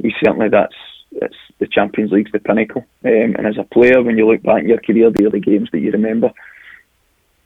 [0.00, 0.76] We certainly that's
[1.12, 4.62] it's the Champions League's the pinnacle, um, and as a player, when you look back
[4.62, 6.32] in your career, they are the games that you remember.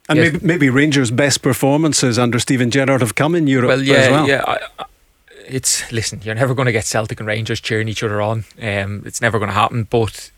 [0.09, 0.33] And yes.
[0.33, 4.09] maybe, maybe Rangers' best performances under Steven Gerrard have come in Europe well, yeah, as
[4.09, 4.27] well.
[4.27, 4.85] Yeah, I,
[5.47, 6.21] it's listen.
[6.23, 8.45] You're never going to get Celtic and Rangers cheering each other on.
[8.61, 9.87] Um, it's never going to happen.
[9.89, 10.31] But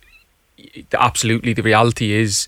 [0.94, 2.48] absolutely, the reality is,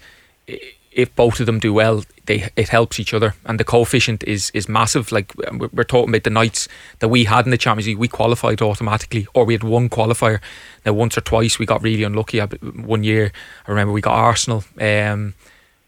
[0.98, 4.52] if both of them do well, they it helps each other, and the coefficient is
[4.56, 5.12] is massive.
[5.12, 5.32] Like
[5.72, 6.68] we're talking about the nights
[7.00, 10.40] that we had in the Champions League, we qualified automatically, or we had one qualifier.
[10.86, 12.40] Now once or twice we got really unlucky.
[12.40, 13.32] One year,
[13.68, 14.64] I remember we got Arsenal.
[14.82, 15.36] Um,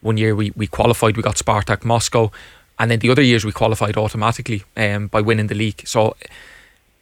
[0.02, 2.32] one year we we qualified, we got Spartak Moscow,
[2.78, 5.82] and then the other years we qualified automatically um, by winning the league.
[5.88, 6.16] So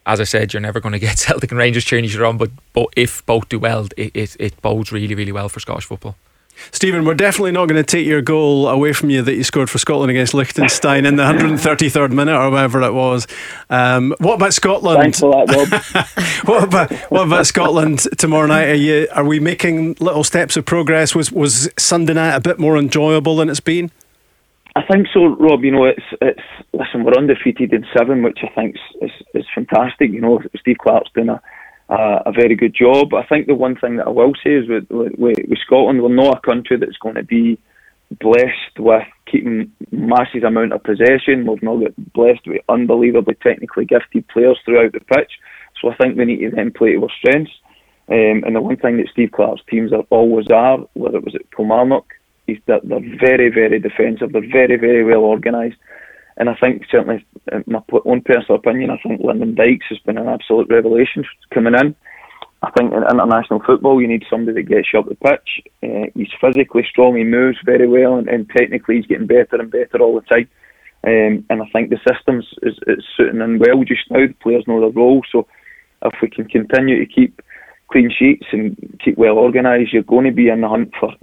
[0.05, 2.37] as I said, you're never going to get Celtic and Rangers cheering each other on,
[2.37, 5.83] but, but if both do well, it, it, it bodes really, really well for Scottish
[5.83, 6.15] football.
[6.71, 9.69] Steven, we're definitely not going to take your goal away from you that you scored
[9.69, 13.27] for Scotland against Liechtenstein in the 133rd minute or whatever it was.
[13.69, 15.01] Um, what about Scotland?
[15.01, 16.45] Thanks for that, Rob.
[16.47, 18.69] what about what about Scotland tomorrow night?
[18.69, 21.15] Are you are we making little steps of progress?
[21.15, 23.91] Was was Sunday night a bit more enjoyable than it's been?
[24.75, 25.63] I think so, Rob.
[25.63, 29.45] You know, it's it's listen, we're undefeated in seven, which I think is is, is
[29.55, 30.11] fantastic.
[30.11, 31.41] You know, Steve Clarke's doing a,
[31.89, 33.13] a, a very good job.
[33.13, 36.09] I think the one thing that I will say is with, with with Scotland, we're
[36.13, 37.57] not a country that's going to be
[38.19, 41.45] blessed with keeping massive amount of possession.
[41.45, 45.31] We've not got blessed with unbelievably technically gifted players throughout the pitch.
[45.81, 47.51] So I think we need to then play to our strengths.
[48.09, 51.35] Um, and the one thing that Steve Clarke's teams are always are, whether it was
[51.35, 52.05] at Kilmarnock
[52.47, 54.31] is they're, they're very, very defensive.
[54.31, 55.77] They're very, very well organised.
[56.37, 60.17] And I think, certainly, in my own personal opinion, I think Lyndon Dykes has been
[60.17, 61.95] an absolute revelation coming in.
[62.61, 65.63] I think in international football, you need somebody that gets you up the pitch.
[65.83, 69.71] Uh, he's physically strong, he moves very well, and, and, technically, he's getting better and
[69.71, 70.47] better all the time.
[71.03, 74.27] Um, and I think the systems is, is suiting in well just now.
[74.27, 75.21] The players know their role.
[75.31, 75.47] So
[76.03, 77.41] if we can continue to keep
[77.91, 81.13] clean sheets and keep well organised, you're going to be in the hunt for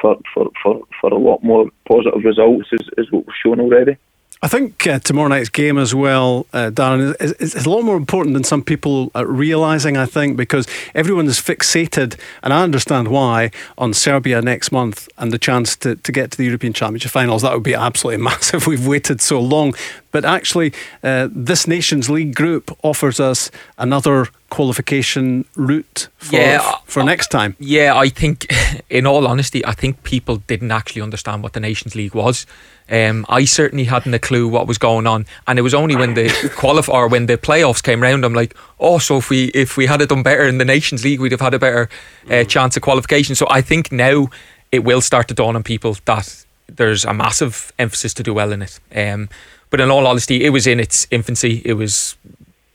[0.00, 3.96] for, for, for, for a lot more positive results, as, as what we've shown already.
[4.44, 7.82] I think uh, tomorrow night's game as well, uh, Darren, is, is, is, a lot
[7.82, 10.66] more important than some people are realising, I think, because
[10.96, 15.94] everyone is fixated, and I understand why, on Serbia next month and the chance to,
[15.94, 17.42] to get to the European Championship finals.
[17.42, 18.66] That would be absolutely massive.
[18.66, 19.74] We've waited so long.
[20.10, 20.72] But actually,
[21.04, 23.48] uh, this Nations League group offers us
[23.78, 27.56] another qualification route for, yeah, for uh, next time.
[27.58, 28.52] Yeah, I think,
[28.90, 32.46] in all honesty, I think people didn't actually understand what the Nations League was.
[32.90, 36.12] Um, I certainly hadn't a clue what was going on, and it was only when
[36.12, 39.78] the qualify or when the playoffs came round, I'm like, oh, so if we if
[39.78, 41.88] we had it done better in the Nations League, we'd have had a better
[42.30, 43.34] uh, chance of qualification.
[43.34, 44.28] So I think now
[44.70, 48.52] it will start to dawn on people that there's a massive emphasis to do well
[48.52, 48.80] in it.
[48.94, 49.30] Um,
[49.70, 51.62] but in all honesty, it was in its infancy.
[51.64, 52.16] It was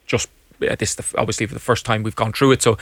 [0.07, 0.29] just
[0.59, 2.61] this the, obviously for the first time we've gone through it.
[2.61, 2.73] So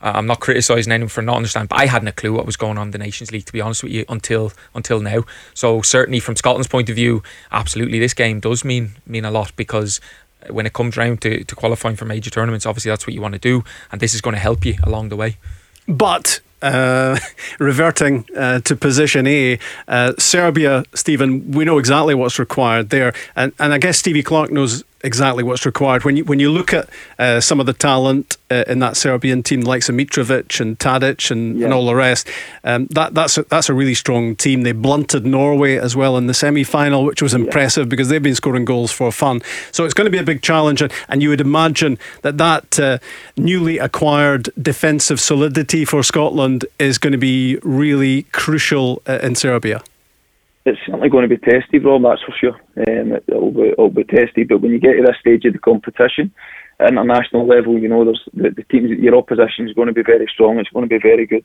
[0.00, 2.56] uh, I'm not criticising anyone for not understanding, but I hadn't a clue what was
[2.56, 5.24] going on in the Nations League to be honest with you until until now.
[5.54, 9.52] So certainly from Scotland's point of view, absolutely this game does mean mean a lot
[9.56, 10.00] because
[10.50, 13.32] when it comes round to, to qualifying for major tournaments, obviously that's what you want
[13.32, 15.36] to do, and this is going to help you along the way.
[15.88, 17.18] But uh,
[17.58, 19.58] reverting uh, to position A,
[19.88, 24.50] uh, Serbia, Steven, we know exactly what's required there, and and I guess Stevie Clarke
[24.50, 26.04] knows exactly what's required.
[26.04, 29.42] When you when you look at uh, some of the talent uh, in that Serbian
[29.42, 31.66] team, like Mitrovic and Tadic and, yeah.
[31.66, 32.28] and all the rest,
[32.64, 34.62] um, that that's a, that's a really strong team.
[34.62, 37.90] They blunted Norway as well in the semi final, which was impressive yeah.
[37.90, 39.42] because they've been scoring goals for fun.
[39.70, 42.80] So it's going to be a big challenge, and, and you would imagine that that
[42.80, 42.98] uh,
[43.36, 49.82] newly acquired defensive solidity for Scotland is going to be really crucial uh, in Serbia
[50.64, 52.02] it's certainly going to be tested, Rob.
[52.02, 52.56] That's for sure.
[52.88, 54.48] Um, it, will be, it'll be tested.
[54.48, 56.32] But when you get to this stage of the competition,
[56.80, 58.90] at international level, you know, there's the, the teams.
[58.90, 60.58] Your opposition is going to be very strong.
[60.58, 61.44] It's going to be very good.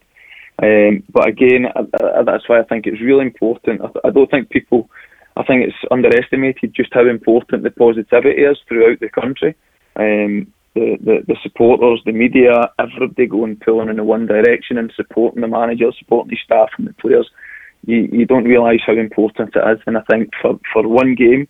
[0.64, 1.82] Um, but again, I,
[2.20, 3.82] I, that's why I think it's really important.
[3.82, 4.90] I, I don't think people.
[5.38, 9.56] I think it's underestimated just how important the positivity is throughout the country.
[9.96, 14.92] Um, the, the, the supporters, the media, everybody going pulling in the one direction and
[14.96, 17.30] supporting the manager, supporting the staff and the players
[17.86, 19.80] you, you don't realise how important it is.
[19.88, 21.48] And I think for, for one game,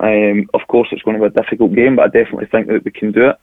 [0.00, 2.84] um, of course it's going to be a difficult game, but I definitely think that
[2.84, 3.36] we can do it.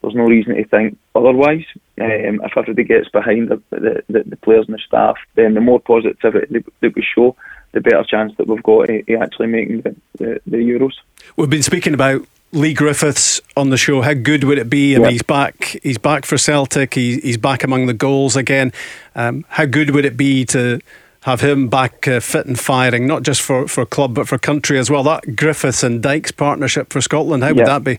[0.00, 1.64] There's no reason to think otherwise.
[2.00, 5.60] Um, if everybody gets behind the, the, the, the, players and the staff, then the
[5.60, 7.34] more positivity that we show,
[7.72, 10.94] the better chance that we've got of actually making the, the, the Euros.
[11.36, 14.00] We've been speaking about Leigh Griffiths on the show.
[14.00, 14.94] How good would it be?
[14.94, 15.76] I mean, he's back.
[15.82, 16.94] He's back for Celtic.
[16.94, 18.72] He, he's back among the goals again.
[19.16, 20.80] Um, how good would it be to
[21.28, 24.78] have him back uh, fit and firing, not just for, for club but for country
[24.78, 25.02] as well.
[25.02, 27.54] That Griffiths and Dykes partnership for Scotland, how yeah.
[27.54, 27.98] would that be?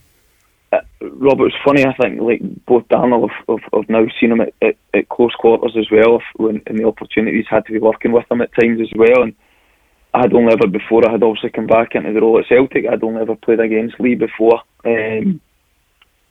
[0.72, 1.86] Uh, Robert, it's funny.
[1.86, 5.34] I think like both Daniel have, have, have now seen him at, at, at, close
[5.36, 8.82] quarters as well, when in the opportunities had to be working with him at times
[8.82, 9.24] as well.
[9.24, 9.36] And
[10.14, 12.86] I had only ever before I had obviously come back into the role at Celtic.
[12.88, 14.62] I'd only ever played against Leigh before.
[14.86, 15.40] Um,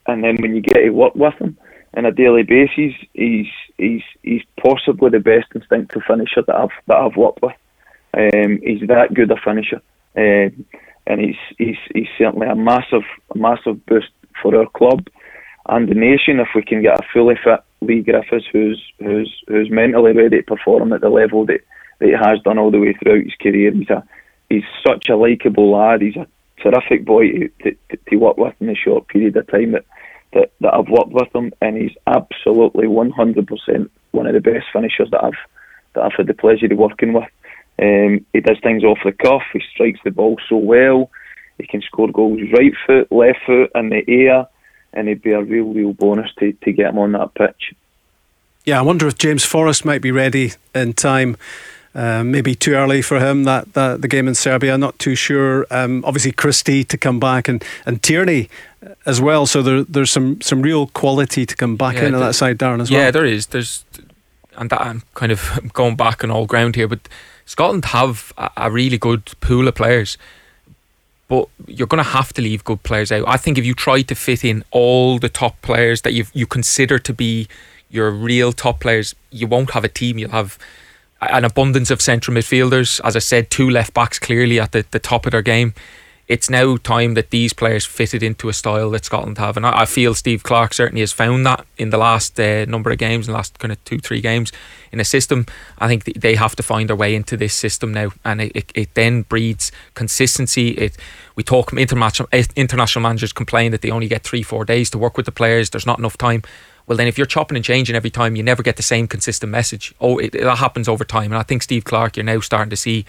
[0.05, 1.57] and then when you get to work with him
[1.95, 3.47] on a daily basis, he's
[3.77, 7.55] he's he's possibly the best instinctive finisher that I've that I've worked with.
[8.13, 9.81] Um, he's that good a finisher,
[10.15, 10.65] um,
[11.07, 13.03] and he's he's he's certainly a massive
[13.35, 14.11] massive boost
[14.41, 15.07] for our club
[15.69, 19.69] and the nation if we can get a fully fit Leigh Griffiths who's who's who's
[19.69, 21.61] mentally ready to perform at the level that,
[21.99, 23.71] that he has done all the way throughout his career.
[23.71, 24.03] He's a
[24.49, 26.01] he's such a likeable lad.
[26.01, 26.27] He's a
[26.61, 27.29] terrific boy
[27.63, 29.85] to, to, to work with in a short period of time that,
[30.33, 35.09] that, that I've worked with him, and he's absolutely 100% one of the best finishers
[35.11, 35.33] that I've
[35.93, 37.29] that I've had the pleasure of working with.
[37.81, 39.41] Um, he does things off the cuff.
[39.53, 41.09] He strikes the ball so well.
[41.57, 44.47] He can score goals right foot, left foot, in the air,
[44.93, 47.73] and it'd be a real, real bonus to, to get him on that pitch.
[48.65, 51.37] Yeah, I wonder if James Forrest might be ready in time.
[51.95, 54.77] Uh, maybe too early for him that, that the game in Serbia.
[54.77, 55.65] Not too sure.
[55.71, 58.47] Um, obviously, Christie to come back and, and Tierney
[59.07, 59.45] as well.
[59.47, 62.59] So there, there's some, some real quality to come back Yeah, into the- that side,
[62.59, 63.11] Darren, as yeah, well.
[63.13, 63.47] there is.
[63.47, 63.83] There's,
[64.55, 66.99] and that I'm kind of going back on all ground here, but
[67.45, 70.15] Scotland have a, a really good pool of players.
[71.27, 73.23] But you're going to have to leave good players out.
[73.27, 76.45] I think if you try to fit in all the top players that you you
[76.47, 77.47] consider to be
[77.91, 80.17] your real top players, you won't have a team.
[80.17, 80.57] You'll have
[81.21, 83.01] an abundance of central midfielders.
[83.03, 85.73] As I said, two left backs clearly at the, the top of their game.
[86.27, 89.81] It's now time that these players fitted into a style that Scotland have, and I,
[89.81, 93.27] I feel Steve Clarke certainly has found that in the last uh, number of games,
[93.27, 94.51] in the last kind of two three games
[94.91, 95.47] in a system.
[95.79, 98.51] I think th- they have to find their way into this system now, and it,
[98.53, 100.69] it, it then breeds consistency.
[100.69, 100.97] It
[101.35, 105.17] we talk international international managers complain that they only get three four days to work
[105.17, 105.71] with the players.
[105.71, 106.43] There's not enough time.
[106.89, 109.51] Well, then if you're chopping and changing every time, you never get the same consistent
[109.51, 109.93] message.
[110.01, 112.75] Oh, it, that happens over time, and I think Steve Clarke, you're now starting to
[112.75, 113.05] see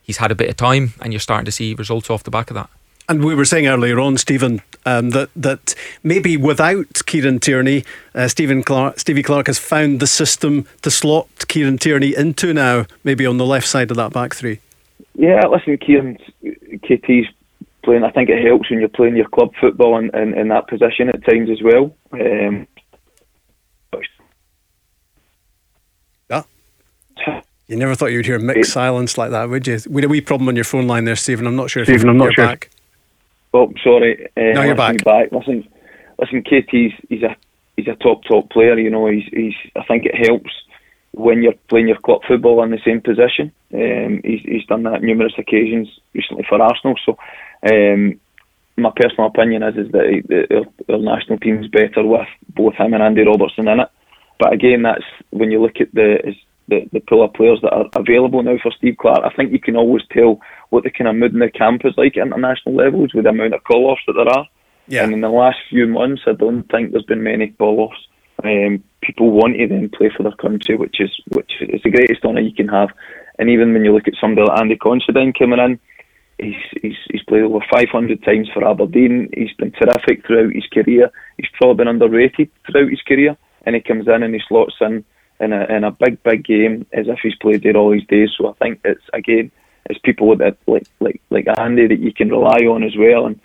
[0.00, 2.48] he's had a bit of time, and you're starting to see results off the back
[2.48, 2.70] of that.
[3.08, 5.74] And we were saying earlier on, Steven, um, that that
[6.04, 7.84] maybe without Kieran Tierney,
[8.14, 12.86] uh, Stephen Clarke, Stevie Clarke has found the system to slot Kieran Tierney into now,
[13.02, 14.60] maybe on the left side of that back three.
[15.14, 17.26] Yeah, listen, Kieran, KT's
[17.82, 18.04] playing.
[18.04, 21.08] I think it helps when you're playing your club football in, in, in that position
[21.08, 21.92] at times as well.
[22.12, 22.68] Um,
[26.30, 26.42] Yeah.
[27.68, 29.78] You never thought you'd hear mixed silence like that, would you?
[29.90, 31.46] We had a wee problem on your phone line there, Steven.
[31.46, 32.46] I'm not sure if Steven, you're, I'm not sure.
[32.46, 32.70] back.
[33.52, 34.26] Oh, sorry.
[34.36, 35.32] Uh, No, you're listen, back.
[35.32, 35.68] Listen,
[36.18, 36.42] listen.
[36.42, 37.36] KT's he's a
[37.76, 38.78] he's a top top player.
[38.78, 39.54] You know, he's he's.
[39.76, 40.50] I think it helps
[41.12, 43.52] when you're playing your club football in the same position.
[43.74, 46.96] Um, he's he's done that numerous occasions recently for Arsenal.
[47.04, 47.18] So,
[47.70, 48.18] um,
[48.78, 52.74] my personal opinion is is that, he, that our, our national team's better with both
[52.74, 53.88] him and Andy Robertson in it.
[54.38, 56.36] But again, that's when you look at the is
[56.68, 59.24] the, the pool of players that are available now for Steve Clarke.
[59.24, 60.40] I think you can always tell
[60.70, 63.30] what the kind of mood in the camp is like at international levels with the
[63.30, 64.46] amount of call offs that there are.
[64.86, 65.04] Yeah.
[65.04, 68.06] And in the last few months, I don't think there's been many call offs.
[68.44, 72.24] Um, people want to then play for their country, which is which is the greatest
[72.24, 72.90] honour you can have.
[73.38, 75.80] And even when you look at somebody like Andy Considine coming in,
[76.38, 79.28] he's he's he's played over 500 times for Aberdeen.
[79.34, 81.10] He's been terrific throughout his career.
[81.36, 83.36] He's probably been underrated throughout his career,
[83.66, 85.04] and he comes in and he slots in
[85.40, 88.30] in a in a big big game as if he's played there all his days.
[88.36, 89.50] So I think it's again
[89.88, 93.26] it's people that like like like Andy that you can rely on as well.
[93.26, 93.40] And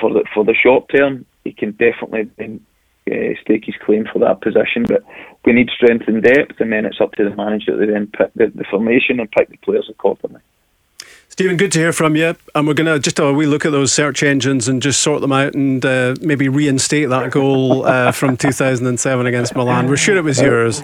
[0.00, 2.64] for the for the short term, he can definitely then
[3.10, 4.84] uh, stake his claim for that position.
[4.86, 5.02] But
[5.44, 8.32] we need strength and depth, and then it's up to the manager to then pick
[8.34, 10.40] the, the formation and pick the players accordingly.
[11.38, 12.34] Steven, good to hear from you.
[12.56, 15.00] And we're going to just have a wee look at those search engines and just
[15.00, 19.86] sort them out and uh, maybe reinstate that goal uh, from 2007 against Milan.
[19.86, 20.82] We're sure it was yours.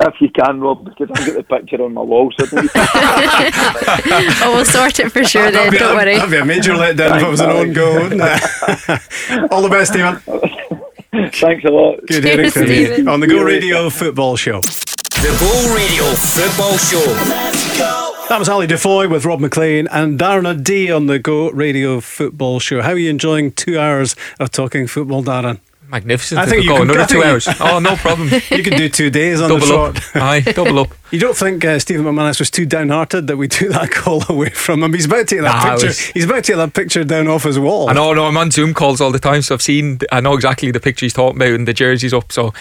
[0.00, 2.32] If you can, Rob, because I've got the picture on my wall.
[2.38, 6.16] So don't oh, we'll sort it for sure then, That'd be, don't worry.
[6.16, 9.48] That'd be a major letdown if it was an own goal, wouldn't it?
[9.52, 10.16] All the best, Steven.
[11.30, 12.00] Thanks a lot.
[12.06, 14.62] Good hearing from you on the Go Radio Football Show.
[14.62, 18.13] The Go Radio Football Show.
[18.28, 22.58] That was Ali DeFoy with Rob Maclean and Darren D on the Go Radio Football
[22.58, 22.80] Show.
[22.82, 25.60] How are you enjoying two hours of talking football, Darren?
[25.88, 26.40] Magnificent.
[26.40, 27.46] I think you can, another two hours.
[27.60, 28.28] Oh, no problem.
[28.50, 29.94] You can do two days on double the up.
[29.96, 30.22] trot.
[30.22, 30.88] Aye, double up.
[31.12, 34.48] You don't think uh, Steven McManus was too downhearted that we took that call away
[34.50, 34.92] from him?
[34.94, 35.86] He's about to take that Nah, picture.
[35.88, 37.88] was- He's about to take that picture down off his wall.
[37.90, 40.34] I know, no, I'm on Zoom calls all the time, so I've seen, I know
[40.34, 42.32] exactly the picture he's talking about and the jersey's up.
[42.32, 42.52] So,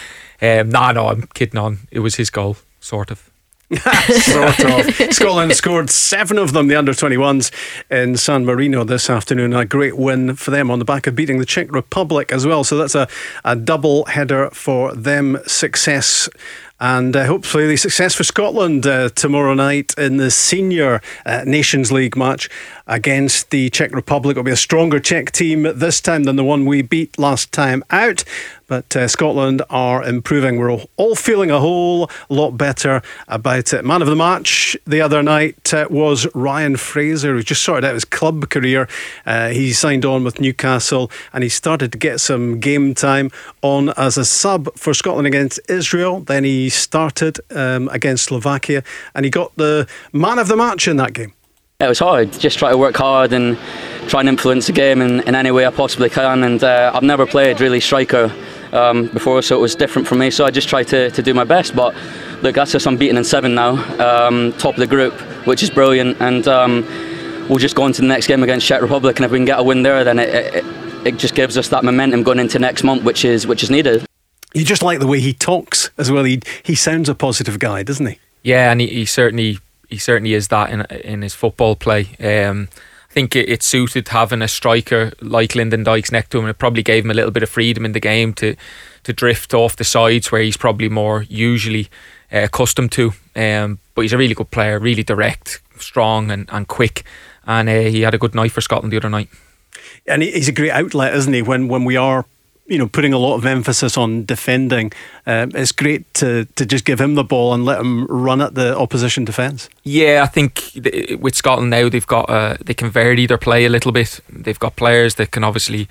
[0.42, 1.80] um, nah, no, I'm kidding on.
[1.90, 3.30] It was his goal, sort of.
[4.22, 4.96] sort of.
[5.14, 7.52] Scotland scored seven of them, the under 21s,
[7.90, 9.54] in San Marino this afternoon.
[9.54, 12.64] A great win for them on the back of beating the Czech Republic as well.
[12.64, 13.08] So that's a,
[13.44, 15.38] a double header for them.
[15.46, 16.30] Success.
[16.80, 21.94] And uh, hopefully, the success for Scotland uh, tomorrow night in the Senior uh, Nations
[21.94, 22.50] League match
[22.88, 24.34] against the Czech Republic.
[24.34, 27.84] It'll be a stronger Czech team this time than the one we beat last time
[27.90, 28.24] out.
[28.68, 30.58] But uh, Scotland are improving.
[30.58, 33.86] We're all feeling a whole lot better about it.
[33.86, 37.94] Man of the match the other night uh, was Ryan Fraser, who just sorted out
[37.94, 38.88] his club career.
[39.26, 43.30] Uh, he signed on with Newcastle and he started to get some game time
[43.62, 46.22] on as a sub for Scotland against Israel.
[46.22, 48.84] Then he started um, against Slovakia
[49.14, 51.34] and he got the man of the match in that game.
[51.84, 52.32] It was hard.
[52.40, 53.58] Just try to work hard and
[54.08, 56.44] try and influence the game in, in any way I possibly can.
[56.44, 58.34] And uh, I've never played really striker
[58.72, 60.32] um, before, so it was different for me.
[60.32, 61.76] So I just tried to, to do my best.
[61.76, 61.94] But
[62.42, 65.14] look, that's just unbeaten in seven now, um, top of the group,
[65.46, 66.22] which is brilliant.
[66.22, 66.86] And um,
[67.50, 69.46] we'll just go on to the next game against Czech Republic, and if we can
[69.46, 70.66] get a win there, then it, it,
[71.06, 74.06] it just gives us that momentum going into next month, which is which is needed.
[74.54, 76.24] You just like the way he talks as well.
[76.24, 78.20] He he sounds a positive guy, doesn't he?
[78.44, 79.60] Yeah, and he, he certainly
[79.94, 82.16] he certainly is that in in his football play.
[82.20, 82.70] Um,
[83.10, 86.48] I think it, it, suited having a striker like Lyndon Dykes next to him.
[86.48, 88.56] It probably gave him a little bit of freedom in the game to
[89.04, 91.90] to drift off the sides where he's probably more usually
[92.32, 93.14] uh, accustomed to.
[93.36, 97.04] Um, but he's a really good player, really direct, strong, and, and quick.
[97.46, 99.30] And uh, he had a good night for Scotland the other night.
[100.08, 101.42] And he's a great outlet, isn't he?
[101.44, 102.26] When when we are
[102.66, 104.92] you know, putting a lot of emphasis on defending.
[105.26, 108.56] Um, it's great to to just give him the ball and let him run at
[108.56, 109.70] the opposition defence.
[109.84, 110.72] Yeah, I think
[111.20, 114.20] with Scotland now they've got uh, they can vary their play a little bit.
[114.30, 115.88] They've got players that can obviously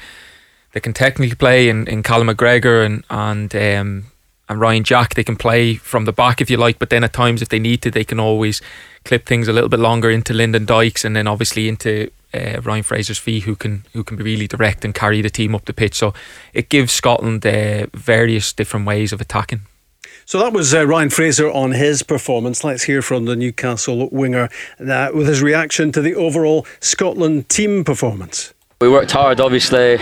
[0.73, 4.07] they can technically play in, in Callum McGregor and and um,
[4.49, 5.15] and Ryan Jack.
[5.15, 7.59] They can play from the back if you like, but then at times if they
[7.59, 8.63] need to, they can always
[9.05, 12.83] clip things a little bit longer into Lyndon Dykes and then obviously into uh, Ryan
[12.83, 15.73] Fraser's fee, who can who can be really direct and carry the team up the
[15.73, 15.95] pitch.
[15.95, 16.15] So
[16.53, 19.63] it gives Scotland uh, various different ways of attacking.
[20.25, 22.65] So that was uh, Ryan Fraser on his performance.
[22.65, 24.49] Let's hear from the Newcastle winger
[24.79, 28.55] uh, with his reaction to the overall Scotland team performance.
[28.83, 29.99] We worked hard, obviously,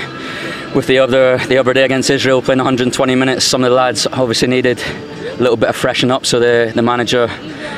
[0.74, 3.44] with the other the other day against Israel, playing 120 minutes.
[3.44, 6.80] Some of the lads obviously needed a little bit of freshen up, so the the
[6.80, 7.28] manager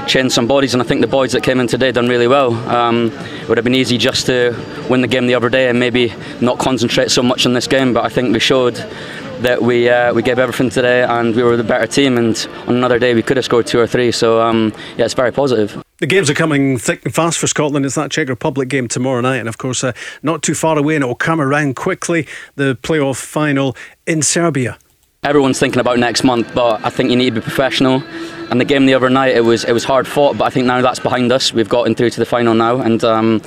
[0.06, 2.54] changed some bodies, and I think the boys that came in today done really well.
[2.68, 4.54] Um, it would have been easy just to
[4.88, 7.92] win the game the other day and maybe not concentrate so much on this game,
[7.92, 8.76] but I think we showed
[9.40, 12.16] that we uh, we gave everything today and we were the better team.
[12.16, 14.12] And on another day we could have scored two or three.
[14.12, 15.82] So um, yeah, it's very positive.
[16.02, 17.86] The games are coming thick and fast for Scotland.
[17.86, 20.96] It's that Czech Republic game tomorrow night, and of course, uh, not too far away,
[20.96, 22.26] and it will come around quickly.
[22.56, 24.78] The playoff final in Serbia.
[25.22, 28.02] Everyone's thinking about next month, but I think you need to be professional.
[28.50, 30.66] And the game the other night, it was it was hard fought, but I think
[30.66, 31.52] now that's behind us.
[31.52, 33.04] We've gotten through to the final now, and.
[33.04, 33.40] Um,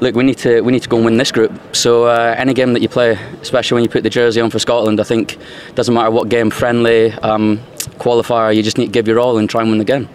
[0.00, 1.52] look, we need to we need to go and win this group.
[1.76, 4.58] So uh, any game that you play, especially when you put the jersey on for
[4.58, 5.36] Scotland, I think
[5.74, 7.58] doesn't matter what game, friendly, um,
[7.98, 10.08] qualifier, you just need to give your all and try and win the game.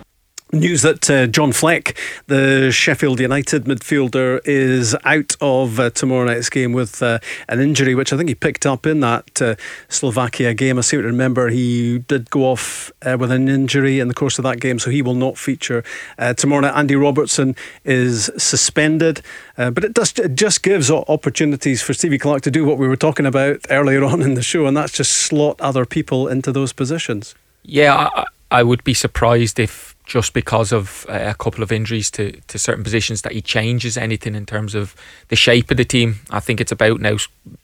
[0.55, 6.49] News that uh, John Fleck, the Sheffield United midfielder, is out of uh, tomorrow night's
[6.49, 7.19] game with uh,
[7.49, 9.55] an injury, which I think he picked up in that uh,
[9.89, 10.77] Slovakia game.
[10.77, 14.39] I seem to remember he did go off uh, with an injury in the course
[14.39, 15.83] of that game, so he will not feature
[16.17, 16.77] uh, tomorrow night.
[16.77, 17.53] Andy Robertson
[17.83, 19.21] is suspended,
[19.57, 22.95] but it, does, it just gives opportunities for Stevie Clarke to do what we were
[22.95, 26.71] talking about earlier on in the show, and that's just slot other people into those
[26.71, 27.35] positions.
[27.63, 32.11] Yeah, I, I would be surprised if just because of uh, a couple of injuries
[32.11, 34.95] to, to certain positions that he changes anything in terms of
[35.29, 36.19] the shape of the team.
[36.29, 37.17] I think it's about now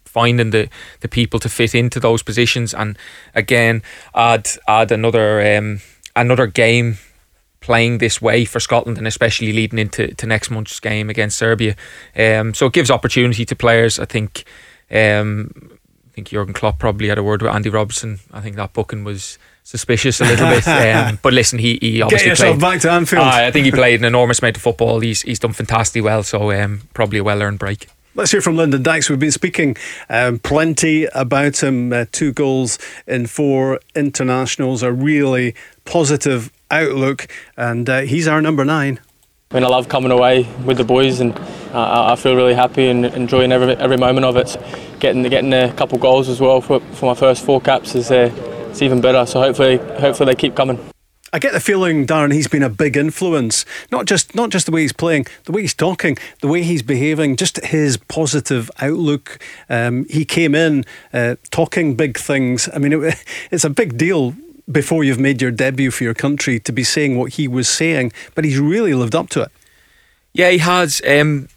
[0.05, 0.69] finding the,
[0.99, 2.97] the people to fit into those positions and
[3.33, 3.81] again
[4.13, 5.79] add add another um,
[6.15, 6.97] another game
[7.61, 11.75] playing this way for Scotland and especially leading into to next month's game against Serbia.
[12.17, 13.99] Um, so it gives opportunity to players.
[13.99, 14.43] I think
[14.89, 15.51] um,
[16.09, 18.19] I think Jurgen Klopp probably had a word with Andy Robertson.
[18.33, 19.37] I think that booking was
[19.71, 20.67] suspicious a little bit.
[20.81, 23.23] Um, but listen, he, he obviously Get yourself played, back to Anfield.
[23.23, 24.99] Uh, I think he played an enormous amount of football.
[24.99, 26.23] He's he's done fantastically well.
[26.23, 27.87] So um, probably a well earned break.
[28.13, 29.09] Let's hear from Lyndon Dykes.
[29.09, 29.77] We've been speaking
[30.09, 31.93] um, plenty about him.
[31.93, 32.77] Uh, two goals
[33.07, 38.99] in four internationals, a really positive outlook, and uh, he's our number nine.
[39.51, 41.37] I mean, I love coming away with the boys, and
[41.73, 44.57] uh, I feel really happy and enjoying every every moment of it.
[44.99, 48.29] Getting getting a couple goals as well for, for my first four caps is uh,
[48.71, 49.25] it's even better.
[49.25, 50.79] So hopefully, hopefully they keep coming.
[51.33, 53.65] I get the feeling, Darren, he's been a big influence.
[53.89, 56.81] Not just not just the way he's playing, the way he's talking, the way he's
[56.81, 59.39] behaving, just his positive outlook.
[59.69, 60.83] Um, he came in
[61.13, 62.67] uh, talking big things.
[62.73, 64.35] I mean, it, it's a big deal
[64.69, 68.11] before you've made your debut for your country to be saying what he was saying,
[68.35, 69.51] but he's really lived up to it.
[70.33, 71.01] Yeah, he has.
[71.07, 71.47] Um,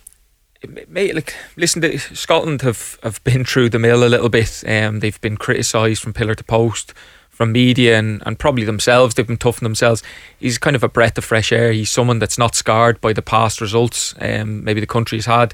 [0.88, 4.62] mate, like, listen, to, Scotland have, have been through the mill a little bit.
[4.66, 6.92] Um, they've been criticised from pillar to post
[7.34, 9.14] from media and, and probably themselves.
[9.14, 10.02] They've been tough on themselves.
[10.38, 11.72] He's kind of a breath of fresh air.
[11.72, 15.52] He's someone that's not scarred by the past results um, maybe the country's had.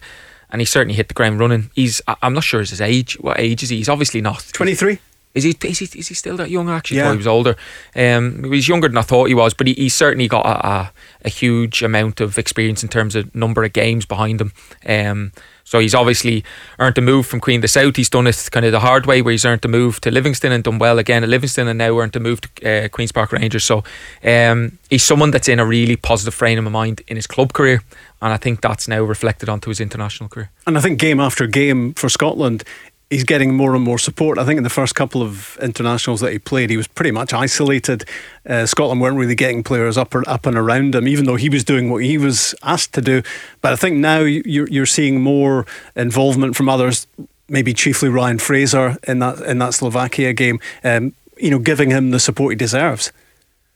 [0.50, 1.70] And he certainly hit the ground running.
[1.74, 3.14] He's I'm not sure his age.
[3.20, 3.76] What age is he?
[3.76, 4.98] He's obviously not 23.
[5.32, 6.68] Is he, is he is he still that young?
[6.68, 7.12] Actually, Yeah.
[7.12, 7.54] he was older.
[7.94, 10.66] Um, he was younger than I thought he was, but he, he's certainly got a,
[10.68, 10.92] a,
[11.24, 14.52] a huge amount of experience in terms of number of games behind him.
[14.84, 15.32] Um,
[15.62, 16.42] so he's obviously
[16.80, 17.94] earned a move from Queen of the South.
[17.94, 20.50] He's done it kind of the hard way, where he's earned a move to Livingston
[20.50, 23.30] and done well again at Livingston, and now earned a move to uh, Queens Park
[23.30, 23.64] Rangers.
[23.64, 23.84] So
[24.24, 27.84] um, he's someone that's in a really positive frame of mind in his club career,
[28.20, 30.50] and I think that's now reflected onto his international career.
[30.66, 32.64] And I think game after game for Scotland,
[33.10, 34.38] he's getting more and more support.
[34.38, 37.34] I think in the first couple of internationals that he played, he was pretty much
[37.34, 38.04] isolated.
[38.48, 41.48] Uh, Scotland weren't really getting players up or, up and around him, even though he
[41.48, 43.22] was doing what he was asked to do.
[43.60, 45.66] But I think now you're, you're seeing more
[45.96, 47.08] involvement from others,
[47.48, 50.60] maybe chiefly Ryan Fraser in that in that Slovakia game.
[50.84, 53.12] Um, you know, giving him the support he deserves.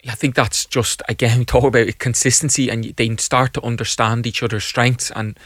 [0.07, 4.43] I think that's just again we talk about consistency and they start to understand each
[4.43, 5.37] other's strengths and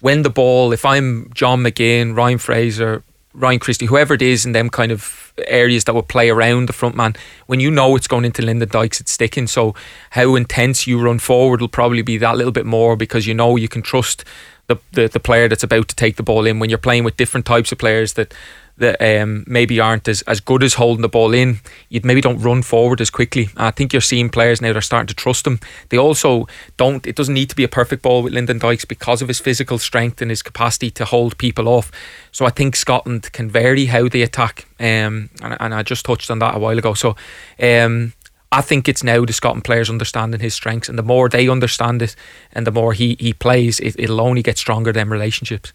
[0.00, 3.02] when the ball if I'm John McGinn, Ryan Fraser,
[3.38, 6.72] Ryan Christie, whoever it is in them kind of areas that will play around the
[6.72, 7.14] front man,
[7.46, 9.46] when you know it's going into Lyndon Dykes, it's sticking.
[9.46, 9.74] So
[10.10, 13.56] how intense you run forward will probably be that little bit more because you know
[13.56, 14.24] you can trust
[14.66, 17.16] the, the, the player that's about to take the ball in when you're playing with
[17.16, 18.34] different types of players that
[18.78, 22.40] that um, maybe aren't as, as good as holding the ball in, you maybe don't
[22.40, 23.48] run forward as quickly.
[23.56, 25.60] I think you're seeing players now that are starting to trust him.
[25.88, 26.46] They also
[26.76, 29.40] don't, it doesn't need to be a perfect ball with Lyndon Dykes because of his
[29.40, 31.90] physical strength and his capacity to hold people off.
[32.32, 34.66] So I think Scotland can vary how they attack.
[34.80, 36.94] Um, and, and I just touched on that a while ago.
[36.94, 37.16] So
[37.60, 38.12] um,
[38.50, 42.00] I think it's now the Scotland players understanding his strengths, and the more they understand
[42.00, 42.16] it,
[42.52, 44.92] and the more he he plays, it, it'll only get stronger.
[44.92, 45.72] Them relationships.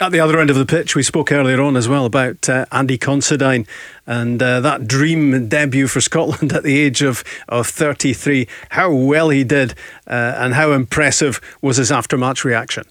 [0.00, 2.66] At the other end of the pitch, we spoke earlier on as well about uh,
[2.72, 3.66] Andy Considine
[4.04, 8.48] and uh, that dream debut for Scotland at the age of, of 33.
[8.70, 9.74] How well he did
[10.06, 12.84] uh, and how impressive was his after-match reaction?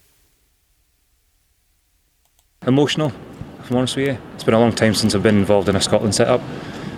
[2.66, 3.12] emotional,
[3.60, 4.18] if I'm honest with you.
[4.34, 6.40] It's been a long time since I've been involved in a Scotland setup.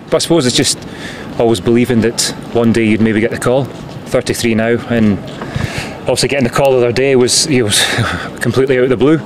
[0.06, 0.78] But I suppose it's just
[1.38, 2.22] always believing that
[2.52, 3.64] one day you'd maybe get the call.
[3.64, 5.18] 33 now, and
[6.04, 7.82] obviously getting the call the other day was you know, was
[8.40, 9.18] completely out of the blue.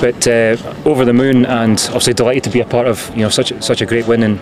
[0.00, 3.28] But uh, over the moon, and obviously delighted to be a part of you know
[3.28, 4.40] such such a great win and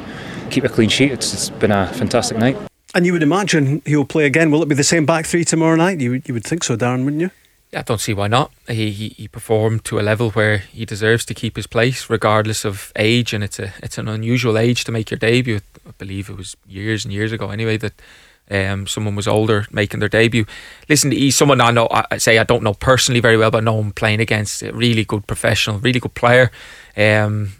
[0.51, 1.13] keep a clean sheet.
[1.13, 2.57] It's, it's been a fantastic night.
[2.95, 4.51] And you would imagine he'll play again.
[4.51, 5.99] Will it be the same back three tomorrow night?
[6.01, 7.31] You, would- you would think so, Darren, wouldn't you?
[7.73, 8.53] Yeah, I don't see why not.
[8.69, 12.67] He, he he performed to a level where he deserves to keep his place, regardless
[12.67, 15.61] of age, and it's a it's an unusual age to make your debut.
[15.89, 17.95] I believe it was years and years ago, anyway, that
[18.51, 20.45] um, someone was older making their debut.
[20.89, 21.89] Listen, he's someone I know.
[21.91, 24.63] I I say I don't know personally very well, but I know him playing against
[24.63, 26.51] a really good professional, really good player.
[26.97, 27.53] Um,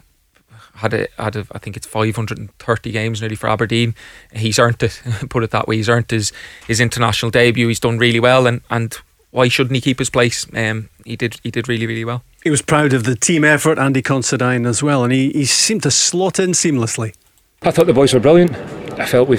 [0.75, 3.95] had a, had a, I think it's 530 games nearly for Aberdeen.
[4.33, 5.77] He's earned it, put it that way.
[5.77, 6.31] He's earned his,
[6.67, 7.67] his international debut.
[7.67, 8.97] He's done really well, and, and
[9.31, 10.45] why shouldn't he keep his place?
[10.53, 12.23] Um, he did he did really really well.
[12.43, 15.83] He was proud of the team effort, Andy Considine as well, and he, he seemed
[15.83, 17.15] to slot in seamlessly.
[17.61, 18.55] I thought the boys were brilliant.
[18.99, 19.37] I felt we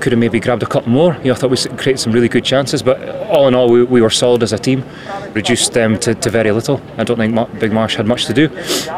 [0.00, 1.14] could have maybe grabbed a couple more.
[1.16, 3.82] You know, I thought we created some really good chances, but all in all, we,
[3.84, 4.84] we were solid as a team.
[5.34, 6.80] Reduced them to, to very little.
[6.96, 8.48] I don't think Big Marsh had much to do.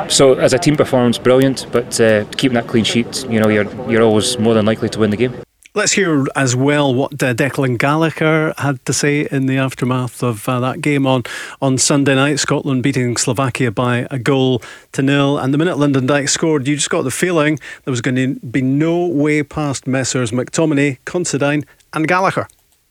[0.09, 1.67] So as a team performance, brilliant.
[1.73, 4.99] But uh, keeping that clean sheet, you know, you're you're always more than likely to
[4.99, 5.35] win the game.
[5.75, 10.47] Let's hear as well what uh, Declan Gallagher had to say in the aftermath of
[10.47, 11.23] uh, that game on,
[11.63, 12.41] on Sunday night.
[12.41, 14.61] Scotland beating Slovakia by a goal
[14.93, 15.39] to nil.
[15.39, 18.39] And the minute Lyndon Dykes scored, you just got the feeling there was going to
[18.47, 22.49] be no way past Messrs McTominay, Considine, and Gallagher.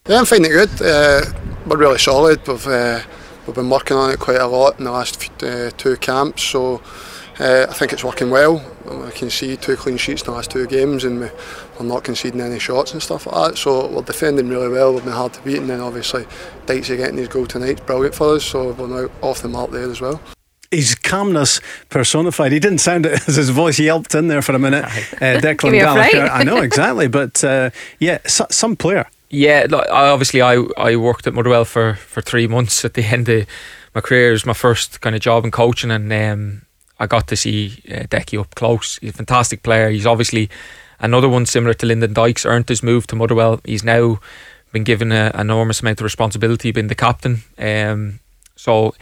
[0.08, 0.82] Yeah, I'm finding it good.
[0.82, 1.22] Uh,
[1.68, 2.48] we're really solid.
[2.48, 3.02] We've uh,
[3.46, 6.82] we've been working on it quite a lot in the last uh, two camps, so
[7.40, 8.66] uh, I think it's working well.
[8.90, 11.30] I can see two clean sheets in the last two games, and we,
[11.82, 13.58] we're not conceding any shots and stuff like that.
[13.58, 14.94] So we're defending really well.
[14.94, 16.26] We've been hard to beat, and then obviously
[16.66, 18.44] Dykesy getting his goal tonight is brilliant for us.
[18.46, 20.22] So we're now off the mark there as well.
[20.70, 21.60] His calmness
[21.90, 22.54] personified.
[22.54, 24.86] He didn't sound it as his voice yelped in there for a minute.
[24.86, 24.90] Uh,
[25.40, 26.10] Give Declan me Gallagher.
[26.28, 26.32] fright.
[26.32, 29.06] I know exactly, but uh, yeah, so, some player.
[29.30, 33.04] Yeah, look, I obviously I, I worked at Motherwell for, for three months at the
[33.04, 33.48] end of
[33.96, 34.30] my career.
[34.30, 36.62] It was my first kind of job in coaching, and um,
[37.00, 38.98] I got to see uh, Decky up close.
[39.00, 39.90] He's a fantastic player.
[39.90, 40.50] He's obviously
[41.02, 42.46] another one similar to Lyndon Dykes.
[42.46, 43.60] Earned his move to Motherwell.
[43.66, 44.20] He's now
[44.72, 47.44] been given an enormous amount of responsibility, being the captain.
[47.58, 48.20] Um,
[48.56, 48.94] so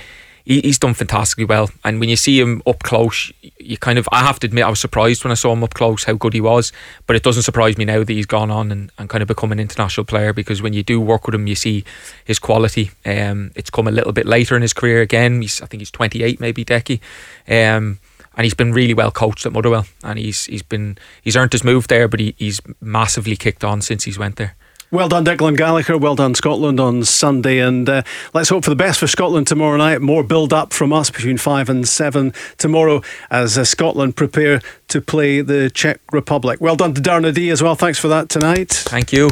[0.49, 1.69] he, he's done fantastically well.
[1.83, 4.69] And when you see him up close, you kind of I have to admit I
[4.69, 6.71] was surprised when I saw him up close how good he was.
[7.05, 9.51] But it doesn't surprise me now that he's gone on and, and kind of become
[9.51, 11.83] an international player because when you do work with him, you see
[12.25, 12.91] his quality.
[13.05, 15.41] Um, it's come a little bit later in his career again.
[15.41, 16.99] He's I think he's 28, maybe Decky.
[17.47, 17.99] Um,
[18.39, 21.61] and he's been really well coached at Motherwell, and he's he's been he's earned his
[21.61, 24.55] move there, but he, he's massively kicked on since he's went there.
[24.91, 25.97] Well done, Declan Gallagher.
[25.97, 27.59] Well done, Scotland on Sunday.
[27.59, 28.03] And uh,
[28.33, 30.01] let's hope for the best for Scotland tomorrow night.
[30.01, 35.01] More build up from us between five and seven tomorrow as uh, Scotland prepare to
[35.01, 36.61] play the Czech Republic.
[36.61, 37.75] Well done to Darren D as well.
[37.75, 38.69] Thanks for that tonight.
[38.69, 39.31] Thank you.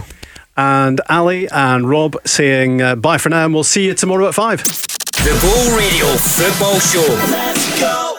[0.57, 4.35] And Ali and Rob saying uh, bye for now, and we'll see you tomorrow at
[4.35, 4.63] five.
[4.63, 7.07] The Go Radio Football Show.
[7.31, 8.16] Let's go.